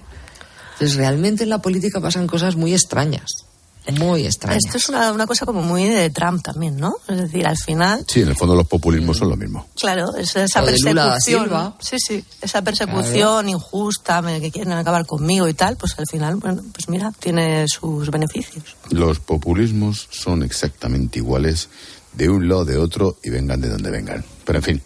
Entonces, 0.79 0.97
realmente 0.97 1.43
en 1.43 1.49
la 1.49 1.59
política 1.59 1.99
pasan 1.99 2.27
cosas 2.27 2.55
muy 2.55 2.73
extrañas. 2.73 3.47
Muy 3.93 4.25
extrañas. 4.25 4.65
Esto 4.65 4.77
es 4.77 4.89
una, 4.89 5.11
una, 5.13 5.25
cosa 5.25 5.45
como 5.45 5.61
muy 5.61 5.85
de 5.85 6.09
Trump 6.09 6.43
también, 6.43 6.77
¿no? 6.77 6.97
Es 7.07 7.17
decir, 7.17 7.47
al 7.47 7.57
final. 7.57 8.05
Sí, 8.07 8.21
en 8.21 8.27
el 8.27 8.35
fondo 8.35 8.53
los 8.53 8.67
populismos 8.67 9.17
son 9.17 9.29
lo 9.29 9.37
mismo. 9.37 9.65
Claro, 9.79 10.13
es 10.15 10.35
esa 10.35 10.61
persecución. 10.61 11.73
Sí, 11.79 11.95
sí, 11.97 12.23
esa 12.41 12.61
persecución 12.61 13.43
claro. 13.43 13.47
injusta 13.47 14.21
que 14.41 14.51
quieren 14.51 14.73
acabar 14.73 15.05
conmigo 15.05 15.47
y 15.47 15.53
tal, 15.53 15.77
pues 15.77 15.97
al 15.97 16.05
final, 16.05 16.35
bueno, 16.35 16.63
pues 16.73 16.89
mira, 16.89 17.13
tiene 17.17 17.65
sus 17.67 18.11
beneficios. 18.11 18.75
Los 18.89 19.19
populismos 19.19 20.07
son 20.11 20.43
exactamente 20.43 21.19
iguales 21.19 21.69
de 22.13 22.29
un 22.29 22.49
lado 22.49 22.65
de 22.65 22.77
otro 22.77 23.17
y 23.23 23.29
vengan 23.29 23.61
de 23.61 23.69
donde 23.69 23.89
vengan. 23.89 24.25
Pero 24.43 24.59
en 24.59 24.63
fin, 24.63 24.81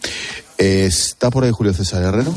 ¿está 0.57 1.31
por 1.31 1.43
ahí 1.43 1.51
Julio 1.51 1.73
César 1.73 2.03
Herrero? 2.03 2.33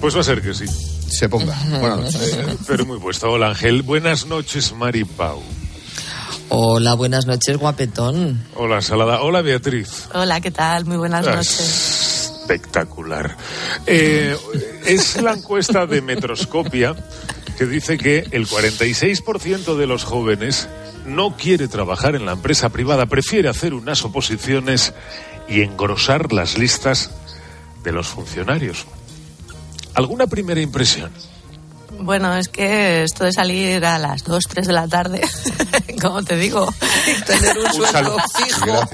Pues 0.00 0.14
va 0.14 0.20
a 0.20 0.24
ser 0.24 0.42
que 0.42 0.54
sí. 0.54 0.66
Se 0.66 1.28
ponga. 1.28 1.56
Buenas 1.80 1.98
noches. 1.98 2.34
Eh, 2.34 2.56
pero 2.66 2.86
muy 2.86 2.98
puesto. 2.98 3.30
Hola 3.30 3.48
Ángel. 3.48 3.82
Buenas 3.82 4.26
noches, 4.26 4.72
Mari 4.72 5.04
Pau. 5.04 5.42
Hola, 6.48 6.94
buenas 6.94 7.26
noches, 7.26 7.56
guapetón. 7.56 8.44
Hola, 8.54 8.80
Salada. 8.80 9.20
Hola, 9.22 9.42
Beatriz. 9.42 10.08
Hola, 10.14 10.40
¿qué 10.40 10.52
tal? 10.52 10.84
Muy 10.84 10.96
buenas 10.96 11.26
noches. 11.26 12.32
Espectacular. 12.40 13.36
Eh, 13.86 14.36
es 14.84 15.20
la 15.20 15.32
encuesta 15.32 15.86
de 15.86 16.00
Metroscopia 16.02 16.94
que 17.58 17.66
dice 17.66 17.98
que 17.98 18.28
el 18.30 18.46
46% 18.46 19.76
de 19.76 19.86
los 19.86 20.04
jóvenes 20.04 20.68
no 21.04 21.36
quiere 21.36 21.68
trabajar 21.68 22.14
en 22.14 22.26
la 22.26 22.32
empresa 22.32 22.68
privada, 22.68 23.06
prefiere 23.06 23.48
hacer 23.48 23.74
unas 23.74 24.04
oposiciones 24.04 24.92
y 25.48 25.62
engrosar 25.62 26.32
las 26.32 26.58
listas 26.58 27.10
de 27.82 27.92
los 27.92 28.08
funcionarios. 28.08 28.86
¿Alguna 29.96 30.26
primera 30.26 30.60
impresión? 30.60 31.10
Bueno, 32.00 32.36
es 32.36 32.48
que 32.48 33.04
esto 33.04 33.24
de 33.24 33.32
salir 33.32 33.82
a 33.84 33.98
las 33.98 34.24
2, 34.24 34.44
3 34.46 34.66
de 34.66 34.72
la 34.74 34.86
tarde, 34.86 35.22
como 36.02 36.22
te 36.22 36.36
digo, 36.36 36.72
tener 37.26 37.56
un, 37.56 37.66
un 37.66 37.72
sueldo 37.72 38.16
fijo. 38.36 38.88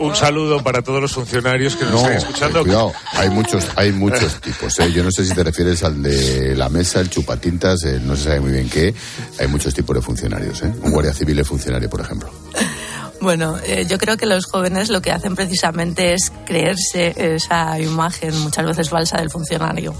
Un 0.00 0.16
saludo 0.16 0.60
para 0.62 0.82
todos 0.82 1.00
los 1.00 1.12
funcionarios 1.12 1.76
que 1.76 1.84
nos 1.84 1.92
no, 1.92 1.98
están 2.00 2.16
escuchando. 2.16 2.58
Eh, 2.58 2.62
cuidado, 2.62 2.92
hay 3.12 3.30
muchos, 3.30 3.68
hay 3.76 3.92
muchos 3.92 4.40
tipos. 4.40 4.76
¿eh? 4.80 4.92
Yo 4.92 5.04
no 5.04 5.12
sé 5.12 5.24
si 5.24 5.32
te 5.32 5.44
refieres 5.44 5.84
al 5.84 6.02
de 6.02 6.56
la 6.56 6.68
mesa, 6.68 7.00
el 7.00 7.08
chupatintas, 7.08 7.84
eh, 7.84 8.00
no 8.02 8.16
se 8.16 8.24
sabe 8.24 8.40
muy 8.40 8.50
bien 8.50 8.68
qué. 8.68 8.92
Hay 9.38 9.46
muchos 9.46 9.72
tipos 9.72 9.94
de 9.94 10.02
funcionarios. 10.02 10.60
¿eh? 10.62 10.72
Un 10.82 10.90
guardia 10.90 11.14
civil 11.14 11.38
es 11.38 11.46
funcionario, 11.46 11.88
por 11.88 12.00
ejemplo. 12.00 12.32
Bueno, 13.22 13.56
eh, 13.64 13.86
yo 13.88 13.98
creo 13.98 14.16
que 14.16 14.26
los 14.26 14.46
jóvenes 14.46 14.90
lo 14.90 15.00
que 15.00 15.12
hacen 15.12 15.36
precisamente 15.36 16.12
es 16.12 16.32
creerse 16.44 17.14
esa 17.36 17.78
imagen 17.78 18.36
muchas 18.40 18.66
veces 18.66 18.90
falsa 18.90 19.18
del 19.18 19.30
funcionario. 19.30 19.94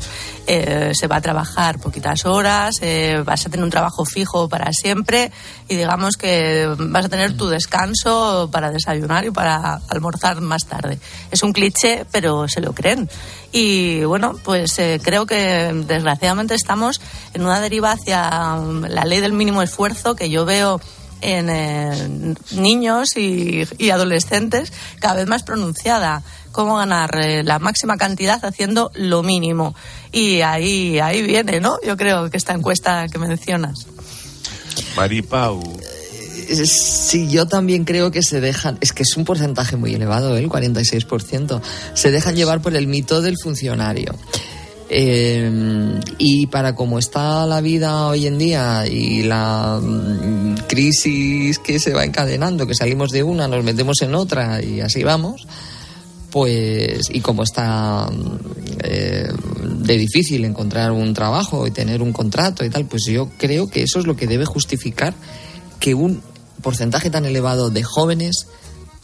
Eh, 0.49 0.91
se 0.93 1.07
va 1.07 1.17
a 1.17 1.21
trabajar 1.21 1.79
poquitas 1.79 2.27
horas, 2.27 2.79
eh, 2.81 3.23
vas 3.25 3.47
a 3.47 3.49
tener 3.49 3.63
un 3.63 3.71
trabajo 3.71 4.05
fijo 4.05 4.49
para 4.49 4.73
siempre 4.73 5.31
y 5.69 5.77
digamos 5.77 6.17
que 6.17 6.69
vas 6.77 7.05
a 7.05 7.09
tener 7.09 7.37
tu 7.37 7.47
descanso 7.47 8.49
para 8.51 8.73
desayunar 8.73 9.25
y 9.25 9.31
para 9.31 9.81
almorzar 9.89 10.41
más 10.41 10.67
tarde. 10.67 10.99
Es 11.31 11.45
un 11.45 11.53
cliché, 11.53 12.05
pero 12.11 12.49
se 12.49 12.61
lo 12.61 12.73
creen. 12.73 13.09
Y 13.53 14.03
bueno, 14.03 14.35
pues 14.43 14.81
creo 15.01 15.27
que 15.27 15.71
desgraciadamente 15.87 16.57
estamos 16.57 17.01
en 17.35 17.43
una 17.43 17.61
deriva 17.61 17.93
hacia 17.93 18.59
la 18.89 19.05
ley 19.05 19.21
del 19.21 19.33
mínimo 19.33 19.63
esfuerzo 19.63 20.17
que 20.17 20.29
yo 20.29 20.45
veo 20.45 20.81
en 21.23 21.49
eh, 21.49 22.35
niños 22.53 23.17
y, 23.17 23.65
y, 23.79 23.91
adolescentes 23.91 24.73
cada 25.01 25.15
vez 25.15 25.27
más 25.27 25.43
pronunciada. 25.43 26.23
Cómo 26.51 26.77
ganar 26.77 27.19
eh, 27.19 27.43
la 27.43 27.59
máxima 27.59 27.97
cantidad 27.97 28.45
haciendo 28.45 28.91
lo 28.95 29.23
mínimo. 29.23 29.75
Y 30.11 30.43
ahí, 30.43 30.99
ahí 30.99 31.23
viene, 31.23 31.61
¿no? 31.61 31.79
Yo 31.87 31.97
creo 31.97 32.29
que 32.29 32.37
esta 32.37 32.53
encuesta 32.53 33.09
que 33.09 33.19
mencionas. 33.19 33.87
Maripau. 34.97 35.63
Sí, 36.55 37.29
yo 37.29 37.47
también 37.47 37.85
creo 37.85 38.11
que 38.11 38.23
se 38.23 38.41
dejan, 38.41 38.77
es 38.81 38.93
que 38.93 39.05
es 39.05 39.17
un 39.17 39.25
porcentaje 39.25 39.77
muy 39.77 39.95
elevado, 39.95 40.37
¿eh? 40.37 40.41
el 40.41 40.51
46%, 40.51 41.63
se 41.95 42.11
dejan 42.11 42.37
llevar 42.37 42.61
por 42.61 42.75
el 42.75 42.87
mito 42.87 43.23
del 43.23 43.37
funcionario. 43.43 44.15
Eh, 44.95 45.51
y 46.19 46.49
para 46.49 46.75
cómo 46.75 46.99
está 46.99 47.47
la 47.47 47.63
vida 47.63 48.09
hoy 48.09 48.27
en 48.27 48.37
día 48.37 48.87
y 48.87 49.23
la 49.23 49.81
mm, 49.83 50.67
crisis 50.69 51.59
que 51.59 51.79
se 51.79 51.95
va 51.95 52.05
encadenando, 52.05 52.67
que 52.67 52.75
salimos 52.75 53.11
de 53.11 53.23
una, 53.23 53.49
nos 53.49 53.65
metemos 53.65 54.03
en 54.03 54.15
otra 54.15 54.63
y 54.63 54.83
así 54.83 55.03
vamos, 55.03 55.47
pues 56.31 57.09
y 57.11 57.21
como 57.21 57.43
está 57.43 58.11
eh, 58.85 59.31
de 59.79 59.97
difícil 59.97 60.45
encontrar 60.45 60.93
un 60.93 61.15
trabajo 61.15 61.67
y 61.67 61.71
tener 61.71 62.03
un 62.03 62.13
contrato 62.13 62.63
y 62.63 62.69
tal, 62.69 62.85
pues 62.85 63.07
yo 63.07 63.31
creo 63.39 63.71
que 63.71 63.85
eso 63.85 63.99
es 63.99 64.07
lo 64.07 64.15
que 64.15 64.27
debe 64.27 64.45
justificar 64.45 65.15
que 65.81 65.95
un 65.95 66.21
porcentaje 66.61 67.09
tan 67.09 67.25
elevado 67.25 67.71
de 67.71 67.83
jóvenes 67.83 68.47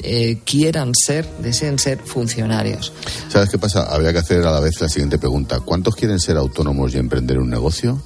eh, 0.00 0.38
quieran 0.44 0.92
ser, 0.94 1.26
deseen 1.38 1.78
ser 1.78 1.98
funcionarios. 1.98 2.92
¿Sabes 3.28 3.50
qué 3.50 3.58
pasa? 3.58 3.82
Habría 3.82 4.12
que 4.12 4.18
hacer 4.18 4.44
a 4.46 4.52
la 4.52 4.60
vez 4.60 4.80
la 4.80 4.88
siguiente 4.88 5.18
pregunta. 5.18 5.60
¿Cuántos 5.60 5.96
quieren 5.96 6.20
ser 6.20 6.36
autónomos 6.36 6.94
y 6.94 6.98
emprender 6.98 7.38
un 7.38 7.50
negocio? 7.50 8.00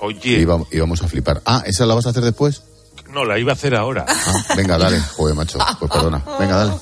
Oye. 0.00 0.40
Y 0.40 0.44
vamos, 0.44 0.68
y 0.70 0.78
vamos 0.78 1.02
a 1.02 1.08
flipar. 1.08 1.42
Ah, 1.44 1.62
¿esa 1.66 1.86
la 1.86 1.94
vas 1.94 2.06
a 2.06 2.10
hacer 2.10 2.24
después? 2.24 2.62
No, 3.12 3.24
la 3.24 3.38
iba 3.38 3.52
a 3.52 3.54
hacer 3.54 3.74
ahora. 3.74 4.04
Ah, 4.08 4.44
venga, 4.56 4.76
dale. 4.76 5.00
Joder, 5.00 5.34
macho. 5.34 5.58
Pues 5.78 5.90
perdona. 5.90 6.22
Venga, 6.38 6.56
dale. 6.56 6.72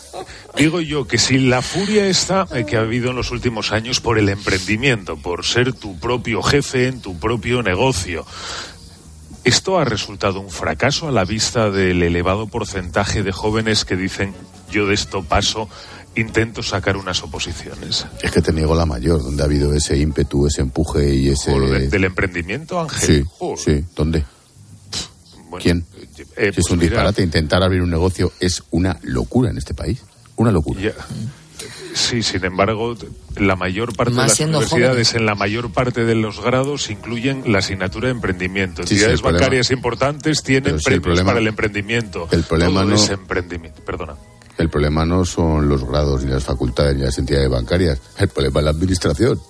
Digo 0.56 0.80
yo 0.80 1.06
que 1.06 1.18
si 1.18 1.38
la 1.38 1.60
furia 1.60 2.06
está 2.06 2.46
eh, 2.54 2.64
que 2.64 2.76
ha 2.76 2.80
habido 2.80 3.10
en 3.10 3.16
los 3.16 3.30
últimos 3.30 3.72
años 3.72 4.00
por 4.00 4.18
el 4.18 4.28
emprendimiento, 4.28 5.16
por 5.16 5.44
ser 5.44 5.74
tu 5.74 5.98
propio 5.98 6.42
jefe 6.42 6.88
en 6.88 7.00
tu 7.00 7.18
propio 7.18 7.62
negocio, 7.62 8.24
¿esto 9.44 9.78
ha 9.78 9.84
resultado 9.84 10.40
un 10.40 10.50
fracaso 10.50 11.08
a 11.08 11.12
la 11.12 11.24
vista 11.24 11.70
del 11.70 12.02
elevado 12.02 12.46
porcentaje 12.46 13.22
de 13.22 13.32
jóvenes 13.32 13.84
que 13.84 13.96
dicen 13.96 14.34
yo 14.70 14.86
de 14.86 14.94
esto 14.94 15.22
paso, 15.22 15.68
intento 16.14 16.62
sacar 16.62 16.96
unas 16.96 17.22
oposiciones. 17.22 18.06
Es 18.22 18.30
que 18.30 18.40
te 18.42 18.52
niego 18.52 18.74
la 18.74 18.86
mayor, 18.86 19.22
donde 19.22 19.42
ha 19.42 19.46
habido 19.46 19.72
ese 19.74 19.96
ímpetu, 19.98 20.46
ese 20.46 20.62
empuje 20.62 21.14
y 21.14 21.28
ese... 21.28 21.52
Joder, 21.52 21.90
¿Del 21.90 22.04
emprendimiento, 22.04 22.80
Ángel? 22.80 23.24
Sí, 23.24 23.24
sí. 23.62 23.84
¿Dónde? 23.94 24.24
Bueno, 25.48 25.62
¿Quién? 25.62 25.86
Eh, 26.36 26.46
si 26.46 26.52
pues 26.52 26.58
es 26.58 26.70
un 26.70 26.78
mira, 26.78 26.90
disparate. 26.90 27.22
Intentar 27.22 27.62
abrir 27.62 27.82
un 27.82 27.90
negocio 27.90 28.32
es 28.40 28.62
una 28.70 28.98
locura 29.02 29.50
en 29.50 29.58
este 29.58 29.74
país. 29.74 30.02
Una 30.36 30.50
locura. 30.50 30.80
Ya. 30.80 30.92
Sí, 31.94 32.22
sin 32.22 32.44
embargo, 32.44 32.94
la 33.36 33.56
mayor 33.56 33.96
parte 33.96 34.12
Más 34.14 34.36
de 34.36 34.46
las 34.46 34.52
universidades, 34.72 35.14
en 35.14 35.24
la 35.24 35.34
mayor 35.34 35.72
parte 35.72 36.04
de 36.04 36.14
los 36.14 36.40
grados, 36.40 36.90
incluyen 36.90 37.44
la 37.50 37.58
asignatura 37.58 38.08
de 38.08 38.12
emprendimiento. 38.12 38.82
Sí, 38.82 38.88
sí, 38.88 38.94
Entidades 38.96 39.14
el 39.14 39.22
problema- 39.22 39.38
bancarias 39.38 39.70
importantes 39.70 40.42
tienen 40.42 40.62
Pero 40.64 40.78
sí, 40.80 40.84
el 40.92 41.00
premios 41.00 41.04
problema- 41.20 41.26
para 41.30 41.38
el 41.40 41.46
emprendimiento. 41.46 42.28
el 42.32 42.42
problema 42.42 42.80
Todo 42.82 42.90
no- 42.90 42.96
es 42.96 43.08
emprendimiento. 43.08 43.82
Perdona. 43.82 44.14
El 44.58 44.70
problema 44.70 45.04
no 45.04 45.24
son 45.24 45.68
los 45.68 45.84
grados 45.84 46.24
ni 46.24 46.30
las 46.30 46.44
facultades 46.44 46.96
ni 46.96 47.02
las 47.02 47.18
entidades 47.18 47.48
bancarias. 47.50 48.00
El 48.18 48.28
problema 48.28 48.60
es 48.60 48.64
la 48.64 48.70
administración. 48.70 49.40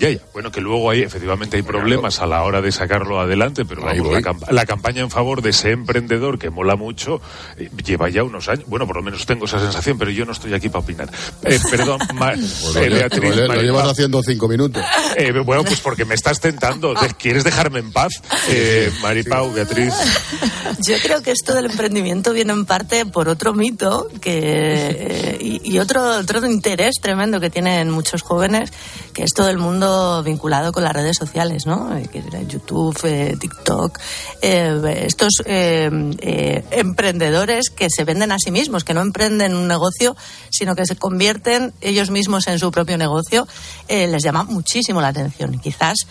Ya, 0.00 0.08
ya. 0.10 0.18
Bueno, 0.32 0.50
que 0.50 0.60
luego 0.62 0.88
hay, 0.90 1.02
efectivamente, 1.02 1.56
hay 1.58 1.62
problemas 1.62 2.20
a 2.20 2.26
la 2.26 2.42
hora 2.42 2.62
de 2.62 2.72
sacarlo 2.72 3.20
adelante, 3.20 3.64
pero 3.66 3.82
vamos, 3.82 4.10
la, 4.12 4.22
camp- 4.22 4.50
la 4.50 4.64
campaña 4.64 5.02
en 5.02 5.10
favor 5.10 5.42
de 5.42 5.50
ese 5.50 5.72
emprendedor 5.72 6.38
que 6.38 6.48
mola 6.48 6.74
mucho 6.74 7.20
eh, 7.58 7.68
lleva 7.84 8.08
ya 8.08 8.22
unos 8.24 8.48
años. 8.48 8.64
Bueno, 8.66 8.86
por 8.86 8.96
lo 8.96 9.02
menos 9.02 9.26
tengo 9.26 9.44
esa 9.44 9.60
sensación, 9.60 9.98
pero 9.98 10.10
yo 10.10 10.24
no 10.24 10.32
estoy 10.32 10.54
aquí 10.54 10.70
para 10.70 10.82
opinar. 10.84 11.10
Eh, 11.44 11.58
perdón, 11.70 12.00
Ma- 12.14 12.32
Pues 12.32 12.76
eh, 12.76 12.88
Beatriz, 12.88 13.36
lo- 13.36 13.60
llevas 13.62 13.88
haciendo 13.88 14.22
cinco 14.22 14.48
minutos. 14.48 14.82
Eh, 15.16 15.32
bueno, 15.44 15.64
pues 15.64 15.80
porque 15.80 16.06
me 16.06 16.14
estás 16.14 16.40
tentando. 16.40 16.94
¿Quieres 17.18 17.44
dejarme 17.44 17.80
en 17.80 17.92
paz? 17.92 18.12
Eh, 18.48 18.90
Maripau, 19.02 19.52
Beatriz. 19.52 19.92
Yo 20.86 20.94
creo 21.02 21.22
que 21.22 21.32
esto 21.32 21.52
del 21.54 21.66
emprendimiento 21.66 22.32
viene 22.32 22.52
en 22.54 22.64
parte 22.64 23.04
por 23.04 23.28
otro 23.28 23.52
mito 23.52 24.08
que, 24.22 24.38
eh, 24.42 25.38
y, 25.40 25.74
y 25.74 25.78
otro, 25.78 26.02
otro 26.18 26.46
interés 26.46 26.94
tremendo 27.02 27.38
que 27.38 27.50
tienen 27.50 27.90
muchos 27.90 28.22
jóvenes, 28.22 28.72
que 29.12 29.24
es 29.24 29.34
todo 29.34 29.50
el 29.50 29.58
mundo 29.58 29.89
vinculado 30.24 30.72
con 30.72 30.84
las 30.84 30.92
redes 30.92 31.16
sociales, 31.16 31.66
¿no? 31.66 31.96
Eh, 31.96 32.08
YouTube, 32.48 32.98
eh, 33.04 33.36
TikTok, 33.38 33.98
eh, 34.42 35.06
estos 35.06 35.42
emprendedores 35.46 37.70
que 37.70 37.88
se 37.90 38.04
venden 38.04 38.32
a 38.32 38.38
sí 38.38 38.50
mismos, 38.50 38.84
que 38.84 38.94
no 38.94 39.00
emprenden 39.00 39.54
un 39.54 39.68
negocio, 39.68 40.16
sino 40.50 40.74
que 40.74 40.86
se 40.86 40.96
convierten 40.96 41.72
ellos 41.80 42.10
mismos 42.10 42.48
en 42.48 42.58
su 42.58 42.70
propio 42.70 42.98
negocio, 42.98 43.46
les 43.88 44.22
llama 44.22 44.44
muchísimo 44.44 45.00
la 45.00 45.08
atención. 45.08 45.58
Quizás 45.58 46.06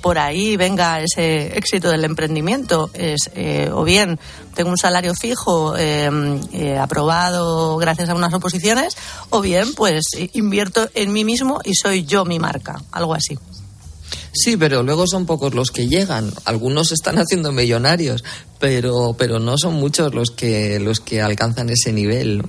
por 0.00 0.18
ahí 0.18 0.56
venga 0.56 1.00
ese 1.00 1.56
éxito 1.56 1.90
del 1.90 2.04
emprendimiento. 2.04 2.90
Es, 2.94 3.30
o 3.72 3.84
bien 3.84 4.18
tengo 4.56 4.70
un 4.70 4.78
salario 4.78 5.14
fijo 5.14 5.74
eh, 5.76 6.78
aprobado 6.80 7.76
gracias 7.76 8.08
a 8.08 8.14
unas 8.14 8.32
oposiciones, 8.32 8.96
o 9.30 9.40
bien 9.40 9.74
pues 9.74 10.04
invierto 10.32 10.88
en 10.94 11.12
mí 11.12 11.24
mismo 11.24 11.60
y 11.62 11.74
soy 11.74 12.04
yo 12.04 12.24
mi 12.24 12.38
marca, 12.38 12.82
algo 12.96 13.14
así. 13.14 13.38
Sí, 14.32 14.56
pero 14.56 14.82
luego 14.82 15.06
son 15.06 15.24
pocos 15.24 15.54
los 15.54 15.70
que 15.70 15.88
llegan. 15.88 16.30
Algunos 16.44 16.92
están 16.92 17.18
haciendo 17.18 17.52
millonarios, 17.52 18.22
pero, 18.58 19.14
pero 19.18 19.38
no 19.38 19.56
son 19.56 19.74
muchos 19.74 20.14
los 20.14 20.30
que, 20.30 20.78
los 20.78 21.00
que 21.00 21.22
alcanzan 21.22 21.70
ese 21.70 21.92
nivel. 21.92 22.42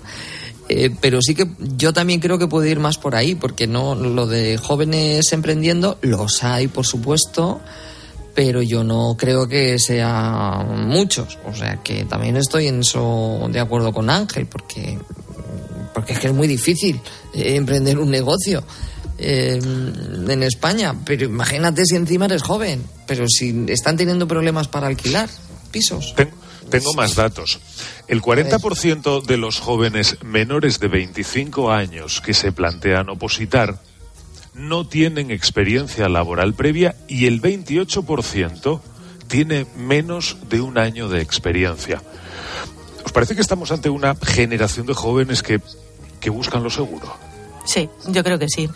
Eh, 0.69 0.93
pero 0.99 1.21
sí 1.21 1.33
que 1.33 1.47
yo 1.77 1.93
también 1.93 2.19
creo 2.19 2.37
que 2.37 2.47
puede 2.47 2.69
ir 2.69 2.79
más 2.79 2.97
por 2.97 3.15
ahí, 3.15 3.35
porque 3.35 3.67
no 3.67 3.95
lo 3.95 4.27
de 4.27 4.57
jóvenes 4.57 5.31
emprendiendo 5.31 5.97
los 6.01 6.43
hay, 6.43 6.67
por 6.67 6.85
supuesto, 6.85 7.61
pero 8.35 8.61
yo 8.61 8.83
no 8.83 9.15
creo 9.17 9.47
que 9.47 9.79
sean 9.79 10.87
muchos. 10.87 11.37
O 11.45 11.55
sea 11.55 11.81
que 11.83 12.03
también 12.03 12.35
estoy 12.35 12.67
en 12.67 12.81
eso 12.81 13.47
de 13.49 13.61
acuerdo 13.61 13.93
con 13.93 14.09
Ángel, 14.09 14.45
porque, 14.47 14.99
porque 15.93 16.13
es 16.13 16.19
que 16.19 16.27
es 16.27 16.33
muy 16.33 16.47
difícil 16.47 16.99
eh, 17.33 17.55
emprender 17.55 17.97
un 17.97 18.11
negocio. 18.11 18.61
Eh, 19.20 19.59
en 19.59 20.43
España, 20.43 20.95
pero 21.03 21.26
imagínate 21.26 21.84
si 21.86 21.95
encima 21.95 22.26
eres 22.26 22.43
joven, 22.43 22.84
pero 23.07 23.28
si 23.28 23.65
están 23.68 23.97
teniendo 23.97 24.28
problemas 24.28 24.68
para 24.68 24.86
alquilar 24.88 25.28
pisos. 25.72 26.13
Tengo 26.70 26.93
más 26.93 27.15
datos. 27.15 27.59
El 28.07 28.22
40% 28.22 29.26
de 29.26 29.38
los 29.38 29.59
jóvenes 29.59 30.18
menores 30.24 30.80
de 30.80 30.88
25 30.88 31.72
años 31.72 32.22
que 32.22 32.34
se 32.34 32.51
plantean 32.51 33.09
opositar 33.09 33.82
no 34.53 34.88
tienen 34.88 35.32
experiencia 35.32 36.09
laboral 36.09 36.53
previa 36.53 36.95
y 37.07 37.26
el 37.26 37.41
28% 37.41 38.82
tiene 39.28 39.65
menos 39.78 40.38
de 40.49 40.61
un 40.61 40.78
año 40.78 41.09
de 41.09 41.22
experiencia. 41.22 42.01
¿Os 43.05 43.11
parece 43.11 43.36
que 43.36 43.41
estamos 43.41 43.72
ante 43.72 43.89
una 43.89 44.15
generación 44.15 44.86
de 44.86 44.93
jóvenes 44.93 45.41
que, 45.41 45.61
que 46.20 46.30
buscan 46.30 46.63
lo 46.63 46.70
seguro? 46.70 47.26
Sí, 47.68 47.89
yo 48.07 48.24
creo 48.24 48.39
que 48.39 48.47
sí. 48.47 48.70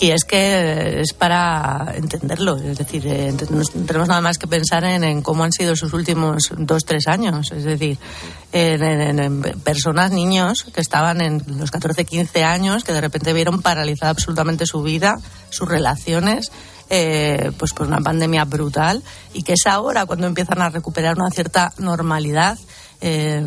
Y 0.00 0.10
es 0.10 0.24
que 0.24 1.00
es 1.00 1.12
para 1.12 1.94
entenderlo. 1.94 2.56
Es 2.56 2.76
decir, 2.76 3.06
eh, 3.06 3.32
tenemos 3.86 4.08
nada 4.08 4.20
más 4.20 4.36
que 4.36 4.48
pensar 4.48 4.82
en, 4.82 5.22
cómo 5.22 5.44
han 5.44 5.52
sido 5.52 5.76
sus 5.76 5.92
últimos 5.92 6.50
dos, 6.56 6.84
tres 6.84 7.06
años. 7.06 7.52
Es 7.52 7.62
decir, 7.62 7.98
en, 8.52 9.42
personas, 9.62 10.10
niños 10.10 10.66
que 10.74 10.80
estaban 10.80 11.20
en 11.20 11.40
los 11.56 11.70
14, 11.70 12.04
15 12.04 12.42
años, 12.42 12.82
que 12.82 12.92
de 12.92 13.00
repente 13.00 13.32
vieron 13.32 13.62
paralizada 13.62 14.10
absolutamente 14.10 14.66
su 14.66 14.82
vida, 14.82 15.18
sus 15.50 15.68
relaciones. 15.68 16.50
Eh, 16.94 17.52
pues 17.56 17.72
por 17.72 17.86
una 17.86 18.00
pandemia 18.00 18.44
brutal 18.44 19.02
y 19.32 19.44
que 19.44 19.54
es 19.54 19.66
ahora 19.66 20.04
cuando 20.04 20.26
empiezan 20.26 20.60
a 20.60 20.68
recuperar 20.68 21.16
una 21.16 21.30
cierta 21.30 21.72
normalidad 21.78 22.58
eh, 23.00 23.42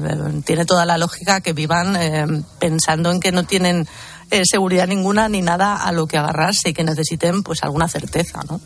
tiene 0.45 0.65
toda 0.65 0.83
la 0.85 0.97
lógica 0.97 1.41
que 1.41 1.53
vivan 1.53 2.43
pensando 2.57 3.11
en 3.11 3.19
que 3.19 3.31
no 3.31 3.43
tienen 3.43 3.87
eh, 4.31 4.43
seguridad 4.45 4.87
ninguna 4.87 5.29
ni 5.29 5.41
nada 5.41 5.75
a 5.75 5.91
lo 5.91 6.07
que 6.07 6.17
agarrarse 6.17 6.69
y 6.69 6.73
que 6.73 6.83
necesiten 6.83 7.43
pues 7.43 7.63
alguna 7.63 7.87
certeza, 7.87 8.41
¿no? 8.49 8.59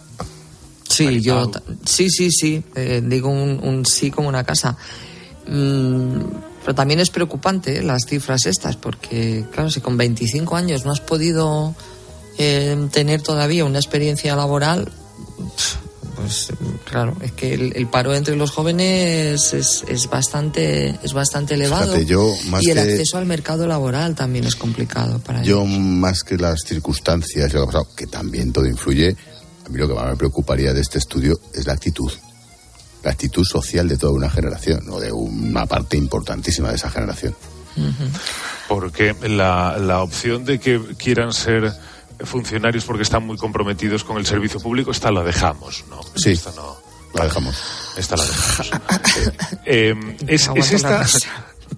Sí, 0.88 1.22
yo 1.22 1.52
sí, 1.86 2.10
sí, 2.10 2.32
sí, 2.32 2.64
eh, 2.76 3.02
digo 3.04 3.30
un, 3.30 3.86
sí 3.86 4.12
como 4.12 4.28
una 4.28 4.44
casa. 4.44 4.76
Mm, 5.48 6.22
pero 6.62 6.76
también 6.76 7.00
es 7.00 7.10
preocupante 7.10 7.78
eh, 7.78 7.84
las 7.84 8.06
cifras 8.06 8.46
estas, 8.46 8.76
porque 8.76 9.46
claro, 9.52 9.70
si 9.70 9.82
con 9.82 9.98
25 9.98 10.56
años 10.56 10.86
no 10.86 10.92
has 10.92 11.02
podido 11.02 11.76
tener 12.38 13.22
todavía 13.22 13.66
una 13.66 13.80
experiencia 13.80 14.34
laboral, 14.34 14.90
pues 16.22 16.48
claro, 16.84 17.16
es 17.22 17.32
que 17.32 17.54
el, 17.54 17.88
paro 17.88 18.14
entre 18.14 18.36
los 18.36 18.52
jóvenes 18.52 19.54
es, 19.54 19.86
es 19.88 20.10
bastante 20.10 21.00
es 21.02 21.14
bastante 21.14 21.54
elevado. 21.54 21.96
Y 21.98 22.70
el 22.70 22.78
acceso 22.78 23.18
al 23.18 23.26
mercado 23.26 23.68
laboral 23.68 24.16
también 24.16 24.46
es 24.46 24.56
complicado 24.56 25.20
para 25.20 25.42
yo 25.44 25.66
más 25.66 26.24
que 26.24 26.38
las 26.38 26.62
circunstancias 26.66 27.54
que 27.96 28.08
también 28.08 28.52
todo 28.52 28.66
influye 28.66 29.16
a 29.66 29.70
mí 29.70 29.78
lo 29.78 29.88
que 29.88 29.94
más 29.94 30.10
me 30.10 30.16
preocuparía 30.16 30.74
de 30.74 30.82
este 30.82 30.98
estudio 30.98 31.40
es 31.54 31.68
la 31.68 31.74
actitud. 31.74 32.12
La 33.04 33.12
actitud 33.12 33.46
social 33.46 33.88
de 33.88 33.98
toda 33.98 34.14
una 34.14 34.30
generación 34.30 34.90
o 34.90 35.00
de 35.00 35.12
una 35.12 35.68
parte 35.68 35.96
importantísima 35.96 36.70
de 36.70 36.76
esa 36.76 36.90
generación. 36.90 37.36
Porque 38.68 39.16
la, 39.22 39.78
la 39.78 40.02
opción 40.02 40.44
de 40.44 40.60
que 40.60 40.82
quieran 40.98 41.32
ser 41.32 41.72
funcionarios 42.24 42.86
porque 42.86 43.04
están 43.04 43.26
muy 43.26 43.38
comprometidos 43.38 44.04
con 44.04 44.18
el 44.18 44.26
servicio 44.26 44.60
público, 44.60 44.92
esta 44.92 45.12
la 45.12 45.24
dejamos, 45.24 45.86
¿no? 45.90 46.02
Sí. 46.16 46.32
Esta 46.32 46.52
no. 46.52 46.78
La 47.14 47.24
dejamos. 47.24 47.56
Esta 47.98 48.16
la 48.16 48.26
dejamos. 48.26 48.72
Eh, 49.66 49.96
es, 50.28 50.50
esta, 50.72 51.06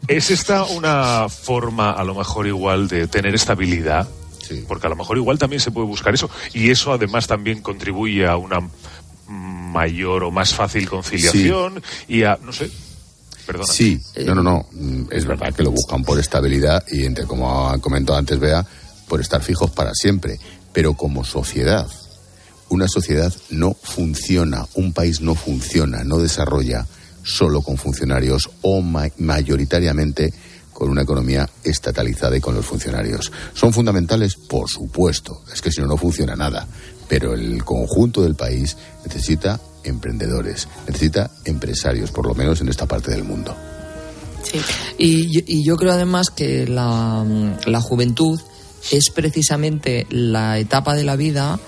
¿Es 0.07 0.31
esta 0.31 0.63
una 0.63 1.29
forma, 1.29 1.91
a 1.91 2.03
lo 2.03 2.15
mejor 2.15 2.47
igual, 2.47 2.87
de 2.87 3.07
tener 3.07 3.35
estabilidad? 3.35 4.07
Sí. 4.41 4.65
Porque 4.67 4.87
a 4.87 4.89
lo 4.89 4.95
mejor 4.95 5.17
igual 5.17 5.37
también 5.37 5.61
se 5.61 5.71
puede 5.71 5.87
buscar 5.87 6.13
eso. 6.13 6.29
Y 6.53 6.69
eso 6.69 6.91
además 6.91 7.27
también 7.27 7.61
contribuye 7.61 8.27
a 8.27 8.35
una 8.35 8.59
mayor 9.27 10.23
o 10.23 10.31
más 10.31 10.53
fácil 10.53 10.89
conciliación 10.89 11.81
y 12.07 12.23
a, 12.23 12.37
no 12.43 12.51
sé, 12.51 12.69
Perdona. 13.45 13.71
Sí, 13.71 13.99
no, 14.25 14.35
no, 14.35 14.43
no. 14.43 14.67
Es 15.09 15.25
verdad 15.25 15.53
que 15.53 15.63
lo 15.63 15.71
buscan 15.71 16.03
por 16.03 16.19
estabilidad 16.19 16.83
y 16.91 17.05
entre, 17.05 17.25
como 17.25 17.69
ha 17.69 17.79
comentado 17.79 18.17
antes 18.17 18.39
Bea, 18.39 18.65
por 19.11 19.19
estar 19.19 19.43
fijos 19.43 19.69
para 19.71 19.93
siempre. 19.93 20.39
Pero 20.71 20.93
como 20.93 21.25
sociedad, 21.25 21.85
una 22.69 22.87
sociedad 22.87 23.33
no 23.49 23.73
funciona, 23.73 24.65
un 24.75 24.93
país 24.93 25.19
no 25.19 25.35
funciona, 25.35 26.05
no 26.05 26.19
desarrolla 26.19 26.87
solo 27.21 27.61
con 27.61 27.75
funcionarios 27.75 28.49
o 28.61 28.81
mayoritariamente 28.81 30.33
con 30.71 30.89
una 30.89 31.01
economía 31.01 31.49
estatalizada 31.61 32.37
y 32.37 32.39
con 32.39 32.55
los 32.55 32.65
funcionarios. 32.65 33.33
¿Son 33.53 33.73
fundamentales? 33.73 34.35
Por 34.35 34.69
supuesto. 34.69 35.43
Es 35.53 35.61
que 35.61 35.73
si 35.73 35.81
no, 35.81 35.87
no 35.87 35.97
funciona 35.97 36.37
nada. 36.37 36.65
Pero 37.09 37.33
el 37.33 37.65
conjunto 37.65 38.21
del 38.21 38.35
país 38.35 38.77
necesita 39.03 39.59
emprendedores, 39.83 40.69
necesita 40.87 41.31
empresarios, 41.43 42.11
por 42.11 42.27
lo 42.27 42.33
menos 42.33 42.61
en 42.61 42.69
esta 42.69 42.85
parte 42.85 43.11
del 43.11 43.25
mundo. 43.25 43.53
Sí. 44.41 44.61
Y, 44.97 45.63
yo 45.65 45.75
creo 45.75 45.91
además 45.91 46.29
que 46.29 46.65
la, 46.65 47.25
la 47.65 47.81
juventud 47.81 48.39
es 48.89 49.09
precisamente 49.09 50.07
la 50.09 50.57
etapa 50.57 50.95
de 50.95 51.03
la 51.03 51.15
vida 51.15 51.59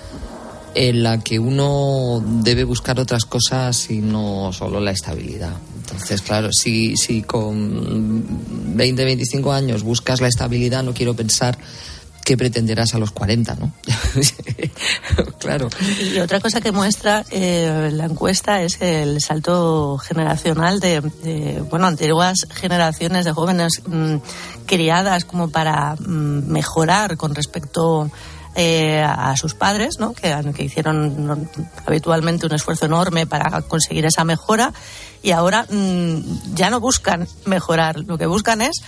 en 0.74 1.02
la 1.02 1.20
que 1.20 1.38
uno 1.38 2.22
debe 2.42 2.64
buscar 2.64 2.98
otras 2.98 3.24
cosas 3.24 3.90
y 3.90 3.98
no 3.98 4.52
solo 4.52 4.80
la 4.80 4.90
estabilidad. 4.90 5.52
Entonces, 5.76 6.22
claro, 6.22 6.50
si, 6.52 6.96
si 6.96 7.22
con 7.22 8.24
20, 8.76 9.04
25 9.04 9.52
años 9.52 9.82
buscas 9.82 10.20
la 10.20 10.28
estabilidad, 10.28 10.82
no 10.82 10.92
quiero 10.92 11.14
pensar 11.14 11.56
que 12.24 12.36
pretenderás 12.36 12.94
a 12.94 12.98
los 12.98 13.12
40, 13.12 13.54
¿no? 13.56 13.72
claro. 15.38 15.68
Y 16.00 16.18
otra 16.18 16.40
cosa 16.40 16.60
que 16.60 16.72
muestra 16.72 17.24
eh, 17.30 17.90
la 17.92 18.06
encuesta 18.06 18.62
es 18.62 18.80
el 18.80 19.20
salto 19.20 19.98
generacional 19.98 20.80
de, 20.80 21.00
bueno, 21.70 21.86
antiguas 21.86 22.46
generaciones 22.50 23.24
de 23.24 23.32
jóvenes 23.32 23.82
mm, 23.86 24.16
criadas 24.66 25.24
como 25.24 25.48
para 25.50 25.94
mm, 25.96 26.50
mejorar 26.50 27.16
con 27.16 27.34
respecto 27.34 28.10
eh, 28.56 29.02
a 29.02 29.36
sus 29.36 29.54
padres, 29.54 29.98
¿no? 29.98 30.12
que, 30.12 30.32
que 30.54 30.64
hicieron 30.64 31.48
habitualmente 31.86 32.46
un 32.46 32.54
esfuerzo 32.54 32.86
enorme 32.86 33.26
para 33.26 33.62
conseguir 33.62 34.06
esa 34.06 34.22
mejora 34.22 34.72
y 35.22 35.32
ahora 35.32 35.66
mm, 35.68 36.54
ya 36.54 36.70
no 36.70 36.78
buscan 36.78 37.26
mejorar, 37.46 37.98
lo 37.98 38.16
que 38.16 38.26
buscan 38.26 38.62
es 38.62 38.82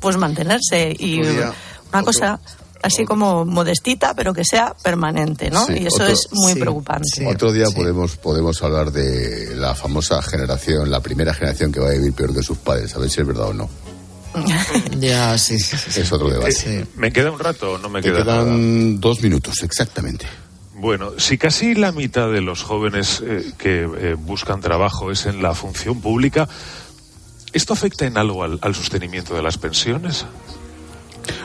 pues 0.00 0.16
mantenerse 0.16 0.94
y 0.98 1.20
una 1.20 2.02
cosa 2.02 2.40
así 2.82 3.04
como 3.04 3.44
modestita, 3.44 4.14
pero 4.14 4.34
que 4.34 4.44
sea 4.44 4.74
permanente, 4.82 5.50
¿no? 5.50 5.66
y 5.70 5.86
eso 5.86 6.06
es 6.06 6.28
muy 6.32 6.54
preocupante. 6.54 7.26
otro 7.26 7.52
día 7.52 7.66
podemos 7.74 8.16
podemos 8.16 8.62
hablar 8.62 8.92
de 8.92 9.54
la 9.56 9.74
famosa 9.74 10.20
generación, 10.22 10.90
la 10.90 11.00
primera 11.00 11.32
generación 11.32 11.72
que 11.72 11.80
va 11.80 11.88
a 11.88 11.92
vivir 11.92 12.12
peor 12.12 12.34
que 12.34 12.42
sus 12.42 12.58
padres, 12.58 12.94
a 12.94 12.98
ver 12.98 13.10
si 13.10 13.20
es 13.20 13.26
verdad 13.26 13.48
o 13.48 13.54
no. 13.54 13.70
ya, 14.98 15.36
sí, 15.38 15.56
Es 15.56 16.12
otro 16.12 16.30
debate. 16.30 16.54
Eh, 16.66 16.86
¿Me 16.96 17.12
queda 17.12 17.30
un 17.30 17.38
rato 17.38 17.72
o 17.72 17.78
no 17.78 17.88
me 17.88 18.00
queda 18.00 18.24
quedan 18.24 18.98
dos 19.00 19.22
minutos, 19.22 19.62
exactamente. 19.62 20.26
Bueno, 20.74 21.12
si 21.18 21.38
casi 21.38 21.74
la 21.74 21.92
mitad 21.92 22.30
de 22.30 22.40
los 22.40 22.62
jóvenes 22.62 23.22
eh, 23.24 23.52
que 23.58 23.82
eh, 23.82 24.14
buscan 24.18 24.60
trabajo 24.60 25.10
es 25.10 25.26
en 25.26 25.42
la 25.42 25.54
función 25.54 26.00
pública, 26.00 26.48
¿esto 27.52 27.72
afecta 27.72 28.06
en 28.06 28.16
algo 28.16 28.42
al 28.42 28.74
sostenimiento 28.74 29.34
de 29.34 29.42
las 29.42 29.58
pensiones? 29.58 30.26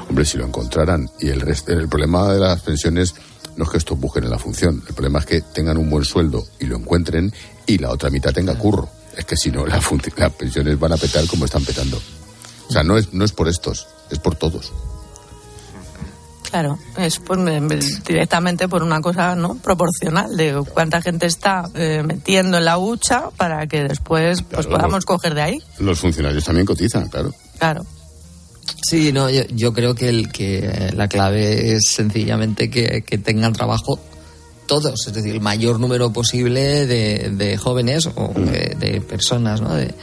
Hombre, 0.10 0.26
si 0.26 0.38
lo 0.38 0.46
encontraran. 0.46 1.10
Y 1.20 1.30
el, 1.30 1.44
el 1.68 1.90
problema 1.90 2.32
de 2.34 2.40
las 2.40 2.62
pensiones 2.62 3.16
no 3.56 3.64
es 3.64 3.70
que 3.70 3.78
estos 3.78 4.00
busquen 4.00 4.24
en 4.24 4.30
la 4.30 4.40
función. 4.40 4.84
El 4.88 4.94
problema 4.94 5.20
es 5.20 5.26
que 5.26 5.42
tengan 5.42 5.78
un 5.78 5.90
buen 5.90 6.06
sueldo 6.06 6.46
y 6.60 6.66
lo 6.66 6.78
encuentren 6.78 7.34
y 7.66 7.78
la 7.80 7.92
otra 7.92 8.10
mitad 8.10 8.32
tenga 8.32 8.56
curro. 8.56 8.90
Es 9.18 9.26
que 9.26 9.36
si 9.36 9.52
no, 9.52 9.66
las 9.66 9.84
pensiones 10.38 10.80
van 10.80 10.94
a 10.94 10.98
petar 10.98 11.26
como 11.26 11.46
están 11.46 11.66
petando. 11.66 12.00
O 12.70 12.72
sea, 12.72 12.84
no 12.84 12.98
es, 12.98 13.14
no 13.14 13.26
es 13.26 13.32
por 13.32 13.48
estos, 13.48 13.88
es 14.12 14.20
por 14.20 14.36
todos. 14.36 14.72
Claro, 16.50 16.78
es 16.98 17.20
directamente 18.06 18.70
por 18.70 18.82
una 18.82 19.02
cosa 19.02 19.36
no 19.36 19.56
proporcional 19.56 20.38
de 20.38 20.64
cuánta 20.74 21.02
gente 21.02 21.26
está 21.26 21.70
eh, 21.74 22.04
metiendo 22.06 22.58
en 22.58 22.66
la 22.66 22.78
hucha 22.78 23.32
para 23.36 23.68
que 23.68 23.84
después 23.84 24.44
pues 24.44 24.66
podamos 24.66 25.04
coger 25.06 25.34
de 25.34 25.42
ahí. 25.42 25.64
Los 25.80 26.00
funcionarios 26.00 26.46
también 26.46 26.66
cotizan, 26.66 27.10
claro. 27.10 27.34
Claro. 27.58 27.86
Sí, 28.82 29.12
no, 29.12 29.30
yo, 29.30 29.74
creo 29.74 29.96
que, 29.96 30.10
el, 30.10 30.32
que 30.32 30.92
la 30.96 31.08
clave 31.08 31.74
es 31.74 31.92
sencillamente 31.92 32.70
que, 32.70 33.02
tengan 33.18 33.54
trabajo 33.54 34.00
todos, 34.66 35.08
es 35.08 35.14
decir, 35.14 35.34
el 35.34 35.42
mayor 35.42 35.80
número 35.80 36.12
posible 36.12 36.86
de, 36.86 37.58
jóvenes 37.58 38.08
o 38.16 38.34
de, 38.36 39.02
personas, 39.02 39.62
¿no? 39.62 39.74
De, 39.74 39.94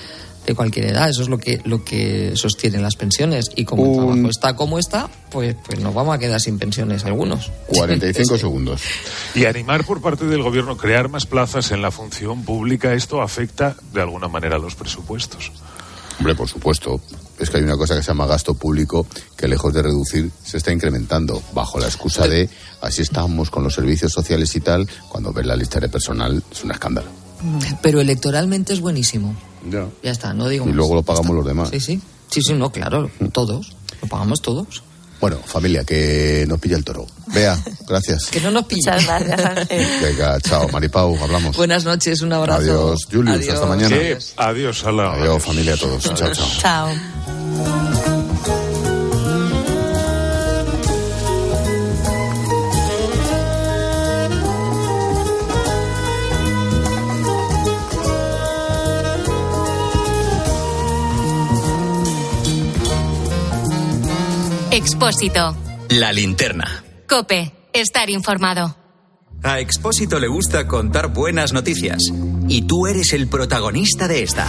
de 0.46 0.54
cualquier 0.54 0.86
edad. 0.86 1.08
Eso 1.08 1.22
es 1.22 1.28
lo 1.28 1.38
que, 1.38 1.60
lo 1.64 1.84
que 1.84 2.32
sostienen 2.36 2.82
las 2.82 2.96
pensiones. 2.96 3.46
Y 3.56 3.64
como 3.64 3.84
el 3.84 3.96
trabajo 3.96 4.30
está 4.30 4.56
como 4.56 4.78
está, 4.78 5.08
pues, 5.30 5.56
pues 5.64 5.80
nos 5.80 5.94
vamos 5.94 6.14
a 6.14 6.18
quedar 6.18 6.40
sin 6.40 6.58
pensiones 6.58 7.04
algunos. 7.04 7.50
45 7.68 8.38
segundos. 8.38 8.82
Y 9.34 9.46
animar 9.46 9.84
por 9.84 10.00
parte 10.00 10.26
del 10.26 10.42
gobierno 10.42 10.76
crear 10.76 11.08
más 11.08 11.26
plazas 11.26 11.70
en 11.70 11.82
la 11.82 11.90
función 11.90 12.44
pública, 12.44 12.92
esto 12.94 13.22
afecta 13.22 13.76
de 13.92 14.02
alguna 14.02 14.28
manera 14.28 14.56
a 14.56 14.58
los 14.58 14.74
presupuestos. 14.74 15.52
Hombre, 16.18 16.34
por 16.34 16.48
supuesto. 16.48 17.00
Es 17.38 17.50
que 17.50 17.56
hay 17.58 17.64
una 17.64 17.76
cosa 17.76 17.96
que 17.96 18.02
se 18.02 18.08
llama 18.08 18.26
gasto 18.26 18.54
público 18.54 19.06
que 19.36 19.48
lejos 19.48 19.72
de 19.74 19.82
reducir 19.82 20.30
se 20.44 20.56
está 20.56 20.70
incrementando 20.72 21.42
bajo 21.52 21.80
la 21.80 21.86
excusa 21.86 22.28
de 22.28 22.48
así 22.80 23.02
estamos 23.02 23.50
con 23.50 23.64
los 23.64 23.74
servicios 23.74 24.12
sociales 24.12 24.54
y 24.54 24.60
tal. 24.60 24.88
Cuando 25.08 25.32
ves 25.32 25.44
la 25.46 25.56
lista 25.56 25.80
de 25.80 25.88
personal 25.88 26.42
es 26.50 26.62
un 26.64 26.70
escándalo. 26.70 27.08
Pero 27.82 28.00
electoralmente 28.00 28.72
es 28.72 28.80
buenísimo. 28.80 29.34
Ya. 29.68 29.88
Ya 30.02 30.10
está, 30.12 30.32
no 30.32 30.48
digo 30.48 30.64
Y 30.64 30.68
más. 30.68 30.76
luego 30.76 30.94
lo 30.94 31.02
pagamos 31.02 31.34
los 31.34 31.44
demás. 31.46 31.70
Sí, 31.70 31.80
sí. 31.80 32.00
Sí, 32.30 32.40
sí, 32.42 32.52
no, 32.54 32.70
claro. 32.70 33.10
Todos. 33.32 33.74
Lo 34.00 34.08
pagamos 34.08 34.40
todos. 34.40 34.82
Bueno, 35.20 35.38
familia, 35.44 35.84
que 35.84 36.44
nos 36.48 36.60
pilla 36.60 36.76
el 36.76 36.84
toro. 36.84 37.06
Vea, 37.28 37.58
gracias. 37.88 38.26
Que 38.26 38.40
no 38.40 38.50
nos 38.50 38.66
pille. 38.66 38.82
Muchas 38.90 39.06
gracias, 39.06 39.44
Ángel. 39.44 39.86
Venga, 40.02 40.40
chao, 40.40 40.68
Maripau, 40.68 41.16
hablamos. 41.22 41.56
Buenas 41.56 41.84
noches, 41.84 42.20
un 42.20 42.32
abrazo. 42.32 42.60
Adiós, 42.60 43.06
Julius, 43.10 43.48
hasta 43.48 43.66
mañana. 43.66 43.96
Adiós 44.36 44.84
a 44.84 44.92
la... 44.92 45.12
Adiós, 45.14 45.42
familia, 45.42 45.74
a 45.74 45.76
todos. 45.76 46.02
Chao, 46.02 46.32
chao. 46.32 46.48
Chao. 46.58 47.93
Expósito. 64.74 65.56
La 65.90 66.12
linterna. 66.12 66.84
Cope. 67.08 67.52
Estar 67.72 68.10
informado. 68.10 68.76
A 69.44 69.60
Expósito 69.60 70.18
le 70.18 70.26
gusta 70.26 70.66
contar 70.66 71.12
buenas 71.12 71.52
noticias. 71.52 72.02
Y 72.48 72.62
tú 72.62 72.88
eres 72.88 73.12
el 73.12 73.28
protagonista 73.28 74.08
de 74.08 74.24
esta. 74.24 74.48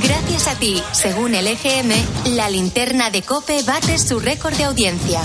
Gracias 0.00 0.46
a 0.46 0.56
ti, 0.60 0.80
según 0.92 1.34
el 1.34 1.48
EGM, 1.48 2.36
la 2.36 2.48
linterna 2.48 3.10
de 3.10 3.22
Cope 3.22 3.64
bate 3.64 3.98
su 3.98 4.20
récord 4.20 4.54
de 4.54 4.62
audiencia. 4.62 5.20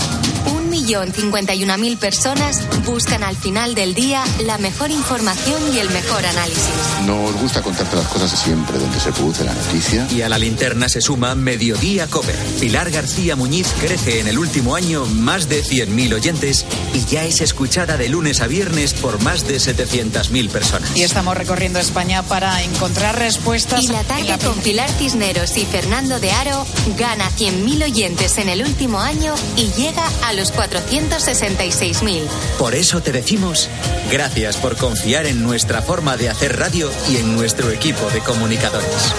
Un 0.76 0.82
millón 0.82 1.10
cincuenta 1.10 1.54
y 1.54 1.64
una 1.64 1.78
mil 1.78 1.96
personas 1.96 2.62
buscan 2.84 3.22
al 3.24 3.34
final 3.34 3.74
del 3.74 3.94
día 3.94 4.22
la 4.44 4.58
mejor 4.58 4.90
información 4.90 5.58
y 5.74 5.78
el 5.78 5.88
mejor 5.88 6.24
análisis. 6.26 6.68
Nos 7.06 7.32
gusta 7.40 7.62
contarte 7.62 7.96
las 7.96 8.06
cosas 8.08 8.30
de 8.30 8.36
siempre, 8.36 8.78
donde 8.78 9.00
se 9.00 9.10
produce 9.10 9.42
la 9.44 9.54
noticia. 9.54 10.06
Y 10.10 10.20
a 10.20 10.28
la 10.28 10.38
linterna 10.38 10.90
se 10.90 11.00
suma 11.00 11.34
Mediodía 11.34 12.08
Cope. 12.08 12.34
Pilar 12.60 12.90
García 12.90 13.36
Muñiz 13.36 13.68
crece 13.80 14.20
en 14.20 14.28
el 14.28 14.38
último 14.38 14.74
año 14.74 15.06
más 15.06 15.48
de 15.48 15.64
100.000 15.64 16.14
oyentes 16.14 16.66
y 16.92 17.04
ya 17.06 17.24
es 17.24 17.40
escuchada 17.40 17.96
de 17.96 18.10
lunes 18.10 18.42
a 18.42 18.46
viernes 18.46 18.92
por 18.92 19.22
más 19.22 19.48
de 19.48 19.56
700.000 19.56 20.50
personas. 20.50 20.94
Y 20.94 21.04
estamos 21.04 21.38
recorriendo 21.38 21.78
España 21.78 22.22
para 22.22 22.62
encontrar 22.62 23.18
respuestas. 23.18 23.82
Y 23.82 23.88
la 23.88 24.04
tarde 24.04 24.36
con 24.44 24.58
Pilar 24.58 24.90
Cisneros 24.90 25.56
y 25.56 25.64
Fernando 25.64 26.20
de 26.20 26.32
Aro 26.32 26.66
gana 26.98 27.30
100.000 27.30 27.84
oyentes 27.84 28.36
en 28.36 28.50
el 28.50 28.62
último 28.62 29.00
año 29.00 29.34
y 29.56 29.70
llega 29.72 30.06
a 30.24 30.34
los 30.34 30.52
466.000. 30.68 32.26
Por 32.58 32.74
eso 32.74 33.00
te 33.00 33.12
decimos 33.12 33.68
gracias 34.10 34.56
por 34.56 34.76
confiar 34.76 35.26
en 35.26 35.42
nuestra 35.42 35.82
forma 35.82 36.16
de 36.16 36.28
hacer 36.28 36.58
radio 36.58 36.90
y 37.08 37.16
en 37.16 37.34
nuestro 37.36 37.70
equipo 37.70 38.08
de 38.10 38.20
comunicadores. 38.20 39.12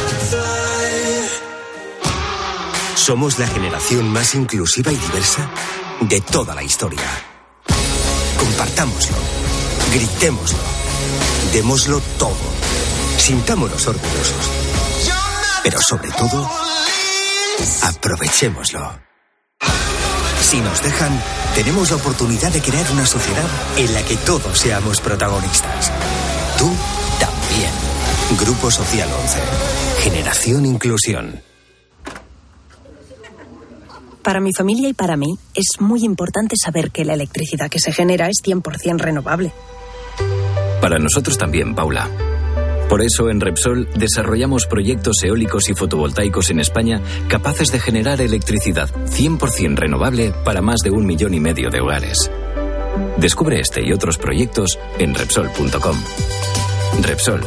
Somos 2.95 3.39
la 3.39 3.47
generación 3.47 4.09
más 4.09 4.35
inclusiva 4.35 4.91
y 4.91 4.97
diversa 4.97 5.49
de 6.01 6.19
toda 6.19 6.53
la 6.53 6.63
historia. 6.63 7.07
Compartámoslo, 8.37 9.17
gritémoslo, 9.93 10.59
démoslo 11.53 12.01
todo, 12.19 12.35
sintámonos 13.17 13.87
orgullosos. 13.87 14.51
Pero 15.63 15.79
sobre 15.81 16.11
todo, 16.11 16.49
aprovechémoslo. 17.83 19.06
Si 20.47 20.61
nos 20.61 20.81
dejan, 20.81 21.11
tenemos 21.55 21.91
la 21.91 21.97
oportunidad 21.97 22.53
de 22.53 22.61
crear 22.61 22.89
una 22.93 23.05
sociedad 23.05 23.43
en 23.75 23.93
la 23.93 24.01
que 24.03 24.15
todos 24.15 24.57
seamos 24.57 25.01
protagonistas. 25.01 25.91
Tú 26.57 26.71
también. 27.19 27.69
Grupo 28.39 28.71
Social 28.71 29.09
11. 29.23 29.39
Generación 30.03 30.65
Inclusión. 30.65 31.41
Para 34.21 34.39
mi 34.39 34.53
familia 34.53 34.87
y 34.87 34.93
para 34.93 35.17
mí 35.17 35.37
es 35.53 35.81
muy 35.81 36.05
importante 36.05 36.55
saber 36.55 36.91
que 36.91 37.03
la 37.03 37.15
electricidad 37.15 37.69
que 37.69 37.79
se 37.79 37.91
genera 37.91 38.29
es 38.29 38.37
100% 38.41 38.99
renovable. 38.99 39.51
Para 40.79 40.97
nosotros 40.97 41.37
también, 41.37 41.75
Paula. 41.75 42.09
Por 42.89 43.01
eso 43.01 43.29
en 43.29 43.41
Repsol 43.41 43.87
desarrollamos 43.95 44.65
proyectos 44.65 45.17
eólicos 45.23 45.69
y 45.69 45.73
fotovoltaicos 45.73 46.49
en 46.49 46.59
España 46.59 47.01
capaces 47.27 47.71
de 47.71 47.79
generar 47.79 48.21
electricidad 48.21 48.89
100% 48.89 49.75
renovable 49.75 50.33
para 50.45 50.61
más 50.61 50.79
de 50.81 50.91
un 50.91 51.05
millón 51.05 51.33
y 51.33 51.39
medio 51.39 51.69
de 51.69 51.81
hogares. 51.81 52.31
Descubre 53.17 53.59
este 53.59 53.85
y 53.85 53.91
otros 53.91 54.17
proyectos 54.17 54.79
en 54.99 55.13
Repsol.com. 55.13 55.97
Repsol, 57.03 57.41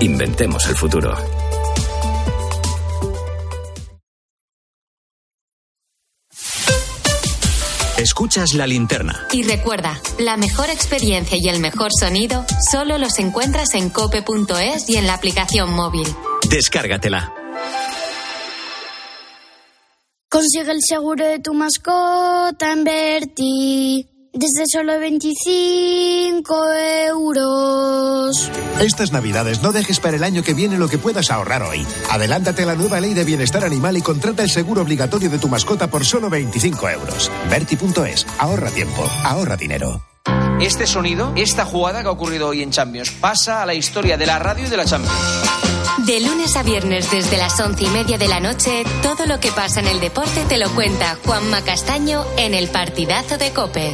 inventemos 0.00 0.66
el 0.68 0.76
futuro. 0.76 1.45
Escuchas 7.98 8.52
la 8.52 8.66
linterna. 8.66 9.26
Y 9.32 9.42
recuerda, 9.42 9.98
la 10.18 10.36
mejor 10.36 10.68
experiencia 10.68 11.38
y 11.40 11.48
el 11.48 11.60
mejor 11.60 11.90
sonido 11.98 12.44
solo 12.70 12.98
los 12.98 13.18
encuentras 13.18 13.74
en 13.74 13.88
cope.es 13.88 14.88
y 14.90 14.96
en 14.96 15.06
la 15.06 15.14
aplicación 15.14 15.72
móvil. 15.72 16.06
Descárgatela. 16.50 17.32
Consigue 20.28 20.72
el 20.72 20.80
seguro 20.86 21.24
de 21.24 21.38
tu 21.38 21.54
mascota 21.54 22.72
en 22.72 22.84
Berti. 22.84 24.15
Desde 24.36 24.64
solo 24.70 25.00
25 25.00 26.54
euros. 27.08 28.50
Estas 28.78 29.10
navidades 29.10 29.62
no 29.62 29.72
dejes 29.72 29.98
para 29.98 30.18
el 30.18 30.24
año 30.24 30.42
que 30.42 30.52
viene 30.52 30.76
lo 30.76 30.90
que 30.90 30.98
puedas 30.98 31.30
ahorrar 31.30 31.62
hoy. 31.62 31.86
Adelántate 32.10 32.64
a 32.64 32.66
la 32.66 32.74
nueva 32.74 33.00
ley 33.00 33.14
de 33.14 33.24
bienestar 33.24 33.64
animal 33.64 33.96
y 33.96 34.02
contrata 34.02 34.42
el 34.42 34.50
seguro 34.50 34.82
obligatorio 34.82 35.30
de 35.30 35.38
tu 35.38 35.48
mascota 35.48 35.86
por 35.86 36.04
solo 36.04 36.28
25 36.28 36.90
euros. 36.90 37.30
Berti.es, 37.48 38.26
ahorra 38.38 38.70
tiempo, 38.72 39.08
ahorra 39.24 39.56
dinero. 39.56 40.02
Este 40.60 40.86
sonido, 40.86 41.32
esta 41.34 41.64
jugada 41.64 42.02
que 42.02 42.08
ha 42.08 42.12
ocurrido 42.12 42.48
hoy 42.48 42.60
en 42.62 42.70
Champions, 42.70 43.12
pasa 43.12 43.62
a 43.62 43.66
la 43.66 43.72
historia 43.72 44.18
de 44.18 44.26
la 44.26 44.38
radio 44.38 44.66
y 44.66 44.68
de 44.68 44.76
la 44.76 44.84
Champions. 44.84 45.75
De 46.06 46.20
lunes 46.20 46.54
a 46.54 46.62
viernes 46.62 47.10
desde 47.10 47.36
las 47.36 47.58
once 47.58 47.82
y 47.82 47.88
media 47.88 48.16
de 48.16 48.28
la 48.28 48.38
noche, 48.38 48.84
todo 49.02 49.26
lo 49.26 49.40
que 49.40 49.50
pasa 49.50 49.80
en 49.80 49.88
el 49.88 49.98
deporte 49.98 50.44
te 50.48 50.56
lo 50.56 50.72
cuenta 50.72 51.18
Juanma 51.24 51.62
Castaño 51.62 52.24
en 52.36 52.54
el 52.54 52.68
partidazo 52.68 53.36
de 53.38 53.50
Cope. 53.50 53.92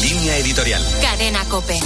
Línea 0.00 0.38
editorial. 0.38 0.82
Cadena 1.02 1.44
Cope. 1.50 1.78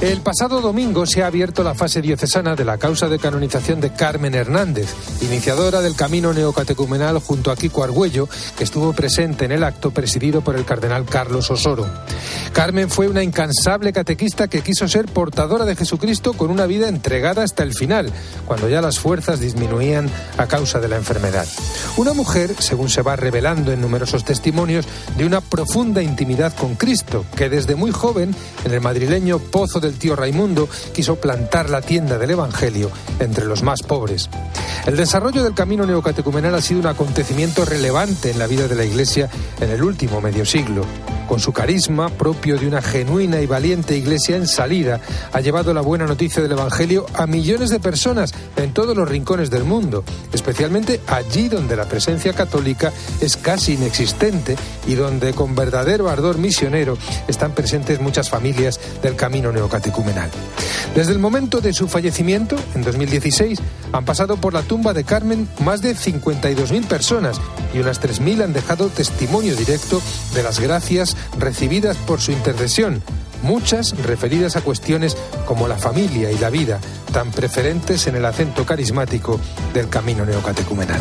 El 0.00 0.22
pasado 0.22 0.62
domingo 0.62 1.04
se 1.04 1.22
ha 1.22 1.26
abierto 1.26 1.62
la 1.62 1.74
fase 1.74 2.00
diocesana 2.00 2.56
de 2.56 2.64
la 2.64 2.78
causa 2.78 3.06
de 3.06 3.18
canonización 3.18 3.82
de 3.82 3.92
Carmen 3.92 4.34
Hernández, 4.34 4.88
iniciadora 5.20 5.82
del 5.82 5.94
camino 5.94 6.32
neocatecumenal 6.32 7.18
junto 7.18 7.50
a 7.50 7.56
Kiko 7.56 7.84
Argüello, 7.84 8.26
que 8.56 8.64
estuvo 8.64 8.94
presente 8.94 9.44
en 9.44 9.52
el 9.52 9.62
acto 9.62 9.90
presidido 9.90 10.40
por 10.40 10.56
el 10.56 10.64
cardenal 10.64 11.04
Carlos 11.04 11.50
Osoro. 11.50 11.86
Carmen 12.54 12.88
fue 12.88 13.08
una 13.08 13.22
incansable 13.22 13.92
catequista 13.92 14.48
que 14.48 14.62
quiso 14.62 14.88
ser 14.88 15.04
portadora 15.04 15.66
de 15.66 15.76
Jesucristo 15.76 16.32
con 16.32 16.50
una 16.50 16.64
vida 16.64 16.88
entregada 16.88 17.42
hasta 17.42 17.62
el 17.62 17.74
final, 17.74 18.10
cuando 18.46 18.70
ya 18.70 18.80
las 18.80 18.98
fuerzas 18.98 19.38
disminuían 19.38 20.08
a 20.38 20.46
causa 20.46 20.80
de 20.80 20.88
la 20.88 20.96
enfermedad. 20.96 21.46
Una 21.98 22.14
mujer, 22.14 22.54
según 22.58 22.88
se 22.88 23.02
va 23.02 23.16
revelando 23.16 23.70
en 23.70 23.82
numerosos 23.82 24.24
testimonios, 24.24 24.86
de 25.18 25.26
una 25.26 25.42
profunda 25.42 26.02
intimidad 26.02 26.54
con 26.56 26.74
Cristo, 26.74 27.26
que 27.36 27.50
desde 27.50 27.74
muy 27.74 27.90
joven, 27.90 28.34
en 28.64 28.72
el 28.72 28.80
madrileño 28.80 29.38
Pozo 29.38 29.89
del 29.90 29.98
tío 29.98 30.14
Raimundo, 30.14 30.68
quiso 30.94 31.16
plantar 31.16 31.68
la 31.68 31.82
tienda 31.82 32.16
del 32.16 32.30
Evangelio 32.30 32.90
entre 33.18 33.44
los 33.44 33.62
más 33.62 33.82
pobres. 33.82 34.30
El 34.86 34.96
desarrollo 34.96 35.42
del 35.42 35.54
camino 35.54 35.84
neocatecumenal 35.84 36.54
ha 36.54 36.62
sido 36.62 36.80
un 36.80 36.86
acontecimiento 36.86 37.64
relevante 37.64 38.30
en 38.30 38.38
la 38.38 38.46
vida 38.46 38.68
de 38.68 38.76
la 38.76 38.84
Iglesia 38.84 39.28
en 39.60 39.70
el 39.70 39.82
último 39.82 40.20
medio 40.20 40.46
siglo. 40.46 40.84
Con 41.30 41.38
su 41.38 41.52
carisma, 41.52 42.08
propio 42.08 42.58
de 42.58 42.66
una 42.66 42.82
genuina 42.82 43.40
y 43.40 43.46
valiente 43.46 43.96
iglesia 43.96 44.34
en 44.34 44.48
salida, 44.48 45.00
ha 45.32 45.40
llevado 45.40 45.72
la 45.72 45.80
buena 45.80 46.04
noticia 46.04 46.42
del 46.42 46.50
Evangelio 46.50 47.06
a 47.14 47.28
millones 47.28 47.70
de 47.70 47.78
personas 47.78 48.34
en 48.56 48.74
todos 48.74 48.96
los 48.96 49.08
rincones 49.08 49.48
del 49.48 49.62
mundo, 49.62 50.02
especialmente 50.32 51.00
allí 51.06 51.48
donde 51.48 51.76
la 51.76 51.84
presencia 51.84 52.32
católica 52.32 52.92
es 53.20 53.36
casi 53.36 53.74
inexistente 53.74 54.56
y 54.88 54.94
donde 54.94 55.32
con 55.32 55.54
verdadero 55.54 56.08
ardor 56.08 56.36
misionero 56.36 56.98
están 57.28 57.52
presentes 57.52 58.00
muchas 58.00 58.28
familias 58.28 58.80
del 59.00 59.14
camino 59.14 59.52
neocatecumenal. 59.52 59.79
Desde 60.94 61.12
el 61.12 61.18
momento 61.18 61.60
de 61.60 61.72
su 61.72 61.88
fallecimiento, 61.88 62.56
en 62.74 62.82
2016, 62.82 63.60
han 63.92 64.04
pasado 64.04 64.36
por 64.36 64.54
la 64.54 64.62
tumba 64.62 64.92
de 64.92 65.04
Carmen 65.04 65.48
más 65.60 65.82
de 65.82 65.94
52.000 65.94 66.86
personas 66.86 67.40
y 67.74 67.78
unas 67.78 68.00
3.000 68.00 68.44
han 68.44 68.52
dejado 68.52 68.88
testimonio 68.88 69.56
directo 69.56 70.00
de 70.34 70.42
las 70.42 70.60
gracias 70.60 71.16
recibidas 71.38 71.96
por 71.96 72.20
su 72.20 72.32
intercesión, 72.32 73.02
muchas 73.42 73.96
referidas 73.98 74.56
a 74.56 74.60
cuestiones 74.60 75.16
como 75.46 75.68
la 75.68 75.76
familia 75.76 76.30
y 76.30 76.38
la 76.38 76.50
vida, 76.50 76.80
tan 77.12 77.30
preferentes 77.30 78.06
en 78.06 78.16
el 78.16 78.24
acento 78.24 78.66
carismático 78.66 79.40
del 79.72 79.88
camino 79.88 80.24
neocatecumenal. 80.24 81.00